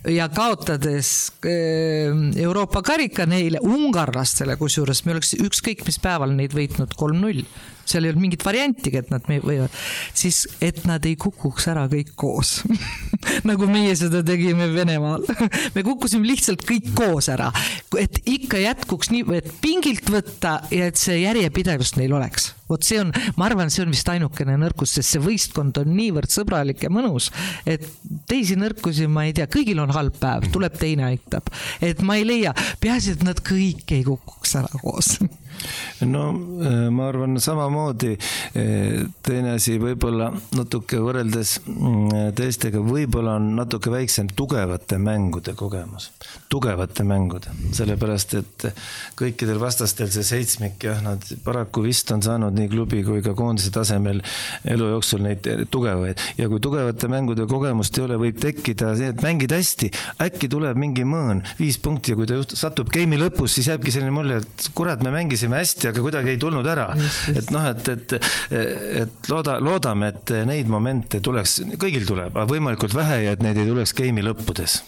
ja 0.08 0.30
kaotades 0.32 1.12
eh, 1.44 2.12
Euroopa 2.46 2.82
karika 2.86 3.28
neile 3.28 3.60
ungarlastele, 3.64 4.56
kusjuures 4.60 5.04
me 5.06 5.18
oleks 5.18 5.36
ükskõik 5.36 5.84
mis 5.86 6.00
päeval 6.00 6.36
neid 6.36 6.56
võitnud 6.56 6.96
kolm-null 6.96 7.44
seal 7.86 8.06
ei 8.06 8.12
olnud 8.12 8.26
mingit 8.26 8.46
variantigi, 8.46 9.00
et 9.02 9.12
nad 9.14 9.26
võivad, 9.26 9.74
siis 10.16 10.44
et 10.64 10.84
nad 10.90 11.06
ei 11.06 11.16
kukuks 11.20 11.70
ära 11.72 11.86
kõik 11.92 12.14
koos. 12.20 12.58
Nagu 13.50 13.68
meie 13.70 13.94
seda 13.98 14.22
tegime 14.26 14.68
Venemaal. 14.74 15.26
Me 15.76 15.84
kukkusime 15.86 16.28
lihtsalt 16.28 16.66
kõik 16.68 16.92
koos 16.98 17.30
ära, 17.34 17.52
et 18.00 18.20
ikka 18.30 18.60
jätkuks 18.62 19.12
nii, 19.14 19.26
et 19.38 19.50
pingilt 19.62 20.10
võtta 20.12 20.60
ja 20.74 20.90
et 20.90 21.00
see 21.00 21.22
järjepidevus 21.24 21.96
neil 22.00 22.16
oleks. 22.18 22.54
vot 22.70 22.82
see 22.82 22.98
on, 22.98 23.12
ma 23.38 23.46
arvan, 23.46 23.70
see 23.70 23.84
on 23.84 23.92
vist 23.94 24.10
ainukene 24.10 24.56
nõrkus, 24.58 24.96
sest 24.98 25.14
see 25.14 25.22
võistkond 25.22 25.78
on 25.78 25.92
niivõrd 25.94 26.32
sõbralik 26.34 26.82
ja 26.82 26.90
mõnus, 26.90 27.30
et 27.70 27.86
teisi 28.30 28.58
nõrkusi 28.58 29.06
ma 29.06 29.28
ei 29.28 29.36
tea, 29.38 29.46
kõigil 29.52 29.84
on 29.84 29.94
halb 29.94 30.18
päev, 30.18 30.50
tuleb 30.54 30.74
teine 30.82 31.06
aitab, 31.12 31.54
et 31.86 32.02
ma 32.02 32.18
ei 32.18 32.26
leia, 32.26 32.56
peaasi, 32.82 33.20
et 33.20 33.26
nad 33.28 33.42
kõik 33.46 33.94
ei 33.94 34.02
kukuks 34.08 34.58
ära 34.58 34.82
koos 34.82 35.20
no 36.06 36.24
äh, 36.32 36.90
ma 36.92 37.10
arvan 37.10 37.40
samamoodi. 37.40 38.16
Äh, 38.56 39.06
teine 39.26 39.56
asi 39.56 39.78
võib-olla 39.82 40.32
natuke 40.56 41.00
võrreldes 41.04 41.58
mm, 41.66 42.34
teistega, 42.38 42.82
võib-olla 42.84 43.38
on 43.40 43.54
natuke 43.60 43.94
väiksem 43.94 44.30
tugevate 44.36 45.00
mängude 45.02 45.56
kogemus. 45.58 46.12
tugevate 46.50 47.04
mängude, 47.04 47.52
sellepärast 47.76 48.36
et 48.40 48.68
kõikidel 49.20 49.60
vastastel 49.60 50.12
see 50.14 50.24
seitsmik 50.24 50.84
jah, 50.88 51.02
nad 51.04 51.24
paraku 51.44 51.84
vist 51.86 52.12
on 52.16 52.24
saanud 52.24 52.56
nii 52.56 52.70
klubi 52.72 53.04
kui 53.06 53.24
ka 53.26 53.34
koondise 53.38 53.72
tasemel 53.76 54.22
elu 54.64 54.92
jooksul 54.94 55.24
neid 55.26 55.48
tugevaid 55.72 56.22
ja 56.40 56.48
kui 56.52 56.62
tugevate 56.64 57.10
mängude 57.12 57.48
kogemust 57.50 57.98
ei 57.98 58.06
ole, 58.06 58.20
võib 58.22 58.40
tekkida 58.42 58.94
see, 58.98 59.12
et 59.14 59.24
mängid 59.26 59.54
hästi, 59.56 59.92
äkki 60.26 60.50
tuleb 60.52 60.80
mingi 60.80 61.06
mõõn, 61.08 61.44
viis 61.60 61.80
punkti 61.82 62.14
ja 62.14 62.20
kui 62.20 62.30
ta 62.30 62.40
just 62.40 62.56
satub 62.60 62.92
game'i 62.94 63.20
lõpus, 63.20 63.58
siis 63.58 63.70
jääbki 63.72 63.94
selline 63.94 64.14
mulje, 64.16 64.42
et 64.44 64.70
kurat, 64.78 65.04
me 65.06 65.14
mängisime 65.14 65.45
mängisime 65.46 65.62
hästi, 65.62 65.90
aga 65.92 66.02
kuidagi 66.02 66.34
ei 66.34 66.38
tulnud 66.42 66.68
ära. 66.68 66.90
et 67.34 67.52
noh, 67.54 67.70
et, 67.70 67.88
et, 67.90 68.18
et 69.04 69.30
looda, 69.30 69.60
loodame, 69.64 70.12
et 70.14 70.36
neid 70.48 70.70
momente 70.72 71.22
tuleks, 71.22 71.62
kõigil 71.82 72.06
tuleb, 72.08 72.36
aga 72.36 72.48
võimalikult 72.50 72.96
vähe 72.96 73.24
ja 73.26 73.36
et 73.36 73.44
neid 73.44 73.58
ei 73.58 73.68
tuleks 73.70 73.94
game'i 73.98 74.26
lõppudes 74.26 74.82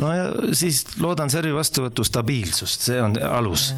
no 0.00 0.10
ja 0.12 0.24
siis 0.56 0.82
loodan 1.00 1.30
servi 1.30 1.52
vastuvõtu 1.54 2.04
stabiilsust, 2.04 2.88
see 2.88 2.98
on 3.00 3.14
alus. 3.22 3.70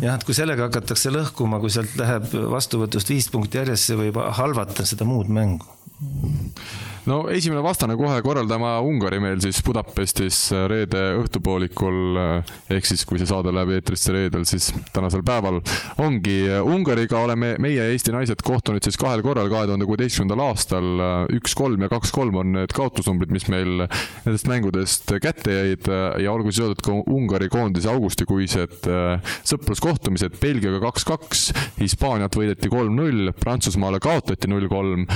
jah, 0.00 0.14
et 0.14 0.24
kui 0.24 0.36
sellega 0.36 0.68
hakatakse 0.68 1.10
lõhkuma, 1.12 1.60
kui 1.60 1.72
sealt 1.72 1.96
läheb 1.98 2.30
vastuvõtust 2.52 3.10
viis 3.10 3.28
punkti 3.32 3.60
järjest, 3.60 3.90
see 3.90 3.98
võib 3.98 4.20
halvata 4.38 4.86
seda 4.88 5.08
muud 5.08 5.32
mängu 5.32 5.66
no 7.10 7.24
esimene 7.32 7.62
vastane 7.64 7.96
kohe 7.98 8.20
korraldama 8.22 8.76
Ungari 8.86 9.18
meil 9.22 9.40
siis 9.42 9.58
Budapestis 9.66 10.36
reede 10.70 11.00
õhtupoolikul 11.18 12.18
ehk 12.70 12.86
siis, 12.86 13.02
kui 13.08 13.18
see 13.18 13.26
saade 13.26 13.50
läheb 13.54 13.72
eetrisse 13.74 14.14
reedel, 14.14 14.44
siis 14.46 14.68
tänasel 14.94 15.24
päeval 15.26 15.58
ongi 16.04 16.36
Ungariga 16.62 17.18
oleme 17.24 17.56
meie 17.62 17.88
Eesti 17.90 18.14
naised 18.14 18.44
kohtunud 18.46 18.84
siis 18.86 18.98
kahel 19.00 19.24
korral 19.26 19.50
kahe 19.50 19.66
tuhande 19.70 19.88
kuueteistkümnendal 19.88 20.44
aastal. 20.46 21.02
üks-kolm 21.34 21.82
ja 21.82 21.90
kaks-kolm 21.90 22.38
on 22.38 22.54
need 22.60 22.74
kaotusnumbrid, 22.76 23.34
mis 23.34 23.48
meil 23.50 23.86
nendest 24.26 24.46
mängudest 24.50 25.10
kätte 25.22 25.56
jäid 25.56 25.90
ja 26.22 26.32
olgu 26.32 26.52
siis 26.52 26.62
öeldud 26.66 26.84
ka 26.86 26.94
Ungari 27.10 27.50
koondise 27.50 27.90
augustikuised 27.90 28.86
sõpruskohtumised 29.50 30.38
Belgiaga 30.42 30.78
kaks-kaks, 30.86 31.48
Hispaaniat 31.80 32.38
võideti 32.38 32.70
kolm-null, 32.70 33.32
Prantsusmaale 33.42 33.98
kaotati 34.02 34.50
null-kolm, 34.50 35.08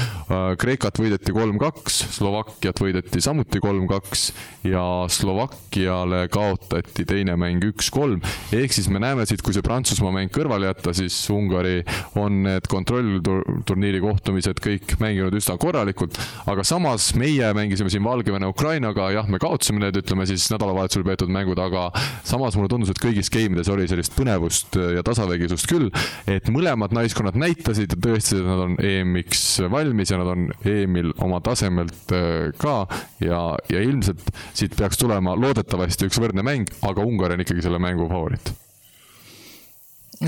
Kreekat 0.59 0.99
võideti 0.99 1.35
kolm-kaks 1.37 1.76
kaks, 1.77 1.99
Slovakkiat 2.17 2.81
võideti 2.81 3.21
samuti 3.23 3.61
kolm-kaks 3.61 4.23
ja 4.67 4.83
Slovakkiale 5.13 6.27
kaotati 6.33 7.05
teine 7.07 7.37
mäng 7.39 7.63
üks-kolm. 7.69 8.23
ehk 8.53 8.73
siis 8.73 8.89
me 8.89 9.01
näeme 9.03 9.27
siit, 9.29 9.43
kui 9.45 9.55
see 9.55 9.65
Prantsusmaa 9.65 10.13
mäng 10.15 10.33
kõrvale 10.33 10.71
jätta, 10.71 10.95
siis 10.97 11.15
Ungari 11.31 11.83
on 12.17 12.43
need 12.47 12.69
kontrollturniiri 12.71 14.01
kohtumised 14.03 14.61
kõik 14.65 14.97
mänginud 15.03 15.37
üsna 15.37 15.59
korralikult, 15.61 16.19
aga 16.49 16.65
samas 16.67 17.13
meie 17.19 17.53
mängisime 17.57 17.93
siin 17.93 18.05
Valgevene 18.07 18.49
Ukrainaga, 18.51 19.11
jah, 19.15 19.29
me 19.29 19.41
kaotasime 19.43 19.83
need, 19.85 20.01
ütleme 20.01 20.27
siis 20.29 20.49
nädalavahetusel 20.53 21.05
peetud 21.07 21.33
mängud, 21.33 21.61
aga 21.61 21.91
samas 22.27 22.57
mulle 22.57 22.73
tundus, 22.73 22.93
et 22.95 23.03
kõigis 23.03 23.31
game 23.33 23.59
ides 23.59 23.71
oli 23.73 23.89
sellist 23.91 24.17
põnevust 24.17 24.79
ja 24.97 25.05
tasavägisust 25.07 25.69
küll, 25.71 25.91
et 26.31 26.49
mõlemad 26.53 26.95
naiskonnad 26.97 27.37
näitasid 27.39 27.93
ja 27.93 28.01
tõestasid, 28.01 28.43
et 28.43 28.51
nad 28.51 28.65
on 28.67 28.79
EM-iks 28.81 29.47
valmis 29.71 30.13
ja 30.13 30.21
nad 30.23 30.33
on 30.33 30.49
EM-il 30.67 31.13
oma 31.23 31.43
tasemel 31.45 31.66
tasemelt 31.67 32.13
äh, 32.13 32.53
ka. 32.59 32.87
Ja, 33.21 33.57
ja 33.71 33.81
ilmselt 33.83 34.31
siit 34.55 34.77
peaks 34.77 34.99
tulema 34.99 35.37
loodetavasti 35.37 36.07
üks 36.11 36.21
võrdne 36.21 36.45
mäng, 36.47 36.71
aga 36.87 37.05
Ungari 37.05 37.37
on 37.37 37.45
ikkagi 37.45 37.65
selle 37.65 37.81
mängu 37.83 38.09
favoriit. 38.09 38.53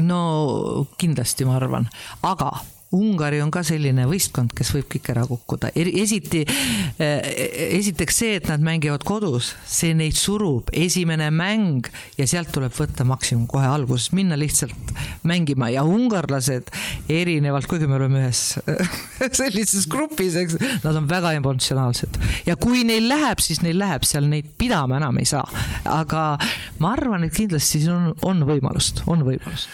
No 0.03 0.86
kindlasti 1.01 1.47
ma 1.49 1.57
arvan, 1.57 1.89
aga 2.22 2.53
Ungari 2.97 3.43
on 3.45 3.51
ka 3.53 3.61
selline 3.66 4.07
võistkond, 4.09 4.55
kes 4.57 4.70
võib 4.72 4.86
kõik 4.95 5.11
ära 5.12 5.26
kukkuda, 5.28 5.68
esiti, 5.76 6.41
esiteks 6.97 8.20
see, 8.22 8.39
et 8.39 8.49
nad 8.49 8.62
mängivad 8.64 9.05
kodus, 9.05 9.51
see 9.68 9.93
neid 9.97 10.16
surub, 10.16 10.70
esimene 10.72 11.26
mäng 11.28 11.91
ja 12.16 12.24
sealt 12.30 12.49
tuleb 12.55 12.72
võtta 12.72 13.05
maksimum 13.05 13.45
kohe 13.51 13.66
alguses, 13.68 14.09
minna 14.16 14.39
lihtsalt 14.41 14.95
mängima. 15.28 15.68
Ja 15.74 15.84
ungarlased 15.84 16.72
erinevalt, 17.12 17.68
kuigi 17.68 17.91
me 17.91 17.99
oleme 17.99 18.22
ühes 18.22 18.57
sellises 19.43 19.84
grupis, 19.93 20.39
eks, 20.41 20.57
nad 20.86 20.97
on 20.97 21.11
väga 21.11 21.34
emotsionaalsed. 21.43 22.16
Ja 22.49 22.57
kui 22.57 22.86
neil 22.89 23.11
läheb, 23.12 23.45
siis 23.45 23.61
neil 23.66 23.76
läheb, 23.82 24.09
seal 24.09 24.30
neid 24.32 24.49
pidama 24.57 24.97
enam 24.97 25.20
ei 25.20 25.28
saa, 25.28 25.45
aga 25.84 26.24
ma 26.80 26.97
arvan, 26.97 27.28
et 27.28 27.36
kindlasti 27.36 27.84
siin 27.84 27.93
on, 27.99 28.11
on 28.32 28.45
võimalust, 28.49 29.05
on 29.12 29.28
võimalust 29.28 29.68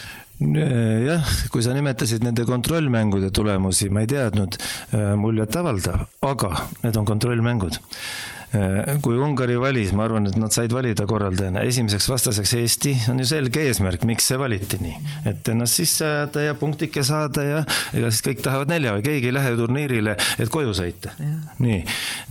jah, 0.53 1.33
kui 1.53 1.65
sa 1.65 1.75
nimetasid 1.77 2.25
nende 2.27 2.47
kontrollmängude 2.49 3.33
tulemusi, 3.35 3.91
ma 3.93 4.05
ei 4.05 4.11
teadnud 4.11 4.59
äh, 4.59 5.15
muljetavaldav, 5.21 6.07
aga 6.27 6.53
need 6.85 7.01
on 7.01 7.09
kontrollmängud 7.09 7.79
äh, 7.79 8.95
kui 9.03 9.19
Ungari 9.19 9.57
valis, 9.61 9.93
ma 9.97 10.07
arvan, 10.07 10.29
et 10.29 10.37
nad 10.39 10.55
said 10.55 10.73
valida 10.75 11.07
korraldajana, 11.11 11.65
esimeseks 11.69 12.07
vastaseks 12.11 12.55
Eesti, 12.61 12.95
on 13.11 13.23
ju 13.23 13.29
selge 13.29 13.65
eesmärk, 13.69 14.05
miks 14.09 14.29
see 14.31 14.39
valiti 14.41 14.79
nii. 14.83 14.95
et 15.31 15.51
ennast 15.51 15.81
sisse 15.81 16.07
ajada 16.07 16.47
ja 16.49 16.57
punktike 16.59 17.05
saada 17.07 17.47
ja 17.47 17.61
ega 17.97 18.13
siis 18.13 18.25
kõik 18.29 18.45
tahavad 18.45 18.73
nelja 18.73 18.95
või 18.97 19.07
keegi 19.09 19.31
ei 19.31 19.37
lähe 19.37 19.55
turniirile, 19.59 20.17
et 20.39 20.53
koju 20.53 20.75
sõita. 20.77 21.15
nii, 21.63 21.83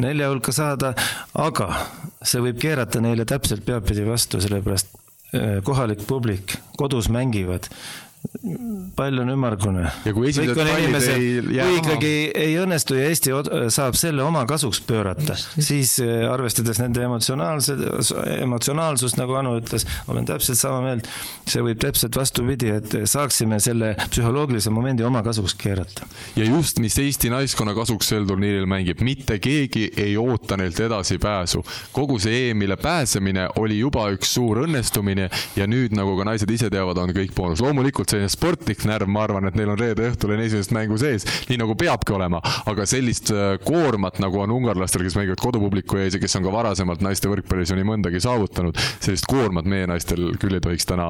nelja 0.03 0.31
hulka 0.31 0.55
saada, 0.55 0.93
aga 1.33 1.71
see 2.23 2.43
võib 2.43 2.61
keerata 2.61 3.03
neile 3.03 3.27
täpselt 3.29 3.65
peadpidi 3.67 4.05
vastu, 4.07 4.41
sellepärast 4.43 4.93
äh, 4.93 5.59
kohalik 5.65 6.07
publik 6.07 6.57
kodus 6.79 7.09
mängivad 7.11 7.67
pall 8.95 9.17
on 9.19 9.29
ümmargune. 9.29 9.83
ja 10.05 10.13
kui 10.15 10.29
esimesed 10.29 10.55
pallid 10.55 10.95
ei 11.11 11.55
jää 11.57 11.67
kui 11.67 11.79
ikkagi 11.79 12.11
ei 12.39 12.53
õnnestu 12.61 12.95
ja 12.95 13.09
Eesti 13.09 13.33
saab 13.73 13.97
selle 13.99 14.23
oma 14.23 14.45
kasuks 14.47 14.79
pöörata, 14.87 15.35
siis 15.35 15.97
eh, 16.03 16.23
arvestades 16.31 16.79
nende 16.79 17.03
emotsionaalse, 17.03 17.75
emotsionaalsust, 18.39 19.19
nagu 19.19 19.35
Anu 19.39 19.55
ütles, 19.59 19.85
olen 20.11 20.27
täpselt 20.27 20.59
sama 20.59 20.81
meelt. 20.85 21.09
see 21.47 21.63
võib 21.65 21.79
täpselt 21.83 22.15
vastupidi, 22.15 22.69
et 22.77 22.95
saaksime 23.09 23.59
selle 23.63 23.93
psühholoogilise 24.05 24.71
momendi 24.71 25.03
oma 25.03 25.23
kasuks 25.23 25.55
keerata. 25.59 26.07
ja 26.35 26.47
just, 26.47 26.79
mis 26.83 26.97
Eesti 26.99 27.31
naiskonna 27.33 27.75
kasuks 27.75 28.13
sel 28.13 28.27
turniiril 28.29 28.67
mängib, 28.69 29.03
mitte 29.03 29.39
keegi 29.43 29.89
ei 29.97 30.15
oota 30.17 30.57
neilt 30.57 30.79
edasipääsu. 30.79 31.63
kogu 31.91 32.19
see 32.23 32.49
EM-ile 32.49 32.77
pääsemine 32.79 33.49
oli 33.59 33.79
juba 33.79 34.07
üks 34.15 34.35
suur 34.37 34.63
õnnestumine 34.63 35.29
ja 35.55 35.67
nüüd, 35.67 35.95
nagu 35.95 36.15
ka 36.19 36.27
naised 36.31 36.51
ise 36.51 36.71
teavad, 36.71 37.03
on 37.03 37.15
kõik 37.15 37.35
boonus. 37.35 37.61
loomulikult 37.63 38.12
selline 38.13 38.31
sportlik 38.31 38.83
närv, 38.87 39.09
ma 39.11 39.25
arvan, 39.27 39.47
et 39.49 39.57
neil 39.57 39.73
on 39.73 39.79
reede 39.79 40.07
õhtul 40.11 40.35
enne 40.35 40.47
esimest 40.47 40.73
mängu 40.75 40.97
sees, 41.01 41.25
nii 41.49 41.59
nagu 41.61 41.75
peabki 41.79 42.15
olema, 42.15 42.41
aga 42.69 42.85
sellist 42.89 43.31
äh, 43.33 43.55
koormat, 43.63 44.19
nagu 44.23 44.43
on 44.43 44.53
ungarlastel, 44.55 45.05
kes 45.05 45.17
mängivad 45.19 45.41
kodupubliku 45.43 46.01
ees 46.01 46.17
ja 46.17 46.21
kes 46.23 46.37
on 46.39 46.45
ka 46.45 46.53
varasemalt 46.53 47.03
naiste 47.05 47.31
võrkpallis 47.31 47.73
ju 47.73 47.79
nii 47.79 47.89
mõndagi 47.89 48.21
saavutanud, 48.23 48.77
sellist 48.99 49.27
koormat 49.29 49.67
meie 49.69 49.89
naistel 49.89 50.33
küll 50.41 50.59
ei 50.59 50.63
tohiks 50.63 50.87
täna 50.89 51.07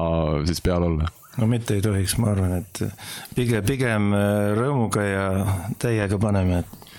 siis 0.48 0.62
peal 0.64 0.88
olla. 0.88 1.10
No 1.34 1.48
mitte 1.50 1.74
ei 1.74 1.82
tohiks, 1.82 2.14
ma 2.22 2.30
arvan, 2.30 2.60
et 2.62 2.82
pigem, 3.34 3.64
pigem 3.66 4.12
äh, 4.14 4.54
rõõmuga 4.58 5.04
ja 5.04 5.28
täiega 5.82 6.18
paneme, 6.22 6.62
et 6.62 6.93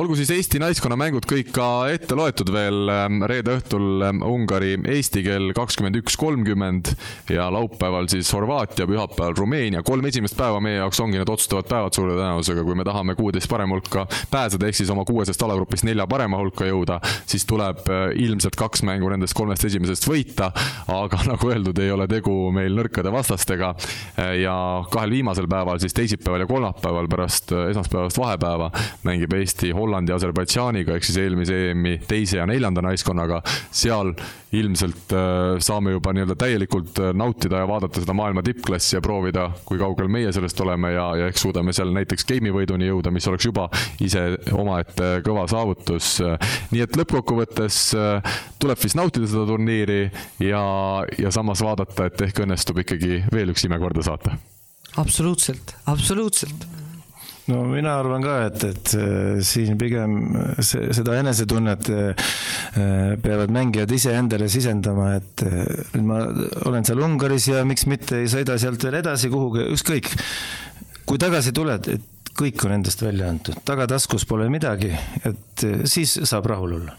olgu 0.00 0.16
siis 0.16 0.30
Eesti 0.32 0.56
naiskonna 0.62 0.96
mängud 0.96 1.26
kõik 1.28 1.50
ka 1.52 1.64
ette 1.92 2.16
loetud 2.16 2.48
veel 2.54 2.88
ähm, 2.88 3.18
reede 3.28 3.58
õhtul 3.58 4.04
ähm, 4.06 4.22
Ungari 4.24 4.78
Eesti 4.88 5.20
kell 5.26 5.50
kakskümmend 5.56 5.98
üks 6.00 6.16
kolmkümmend 6.20 6.94
ja 7.28 7.50
laupäeval 7.52 8.08
siis 8.08 8.30
Horvaatia, 8.32 8.86
pühapäeval 8.88 9.36
Rumeenia. 9.36 9.82
kolm 9.84 10.06
esimest 10.08 10.38
päeva 10.38 10.62
meie 10.64 10.78
jaoks 10.78 11.02
ongi 11.04 11.20
need 11.20 11.28
otsustavad 11.28 11.68
päevad 11.68 11.96
suure 11.96 12.14
tõenäosusega, 12.16 12.64
kui 12.64 12.78
me 12.78 12.86
tahame 12.88 13.16
kuueteist 13.18 13.50
parema 13.52 13.76
hulka 13.76 14.06
pääseda, 14.32 14.70
ehk 14.70 14.78
siis 14.78 14.92
oma 14.94 15.04
kuuesest 15.08 15.44
alagrupist 15.44 15.84
nelja 15.84 16.06
parema 16.08 16.40
hulka 16.40 16.70
jõuda, 16.70 16.96
siis 17.28 17.44
tuleb 17.50 17.84
äh, 17.92 18.06
ilmselt 18.24 18.56
kaks 18.56 18.86
mängu 18.88 19.12
nendest 19.12 19.36
kolmest 19.36 19.68
esimesest 19.68 20.08
võita. 20.08 20.48
aga 20.88 21.20
nagu 21.32 21.52
öeldud, 21.52 21.76
ei 21.76 21.92
ole 21.92 22.08
tegu 22.08 22.38
meil 22.56 22.72
nõrkade 22.78 23.12
vastastega. 23.12 23.74
Äh, 24.16 24.32
ja 24.46 24.56
kahel 24.88 25.12
viimasel 25.18 25.50
päeval, 25.50 25.82
siis 25.84 25.98
teisipäeval 25.98 26.46
ja 26.46 26.48
kolmapäeval 26.48 27.12
pärast 27.12 27.52
äh, 27.52 27.68
esmaspäevast 27.74 28.22
vahepäeva 28.22 28.72
mängib 29.04 29.36
Eesti 29.36 29.74
Hollandi 29.76 29.89
ja 29.90 30.16
Aserbaidžaaniga 30.16 30.96
ehk 30.96 31.06
siis 31.06 31.18
eelmise 31.22 31.56
EM-i 31.70 31.96
teise 32.08 32.38
ja 32.38 32.46
neljanda 32.46 32.82
naiskonnaga. 32.84 33.42
seal 33.70 34.14
ilmselt 34.52 35.12
äh, 35.14 35.58
saame 35.62 35.92
juba 35.94 36.12
nii-öelda 36.14 36.34
täielikult 36.38 36.98
äh, 36.98 37.12
nautida 37.14 37.62
ja 37.62 37.68
vaadata 37.70 38.02
seda 38.02 38.14
maailma 38.16 38.42
tippklassi 38.42 38.96
ja 38.96 39.02
proovida, 39.04 39.46
kui 39.64 39.78
kaugel 39.78 40.10
meie 40.10 40.32
sellest 40.34 40.60
oleme 40.60 40.92
ja, 40.94 41.06
ja 41.20 41.28
eks 41.30 41.44
suudame 41.46 41.74
seal 41.76 41.92
näiteks 41.94 42.26
game'i 42.26 42.54
võiduni 42.54 42.90
jõuda, 42.90 43.12
mis 43.14 43.28
oleks 43.30 43.46
juba 43.46 43.68
ise 44.02 44.24
omaette 44.52 45.12
kõva 45.26 45.46
saavutus. 45.50 46.16
nii 46.74 46.82
et 46.82 46.98
lõppkokkuvõttes 46.98 47.80
äh, 47.98 48.36
tuleb 48.58 48.82
vist 48.82 48.98
nautida 48.98 49.30
seda 49.30 49.46
turniiri 49.46 50.02
ja, 50.42 50.64
ja 51.18 51.34
samas 51.34 51.62
vaadata, 51.64 52.10
et 52.10 52.26
ehk 52.28 52.42
õnnestub 52.46 52.82
ikkagi 52.82 53.24
veel 53.32 53.54
üks 53.54 53.66
ime 53.68 53.78
korda 53.78 54.02
saata. 54.06 54.34
absoluutselt, 54.98 55.76
absoluutselt 55.86 56.66
no 57.50 57.64
mina 57.68 57.96
arvan 57.98 58.22
ka, 58.24 58.36
et, 58.48 58.64
et 58.70 58.92
äh, 58.98 59.40
siin 59.46 59.78
pigem 59.80 60.16
see, 60.62 60.90
seda 60.96 61.16
enesetunnet 61.20 61.90
äh, 61.94 62.30
peavad 63.22 63.52
mängijad 63.54 63.92
iseendale 63.94 64.48
sisendama, 64.52 65.12
et 65.18 65.44
äh, 65.46 66.00
ma 66.06 66.22
olen 66.70 66.86
seal 66.86 67.02
Ungaris 67.04 67.50
ja 67.52 67.64
miks 67.68 67.86
mitte 67.90 68.22
ei 68.22 68.30
sõida 68.30 68.58
sealt 68.60 68.86
veel 68.86 69.00
edasi 69.02 69.32
kuhugi, 69.32 69.66
ükskõik. 69.76 70.10
kui 71.08 71.20
tagasi 71.20 71.54
tuled, 71.56 71.90
et 71.90 72.34
kõik 72.40 72.66
on 72.66 72.76
endast 72.78 73.02
välja 73.02 73.28
antud, 73.28 73.58
tagataskus 73.66 74.24
pole 74.28 74.46
midagi, 74.52 74.92
et 75.26 75.66
siis 75.90 76.20
saab 76.22 76.46
rahul 76.48 76.78
olla. 76.80 76.94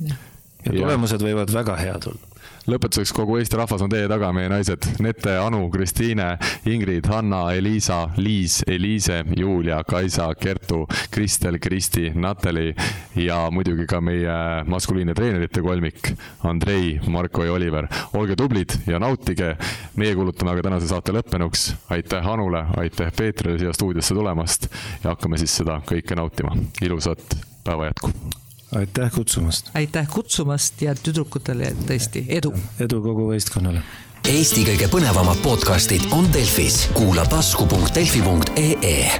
ja 0.00 0.74
tulemused 0.74 1.22
võivad 1.24 1.52
väga 1.54 1.78
head 1.80 2.10
olla 2.12 2.29
lõpetuseks 2.68 3.12
kogu 3.14 3.38
Eesti 3.40 3.58
rahvas 3.58 3.82
on 3.84 3.90
teie 3.92 4.08
taga, 4.10 4.30
meie 4.36 4.50
naised 4.50 4.86
Nete, 5.00 5.36
Anu, 5.40 5.62
Kristiine, 5.72 6.32
Ingrid, 6.70 7.06
Hanna, 7.10 7.42
Eliisa, 7.56 8.02
Liis, 8.20 8.60
Eliise, 8.66 9.22
Julia, 9.36 9.80
Kaisa, 9.88 10.28
Kertu, 10.40 10.82
Kristel, 11.10 11.58
Kristi, 11.62 12.10
Natali 12.14 12.70
ja 13.16 13.42
muidugi 13.50 13.86
ka 13.90 14.00
meie 14.04 14.64
maskuliinne 14.70 15.14
treenerite 15.16 15.62
kolmik 15.64 16.12
Andrei, 16.48 16.98
Marko 17.08 17.44
ja 17.44 17.52
Oliver. 17.52 17.88
olge 18.14 18.36
tublid 18.36 18.76
ja 18.86 18.98
nautige. 18.98 19.56
meie 19.96 20.14
kuulutame 20.14 20.50
aga 20.50 20.62
tänase 20.62 20.88
saate 20.88 21.12
lõppenuks. 21.12 21.74
aitäh 21.90 22.26
Anule, 22.26 22.64
aitäh 22.76 23.12
Peetrile 23.16 23.58
siia 23.58 23.72
stuudiosse 23.72 24.14
tulemast 24.14 24.68
ja 25.04 25.10
hakkame 25.10 25.38
siis 25.38 25.56
seda 25.56 25.80
kõike 25.86 26.16
nautima. 26.16 26.56
ilusat 26.82 27.36
päeva 27.64 27.90
jätku 27.90 28.39
aitäh 28.76 29.12
kutsumast. 29.12 29.70
aitäh 29.74 30.08
kutsumast 30.08 30.82
ja 30.82 30.94
tüdrukutele 30.94 31.74
tõesti 31.86 32.24
edu. 32.28 32.54
edu 32.80 33.02
kogu 33.02 33.30
võistkonnale. 33.32 33.82
Eesti 34.28 34.66
kõige 34.68 34.88
põnevamad 34.92 35.40
podcastid 35.42 36.04
on 36.12 36.28
Delfis, 36.32 36.84
kuula 36.94 37.24
tasku.delfi.ee 37.26 39.10